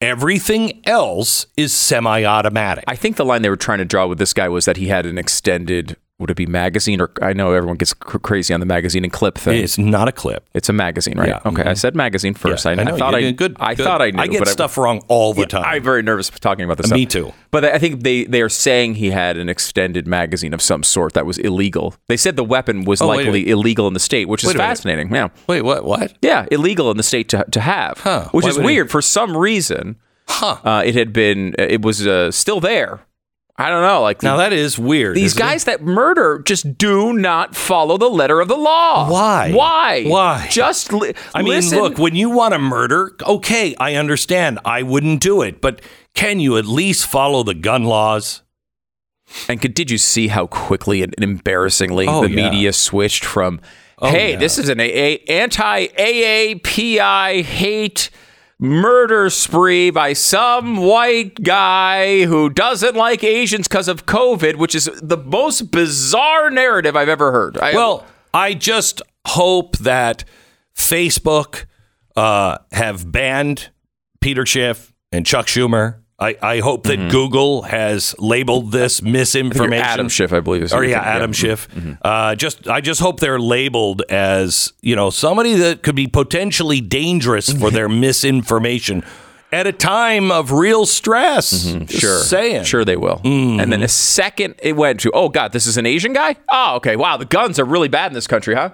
Everything 0.00 0.80
else 0.86 1.46
is 1.56 1.72
semi-automatic. 1.72 2.84
I 2.86 2.94
think 2.94 3.16
the 3.16 3.24
line 3.24 3.42
they 3.42 3.50
were 3.50 3.56
trying 3.56 3.78
to 3.78 3.84
draw 3.84 4.06
with 4.06 4.18
this 4.18 4.32
guy 4.32 4.48
was 4.48 4.64
that 4.66 4.76
he 4.76 4.86
had 4.86 5.04
an 5.04 5.18
extended. 5.18 5.96
Would 6.20 6.30
it 6.30 6.36
be 6.36 6.46
magazine 6.46 7.00
or 7.00 7.10
I 7.20 7.32
know 7.32 7.52
everyone 7.54 7.76
gets 7.76 7.92
cr- 7.92 8.18
crazy 8.18 8.54
on 8.54 8.60
the 8.60 8.66
magazine 8.66 9.02
and 9.02 9.12
clip 9.12 9.36
thing. 9.36 9.60
it's 9.64 9.76
not 9.78 10.06
a 10.06 10.12
clip. 10.12 10.48
It's 10.54 10.68
a 10.68 10.72
magazine, 10.72 11.18
right? 11.18 11.28
Yeah. 11.28 11.38
Mm-hmm. 11.40 11.58
Okay, 11.60 11.68
I 11.68 11.74
said 11.74 11.96
magazine 11.96 12.34
first. 12.34 12.64
Yeah, 12.64 12.70
I, 12.70 12.74
I, 12.74 12.84
know. 12.84 12.96
thought 12.96 13.16
I 13.16 13.32
good. 13.32 13.56
I 13.58 13.74
good. 13.74 13.82
thought 13.82 14.00
I 14.00 14.10
knew. 14.12 14.22
I 14.22 14.28
get 14.28 14.46
stuff 14.46 14.78
wrong 14.78 15.02
all 15.08 15.34
the 15.34 15.44
time. 15.46 15.64
I'm 15.66 15.82
very 15.82 16.02
nervous 16.02 16.30
talking 16.30 16.64
about 16.64 16.76
this. 16.76 16.92
Me 16.92 17.04
too. 17.04 17.32
But 17.50 17.64
I 17.64 17.78
think 17.78 18.04
they 18.04 18.24
they 18.26 18.42
are 18.42 18.48
saying 18.48 18.94
he 18.94 19.10
had 19.10 19.36
an 19.36 19.48
extended 19.48 20.06
magazine 20.06 20.54
of 20.54 20.62
some 20.62 20.84
sort 20.84 21.14
that 21.14 21.26
was 21.26 21.36
illegal. 21.38 21.96
They 22.06 22.16
said 22.16 22.36
the 22.36 22.44
weapon 22.44 22.84
was 22.84 23.00
Oh, 23.02 23.08
likely 23.08 23.48
illegal 23.50 23.88
in 23.88 23.92
the 23.94 24.00
state, 24.00 24.28
which 24.28 24.44
is 24.44 24.48
Wait 24.50 24.56
fascinating. 24.56 25.12
Yeah, 25.12 25.30
Wait, 25.48 25.62
what? 25.62 25.84
What? 25.84 26.14
yeah, 26.22 26.46
illegal 26.52 26.92
in 26.92 26.96
the 26.96 27.02
state 27.02 27.28
to 27.30 27.44
to 27.50 27.60
have, 27.60 27.98
Huh. 27.98 28.28
which 28.30 28.44
Why 28.44 28.50
is 28.50 28.56
would 28.56 28.62
he- 28.62 28.66
weird. 28.66 28.88
For 28.90 29.02
some 29.02 29.36
reason, 29.36 29.96
Huh. 30.28 30.58
uh, 30.64 30.82
it 30.86 30.94
had 30.94 31.12
been 31.12 31.56
it 31.58 31.82
was 31.82 32.06
uh, 32.06 32.30
still 32.30 32.60
there. 32.60 33.00
I 33.56 33.68
don't 33.68 33.82
know. 33.82 34.02
Like 34.02 34.22
Now 34.22 34.38
that 34.38 34.52
is 34.52 34.78
weird. 34.78 35.14
these 35.16 35.26
isn't 35.32 35.38
it? 35.38 35.42
guys 35.42 35.64
that 35.64 35.80
murder 35.82 36.40
just 36.44 36.76
do 36.76 37.12
not 37.12 37.54
follow 37.54 37.96
the 37.96 38.08
letter 38.10 38.40
of 38.40 38.48
the 38.48 38.56
law. 38.56 39.08
Why? 39.08 39.52
Why? 39.52 40.04
Why? 40.04 40.46
Just 40.50 40.92
li- 40.92 41.14
I 41.34 41.38
mean, 41.42 41.50
listen. 41.52 41.78
look, 41.78 41.96
when 41.96 42.16
you 42.16 42.30
want 42.30 42.52
to 42.54 42.58
murder, 42.58 43.12
okay, 43.24 43.76
I 43.78 43.94
understand. 43.94 44.58
I 44.64 44.82
wouldn't 44.82 45.20
do 45.20 45.40
it, 45.42 45.60
but 45.60 45.80
can 46.14 46.40
you 46.40 46.56
at 46.58 46.66
least 46.66 47.06
follow 47.06 47.44
the 47.44 47.54
gun 47.54 47.84
laws? 47.84 48.42
And 49.48 49.60
could, 49.62 49.72
did 49.74 49.88
you 49.90 49.98
see 49.98 50.28
how 50.28 50.46
quickly 50.48 51.02
and 51.02 51.14
embarrassingly 51.18 52.06
Oh, 52.08 52.22
the 52.22 52.30
yeah. 52.30 52.50
media 52.50 52.72
switched 52.72 53.24
from, 53.24 53.60
Oh, 54.00 54.10
hey, 54.10 54.32
yeah. 54.32 54.38
this 54.38 54.58
is 54.58 54.68
an 54.68 54.80
AA, 54.80 55.22
anti 55.32 55.86
AAPI 55.86 57.42
hate 57.44 58.10
murder 58.58 59.30
spree 59.30 59.90
by 59.90 60.12
some 60.12 60.76
white 60.76 61.42
guy 61.42 62.24
who 62.24 62.48
doesn't 62.50 62.94
like 62.94 63.24
Asians 63.24 63.68
because 63.68 63.88
of 63.88 64.06
COVID, 64.06 64.56
which 64.56 64.74
is 64.74 64.88
the 65.02 65.16
most 65.16 65.70
bizarre 65.70 66.50
narrative 66.50 66.96
I've 66.96 67.08
ever 67.08 67.32
heard. 67.32 67.58
I, 67.58 67.74
Well, 67.74 68.06
I 68.32 68.54
just 68.54 69.02
hope 69.26 69.76
that 69.78 70.24
Facebook 70.76 71.66
uh, 72.16 72.58
have 72.72 73.10
banned 73.10 73.70
Peter 74.20 74.46
Schiff 74.46 74.92
and 75.12 75.26
Chuck 75.26 75.46
Schumer. 75.46 76.00
I, 76.18 76.36
I 76.40 76.60
hope 76.60 76.84
that 76.84 76.98
mm-hmm. 76.98 77.10
Google 77.10 77.62
has 77.62 78.14
labeled 78.18 78.70
this 78.70 79.02
misinformation. 79.02 79.84
Adam 79.84 80.08
Schiff, 80.08 80.32
I 80.32 80.40
believe. 80.40 80.62
Is 80.62 80.72
Or 80.72 80.78
Oh, 80.78 80.80
yeah, 80.80 80.88
you're 80.88 80.96
thinking. 80.98 81.12
Adam 81.12 81.30
mm-hmm. 81.32 81.46
Schiff. 81.46 81.68
Mm-hmm. 81.70 81.92
Uh, 82.02 82.34
just 82.36 82.68
I 82.68 82.80
just 82.80 83.00
hope 83.00 83.20
they're 83.20 83.40
labeled 83.40 84.02
as 84.08 84.72
you 84.80 84.94
know 84.94 85.10
somebody 85.10 85.54
that 85.54 85.82
could 85.82 85.96
be 85.96 86.06
potentially 86.06 86.80
dangerous 86.80 87.52
for 87.52 87.70
their 87.70 87.88
misinformation 87.88 89.02
at 89.54 89.66
a 89.66 89.72
time 89.72 90.30
of 90.30 90.50
real 90.52 90.86
stress. 90.86 91.50
Just 91.64 92.00
Sure, 92.00 92.22
saying. 92.22 92.64
sure 92.64 92.84
they 92.84 92.96
will. 92.96 93.20
And 93.24 93.72
then 93.72 93.80
the 93.80 93.88
second 93.88 94.56
it 94.62 94.76
went 94.76 95.00
to, 95.00 95.10
oh 95.12 95.28
god, 95.28 95.52
this 95.52 95.66
is 95.66 95.76
an 95.76 95.86
Asian 95.86 96.12
guy. 96.12 96.36
Oh, 96.50 96.76
okay, 96.76 96.96
wow, 96.96 97.16
the 97.16 97.24
guns 97.24 97.58
are 97.58 97.64
really 97.64 97.88
bad 97.88 98.10
in 98.10 98.14
this 98.14 98.26
country, 98.26 98.54
huh? 98.54 98.70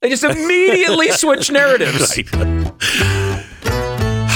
They 0.00 0.10
just 0.10 0.24
immediately 0.24 1.10
switch 1.12 1.50
narratives. 1.50 2.18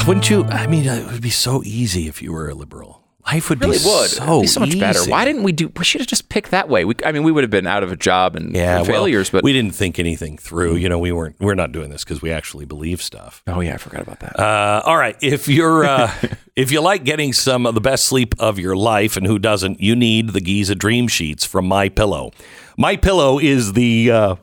Wouldn't 0.08 0.30
you? 0.30 0.44
I 0.44 0.66
mean, 0.66 0.86
it 0.86 1.04
would 1.12 1.20
be 1.20 1.28
so 1.28 1.62
easy 1.64 2.08
if 2.08 2.22
you 2.22 2.32
were 2.32 2.48
a 2.48 2.54
liberal. 2.54 3.02
Life 3.26 3.50
would 3.50 3.60
really 3.60 3.76
be 3.76 3.84
would. 3.84 4.08
so 4.08 4.40
be 4.40 4.46
so 4.46 4.60
much 4.60 4.80
better. 4.80 5.00
easy. 5.00 5.10
Why 5.10 5.26
didn't 5.26 5.42
we 5.42 5.52
do? 5.52 5.70
We 5.76 5.84
should 5.84 6.00
have 6.00 6.08
just 6.08 6.30
picked 6.30 6.50
that 6.50 6.70
way. 6.70 6.86
We, 6.86 6.94
I 7.04 7.12
mean, 7.12 7.24
we 7.24 7.30
would 7.30 7.44
have 7.44 7.50
been 7.50 7.66
out 7.66 7.82
of 7.82 7.92
a 7.92 7.96
job 7.96 8.34
and 8.34 8.56
Yeah, 8.56 8.76
well, 8.76 8.84
failures. 8.86 9.28
but 9.28 9.44
we 9.44 9.52
didn't 9.52 9.74
think 9.74 9.98
anything 9.98 10.38
through. 10.38 10.76
You 10.76 10.88
know, 10.88 10.98
we 10.98 11.12
weren't. 11.12 11.36
We're 11.40 11.54
not 11.54 11.72
doing 11.72 11.90
this 11.90 12.04
because 12.04 12.22
we 12.22 12.30
actually 12.30 12.64
believe 12.64 13.02
stuff. 13.02 13.42
oh 13.46 13.60
yeah, 13.60 13.74
I 13.74 13.76
forgot 13.76 14.00
about 14.00 14.20
that. 14.20 14.40
Uh, 14.40 14.80
all 14.86 14.96
right. 14.96 15.14
If 15.20 15.46
you're 15.46 15.84
uh, 15.84 16.10
if 16.56 16.72
you 16.72 16.80
like 16.80 17.04
getting 17.04 17.34
some 17.34 17.66
of 17.66 17.74
the 17.74 17.82
best 17.82 18.06
sleep 18.06 18.34
of 18.38 18.58
your 18.58 18.76
life, 18.76 19.18
and 19.18 19.26
who 19.26 19.38
doesn't, 19.38 19.78
you 19.78 19.94
need 19.94 20.30
the 20.30 20.40
Giza 20.40 20.74
Dream 20.74 21.06
Sheets 21.06 21.44
from 21.44 21.68
My 21.68 21.90
Pillow. 21.90 22.30
My 22.78 22.96
Pillow 22.96 23.38
is 23.38 23.74
the 23.74 24.10
uh, 24.10 24.36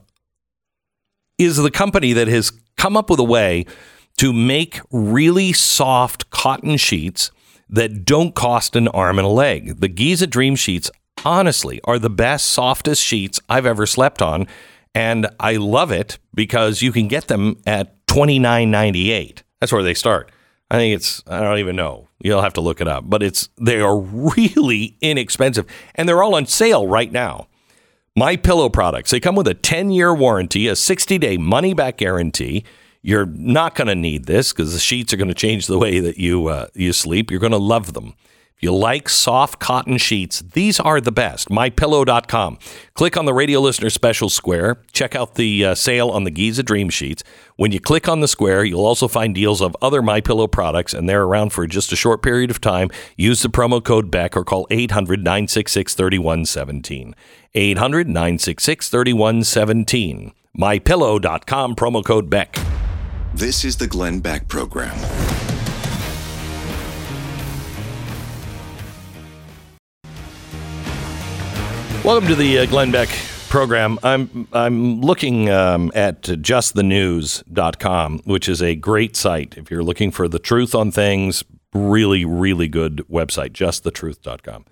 is 1.40 1.58
the 1.58 1.72
company 1.72 2.14
that 2.14 2.28
has 2.28 2.52
come 2.78 2.96
up 2.96 3.10
with 3.10 3.20
a 3.20 3.24
way 3.24 3.66
to 4.18 4.32
make 4.32 4.80
really 4.92 5.54
soft 5.54 6.30
cotton 6.30 6.78
sheets 6.78 7.32
that 7.70 8.06
don't 8.06 8.36
cost 8.36 8.76
an 8.76 8.88
arm 8.90 9.20
and 9.20 9.26
a 9.26 9.30
leg. 9.32 9.80
The 9.80 9.88
Giza 9.88 10.28
Dream 10.28 10.56
Sheets, 10.56 10.92
honestly, 11.24 11.82
are 11.84 12.00
the 12.00 12.10
best, 12.10 12.46
softest 12.48 13.04
sheets 13.04 13.40
I've 13.50 13.66
ever 13.66 13.86
slept 13.86 14.22
on. 14.22 14.48
And 14.94 15.28
I 15.40 15.58
love 15.58 15.92
it 15.92 16.18
because 16.34 16.82
you 16.82 16.92
can 16.92 17.08
get 17.08 17.28
them 17.28 17.58
at 17.66 18.08
twenty 18.08 18.40
nine 18.40 18.72
ninety 18.72 19.12
eight. 19.12 19.44
That's 19.60 19.74
where 19.74 19.84
they 19.84 19.94
start. 19.94 20.32
I 20.72 20.78
think 20.78 20.96
it's 20.96 21.22
I 21.28 21.42
don't 21.42 21.60
even 21.60 21.76
know. 21.76 22.08
You'll 22.20 22.42
have 22.42 22.54
to 22.54 22.62
look 22.62 22.80
it 22.80 22.88
up. 22.88 23.04
But 23.10 23.22
it's 23.22 23.50
they 23.60 23.82
are 23.82 23.98
really 24.00 24.98
inexpensive 25.02 25.66
and 25.96 26.08
they're 26.08 26.24
all 26.24 26.36
on 26.36 26.46
sale 26.46 26.88
right 26.88 27.12
now. 27.12 27.48
My 28.16 28.38
Pillow 28.38 28.70
products. 28.70 29.12
They 29.12 29.20
come 29.20 29.36
with 29.36 29.48
a 29.48 29.56
10-year 29.56 30.16
warranty, 30.16 30.70
a 30.70 30.72
60-day 30.72 31.36
money-back 31.36 31.98
guarantee. 31.98 32.64
You're 33.06 33.28
not 33.28 33.76
going 33.76 33.88
to 33.88 33.94
need 33.94 34.26
this 34.26 34.52
because 34.52 34.74
the 34.74 34.80
sheets 34.80 35.14
are 35.14 35.18
going 35.18 35.28
to 35.28 35.36
change 35.36 35.68
the 35.68 35.78
way 35.78 36.00
that 36.00 36.18
you 36.18 36.48
uh, 36.48 36.70
you 36.74 36.92
sleep. 36.92 37.30
You're 37.30 37.40
going 37.40 37.52
to 37.52 37.58
love 37.60 37.94
them. 37.94 38.16
If 38.56 38.64
you 38.64 38.74
like 38.74 39.10
soft 39.10 39.60
cotton 39.60 40.00
sheets, 40.00 40.40
these 40.40 40.80
are 40.80 41.00
the 41.00 41.12
best. 41.12 41.50
MyPillow.com. 41.50 42.58
Click 42.96 43.16
on 43.16 43.26
the 43.26 43.34
radio 43.34 43.60
listener 43.60 43.92
special 43.92 44.28
square. 44.28 44.82
Check 44.92 45.14
out 45.14 45.36
the 45.36 45.66
uh, 45.66 45.76
sale 45.76 46.10
on 46.10 46.24
the 46.24 46.32
Giza 46.32 46.64
Dream 46.64 46.90
Sheets. 46.90 47.22
When 47.58 47.72
you 47.72 47.80
click 47.80 48.10
on 48.10 48.22
the 48.22 48.28
square, 48.28 48.64
you'll 48.64 48.88
also 48.88 49.08
find 49.08 49.36
deals 49.36 49.62
of 49.62 49.78
other 49.84 50.02
MyPillow 50.02 50.52
products, 50.52 50.96
and 50.96 51.08
they're 51.08 51.26
around 51.26 51.52
for 51.52 51.68
just 51.68 51.92
a 51.92 51.96
short 51.96 52.24
period 52.24 52.50
of 52.50 52.60
time. 52.60 52.90
Use 53.18 53.44
the 53.44 53.50
promo 53.50 53.84
code 53.84 54.10
BECK 54.10 54.36
or 54.36 54.44
call 54.44 54.66
800 54.72 55.20
966 55.20 55.94
3117. 55.94 57.14
800 57.54 58.08
966 58.08 58.90
3117. 58.90 60.32
MyPillow.com, 60.58 61.76
promo 61.76 62.04
code 62.04 62.32
BECK. 62.32 62.85
This 63.36 63.66
is 63.66 63.76
the 63.76 63.86
Glenn 63.86 64.22
Beck 64.22 64.48
Program. 64.48 64.98
Welcome 72.02 72.30
to 72.30 72.36
the 72.36 72.60
uh, 72.60 72.66
Glenn 72.68 72.92
Beck 72.92 73.10
program. 73.50 74.00
I'm 74.04 74.48
I'm 74.54 75.02
looking 75.02 75.50
um, 75.50 75.92
at 75.94 76.22
justthenews.com, 76.22 78.20
which 78.24 78.48
is 78.48 78.62
a 78.62 78.74
great 78.74 79.18
site 79.18 79.58
if 79.58 79.70
you're 79.70 79.84
looking 79.84 80.12
for 80.12 80.30
the 80.30 80.40
truth 80.40 80.74
on 80.74 80.92
things. 80.92 81.44
Really, 81.74 82.24
really 82.24 82.70
good 82.70 83.04
website, 83.12 83.52
justthetruth.com. 83.52 84.64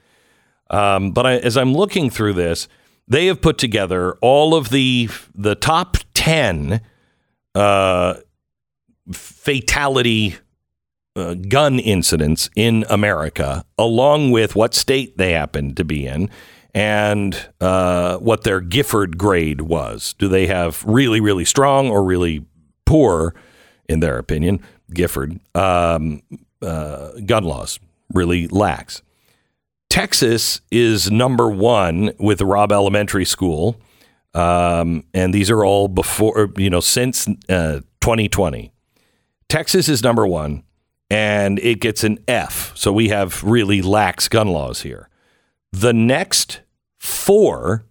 Um, 0.69 1.11
but 1.11 1.25
I, 1.25 1.33
as 1.33 1.57
I'm 1.57 1.73
looking 1.73 2.09
through 2.09 2.31
this, 2.31 2.69
they 3.09 3.25
have 3.25 3.41
put 3.41 3.57
together 3.57 4.13
all 4.21 4.55
of 4.55 4.69
the 4.69 5.09
the 5.35 5.55
top 5.55 5.97
ten 6.13 6.79
uh, 7.55 8.13
fatality 9.11 10.37
uh, 11.15 11.35
gun 11.35 11.79
incidents 11.79 12.49
in 12.55 12.85
America, 12.89 13.65
along 13.77 14.31
with 14.31 14.55
what 14.55 14.73
state 14.73 15.17
they 15.17 15.33
happen 15.33 15.75
to 15.75 15.83
be 15.83 16.07
in 16.07 16.29
and 16.73 17.49
uh, 17.61 18.17
what 18.17 18.43
their 18.43 18.59
Gifford 18.59 19.17
grade 19.17 19.61
was. 19.61 20.15
Do 20.17 20.27
they 20.27 20.47
have 20.47 20.83
really, 20.85 21.19
really 21.19 21.45
strong 21.45 21.89
or 21.89 22.03
really 22.03 22.45
poor, 22.85 23.35
in 23.87 23.99
their 23.99 24.17
opinion, 24.17 24.59
Gifford 24.91 25.39
um, 25.55 26.23
uh, 26.61 27.11
gun 27.25 27.43
laws? 27.43 27.79
Really 28.11 28.47
lax. 28.47 29.01
Texas 29.89 30.61
is 30.71 31.11
number 31.11 31.49
one 31.49 32.11
with 32.17 32.41
Robb 32.41 32.71
Elementary 32.71 33.25
School. 33.25 33.79
Um, 34.33 35.03
and 35.13 35.31
these 35.31 35.51
are 35.51 35.63
all 35.63 35.87
before, 35.87 36.51
you 36.57 36.71
know, 36.71 36.79
since 36.79 37.27
uh, 37.47 37.81
2020. 38.01 38.72
Texas 39.49 39.87
is 39.89 40.03
number 40.03 40.25
one, 40.25 40.63
and 41.09 41.59
it 41.59 41.79
gets 41.79 42.03
an 42.03 42.19
F. 42.27 42.71
So 42.75 42.91
we 42.91 43.09
have 43.09 43.43
really 43.43 43.81
lax 43.81 44.27
gun 44.27 44.47
laws 44.47 44.81
here. 44.81 45.09
The 45.71 45.93
next 45.93 46.61
four, 46.97 47.85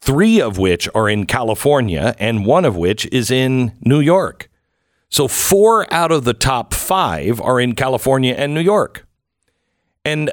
three 0.00 0.40
of 0.40 0.58
which 0.58 0.88
are 0.94 1.08
in 1.08 1.26
California, 1.26 2.14
and 2.18 2.44
one 2.44 2.64
of 2.64 2.76
which 2.76 3.06
is 3.06 3.30
in 3.30 3.72
New 3.80 4.00
York. 4.00 4.48
So 5.10 5.28
four 5.28 5.92
out 5.92 6.12
of 6.12 6.24
the 6.24 6.34
top 6.34 6.74
five 6.74 7.40
are 7.40 7.60
in 7.60 7.74
California 7.74 8.34
and 8.34 8.52
New 8.52 8.60
York. 8.60 9.06
And 10.04 10.30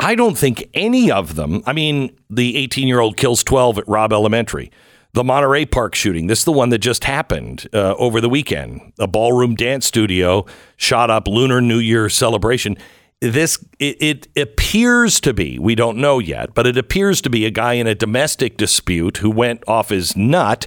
I 0.00 0.14
don't 0.14 0.36
think 0.36 0.68
any 0.74 1.10
of 1.10 1.34
them, 1.34 1.62
I 1.66 1.72
mean, 1.72 2.16
the 2.28 2.56
18 2.56 2.88
year 2.88 3.00
old 3.00 3.16
kills 3.16 3.44
12 3.44 3.78
at 3.78 3.88
Robb 3.88 4.12
Elementary. 4.12 4.70
The 5.14 5.22
Monterey 5.22 5.64
Park 5.64 5.94
shooting, 5.94 6.26
this 6.26 6.40
is 6.40 6.44
the 6.44 6.50
one 6.50 6.70
that 6.70 6.78
just 6.78 7.04
happened 7.04 7.68
uh, 7.72 7.94
over 7.98 8.20
the 8.20 8.28
weekend. 8.28 8.92
A 8.98 9.06
ballroom 9.06 9.54
dance 9.54 9.86
studio 9.86 10.44
shot 10.76 11.08
up 11.08 11.28
Lunar 11.28 11.60
New 11.60 11.78
Year 11.78 12.08
celebration. 12.08 12.76
this 13.20 13.64
it, 13.78 14.02
it 14.02 14.28
appears 14.36 15.20
to 15.20 15.32
be 15.32 15.56
we 15.56 15.76
don't 15.76 15.98
know 15.98 16.18
yet, 16.18 16.52
but 16.52 16.66
it 16.66 16.76
appears 16.76 17.20
to 17.22 17.30
be 17.30 17.46
a 17.46 17.52
guy 17.52 17.74
in 17.74 17.86
a 17.86 17.94
domestic 17.94 18.56
dispute 18.56 19.18
who 19.18 19.30
went 19.30 19.62
off 19.68 19.90
his 19.90 20.16
nut 20.16 20.66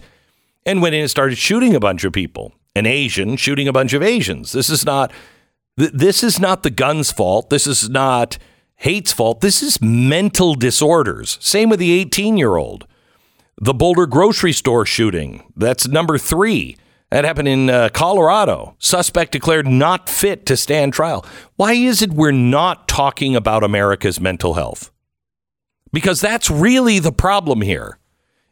and 0.65 0.81
went 0.81 0.95
in 0.95 1.01
and 1.01 1.11
started 1.11 1.37
shooting 1.37 1.75
a 1.75 1.79
bunch 1.81 2.05
of 2.05 2.13
people. 2.13 2.53
An 2.73 2.85
Asian 2.85 3.35
shooting 3.35 3.67
a 3.67 3.73
bunch 3.73 3.91
of 3.91 4.01
Asians. 4.01 4.53
This 4.53 4.69
is 4.69 4.85
not 4.85 5.11
th- 5.77 5.91
this 5.93 6.23
is 6.23 6.39
not 6.39 6.63
the 6.63 6.69
gun's 6.69 7.11
fault. 7.11 7.49
This 7.49 7.67
is 7.67 7.89
not 7.89 8.37
hate's 8.77 9.11
fault. 9.11 9.41
This 9.41 9.61
is 9.61 9.81
mental 9.81 10.55
disorders. 10.55 11.37
Same 11.41 11.67
with 11.67 11.79
the 11.79 11.91
18 11.91 12.37
year 12.37 12.55
old. 12.55 12.87
The 13.59 13.73
Boulder 13.73 14.05
grocery 14.05 14.53
store 14.53 14.85
shooting. 14.85 15.51
That's 15.55 15.87
number 15.87 16.17
three. 16.17 16.77
That 17.09 17.23
happened 17.25 17.47
in 17.47 17.69
uh, 17.69 17.89
Colorado. 17.93 18.75
Suspect 18.79 19.31
declared 19.31 19.65
not 19.65 20.09
fit 20.09 20.45
to 20.47 20.57
stand 20.57 20.93
trial. 20.93 21.25
Why 21.55 21.73
is 21.73 22.01
it 22.01 22.11
we're 22.11 22.31
not 22.31 22.87
talking 22.87 23.35
about 23.35 23.63
America's 23.63 24.19
mental 24.19 24.55
health? 24.55 24.91
Because 25.93 26.19
that's 26.21 26.51
really 26.51 26.99
the 26.99 27.13
problem 27.13 27.61
here 27.61 27.97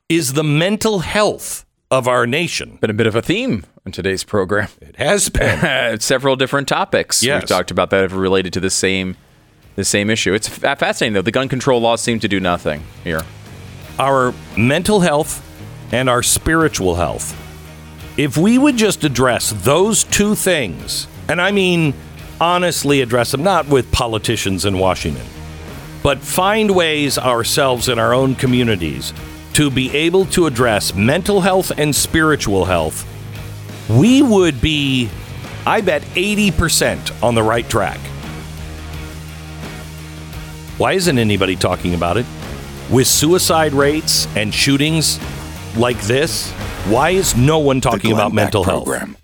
is 0.08 0.34
the 0.34 0.44
mental 0.44 1.00
health 1.00 1.66
of 1.92 2.08
our 2.08 2.26
nation. 2.26 2.78
Been 2.82 2.90
a 2.90 2.94
bit 2.94 3.08
of 3.08 3.16
a 3.16 3.22
theme 3.22 3.66
on 3.86 3.92
today's 3.92 4.24
program. 4.24 4.70
It 4.82 4.96
has 4.96 5.30
been. 5.30 6.00
Several 6.00 6.36
different 6.36 6.68
topics 6.68 7.22
Yes. 7.22 7.42
we've 7.44 7.50
talked 7.50 7.72
about 7.72 7.90
that 7.92 8.02
have 8.02 8.14
related 8.14 8.54
to 8.54 8.60
the 8.60 8.70
same 8.70 9.18
the 9.76 9.84
same 9.84 10.10
issue. 10.10 10.34
It's 10.34 10.48
fascinating 10.48 11.14
though. 11.14 11.22
The 11.22 11.32
gun 11.32 11.50
control 11.50 11.82
laws 11.82 12.02
seem 12.02 12.20
to 12.22 12.28
do 12.30 12.40
nothing 12.40 12.84
here. 13.04 13.22
Our 14.00 14.34
mental 14.58 15.00
health 15.00 15.42
and 15.92 16.10
our 16.10 16.24
spiritual 16.24 16.96
health. 16.96 17.36
If 18.18 18.38
we 18.38 18.58
would 18.58 18.78
just 18.78 19.04
address 19.04 19.52
those 19.64 20.04
two 20.04 20.36
things, 20.36 21.08
and 21.28 21.42
I 21.42 21.52
mean 21.52 21.94
honestly 22.40 23.02
address 23.02 23.32
them, 23.32 23.44
not 23.44 23.68
with 23.68 23.92
politicians 23.92 24.66
in 24.66 24.78
Washington, 24.78 25.26
but 26.04 26.20
find 26.20 26.76
ways 26.76 27.18
ourselves 27.18 27.90
in 27.90 28.00
our 28.00 28.14
own 28.14 28.36
communities 28.36 29.14
to 29.54 29.72
be 29.72 29.90
able 29.96 30.26
to 30.26 30.48
address 30.48 30.94
mental 30.94 31.42
health 31.42 31.72
and 31.78 31.96
spiritual 31.96 32.66
health, 32.66 33.08
we 33.90 34.22
would 34.22 34.60
be, 34.60 35.10
I 35.66 35.82
bet, 35.82 36.02
80% 36.02 37.24
on 37.24 37.36
the 37.36 37.44
right 37.44 37.68
track. 37.70 38.00
Why 40.78 40.92
isn't 40.94 41.18
anybody 41.18 41.56
talking 41.56 41.94
about 41.94 42.18
it? 42.18 42.26
With 42.92 43.08
suicide 43.08 43.74
rates 43.74 44.28
and 44.36 44.54
shootings 44.54 45.20
like 45.76 46.00
this, 46.02 46.52
why 46.88 47.10
is 47.10 47.36
no 47.36 47.58
one 47.58 47.82
talking 47.82 48.12
about 48.12 48.32
mental 48.32 48.64
health? 48.64 48.86
program. 48.86 49.18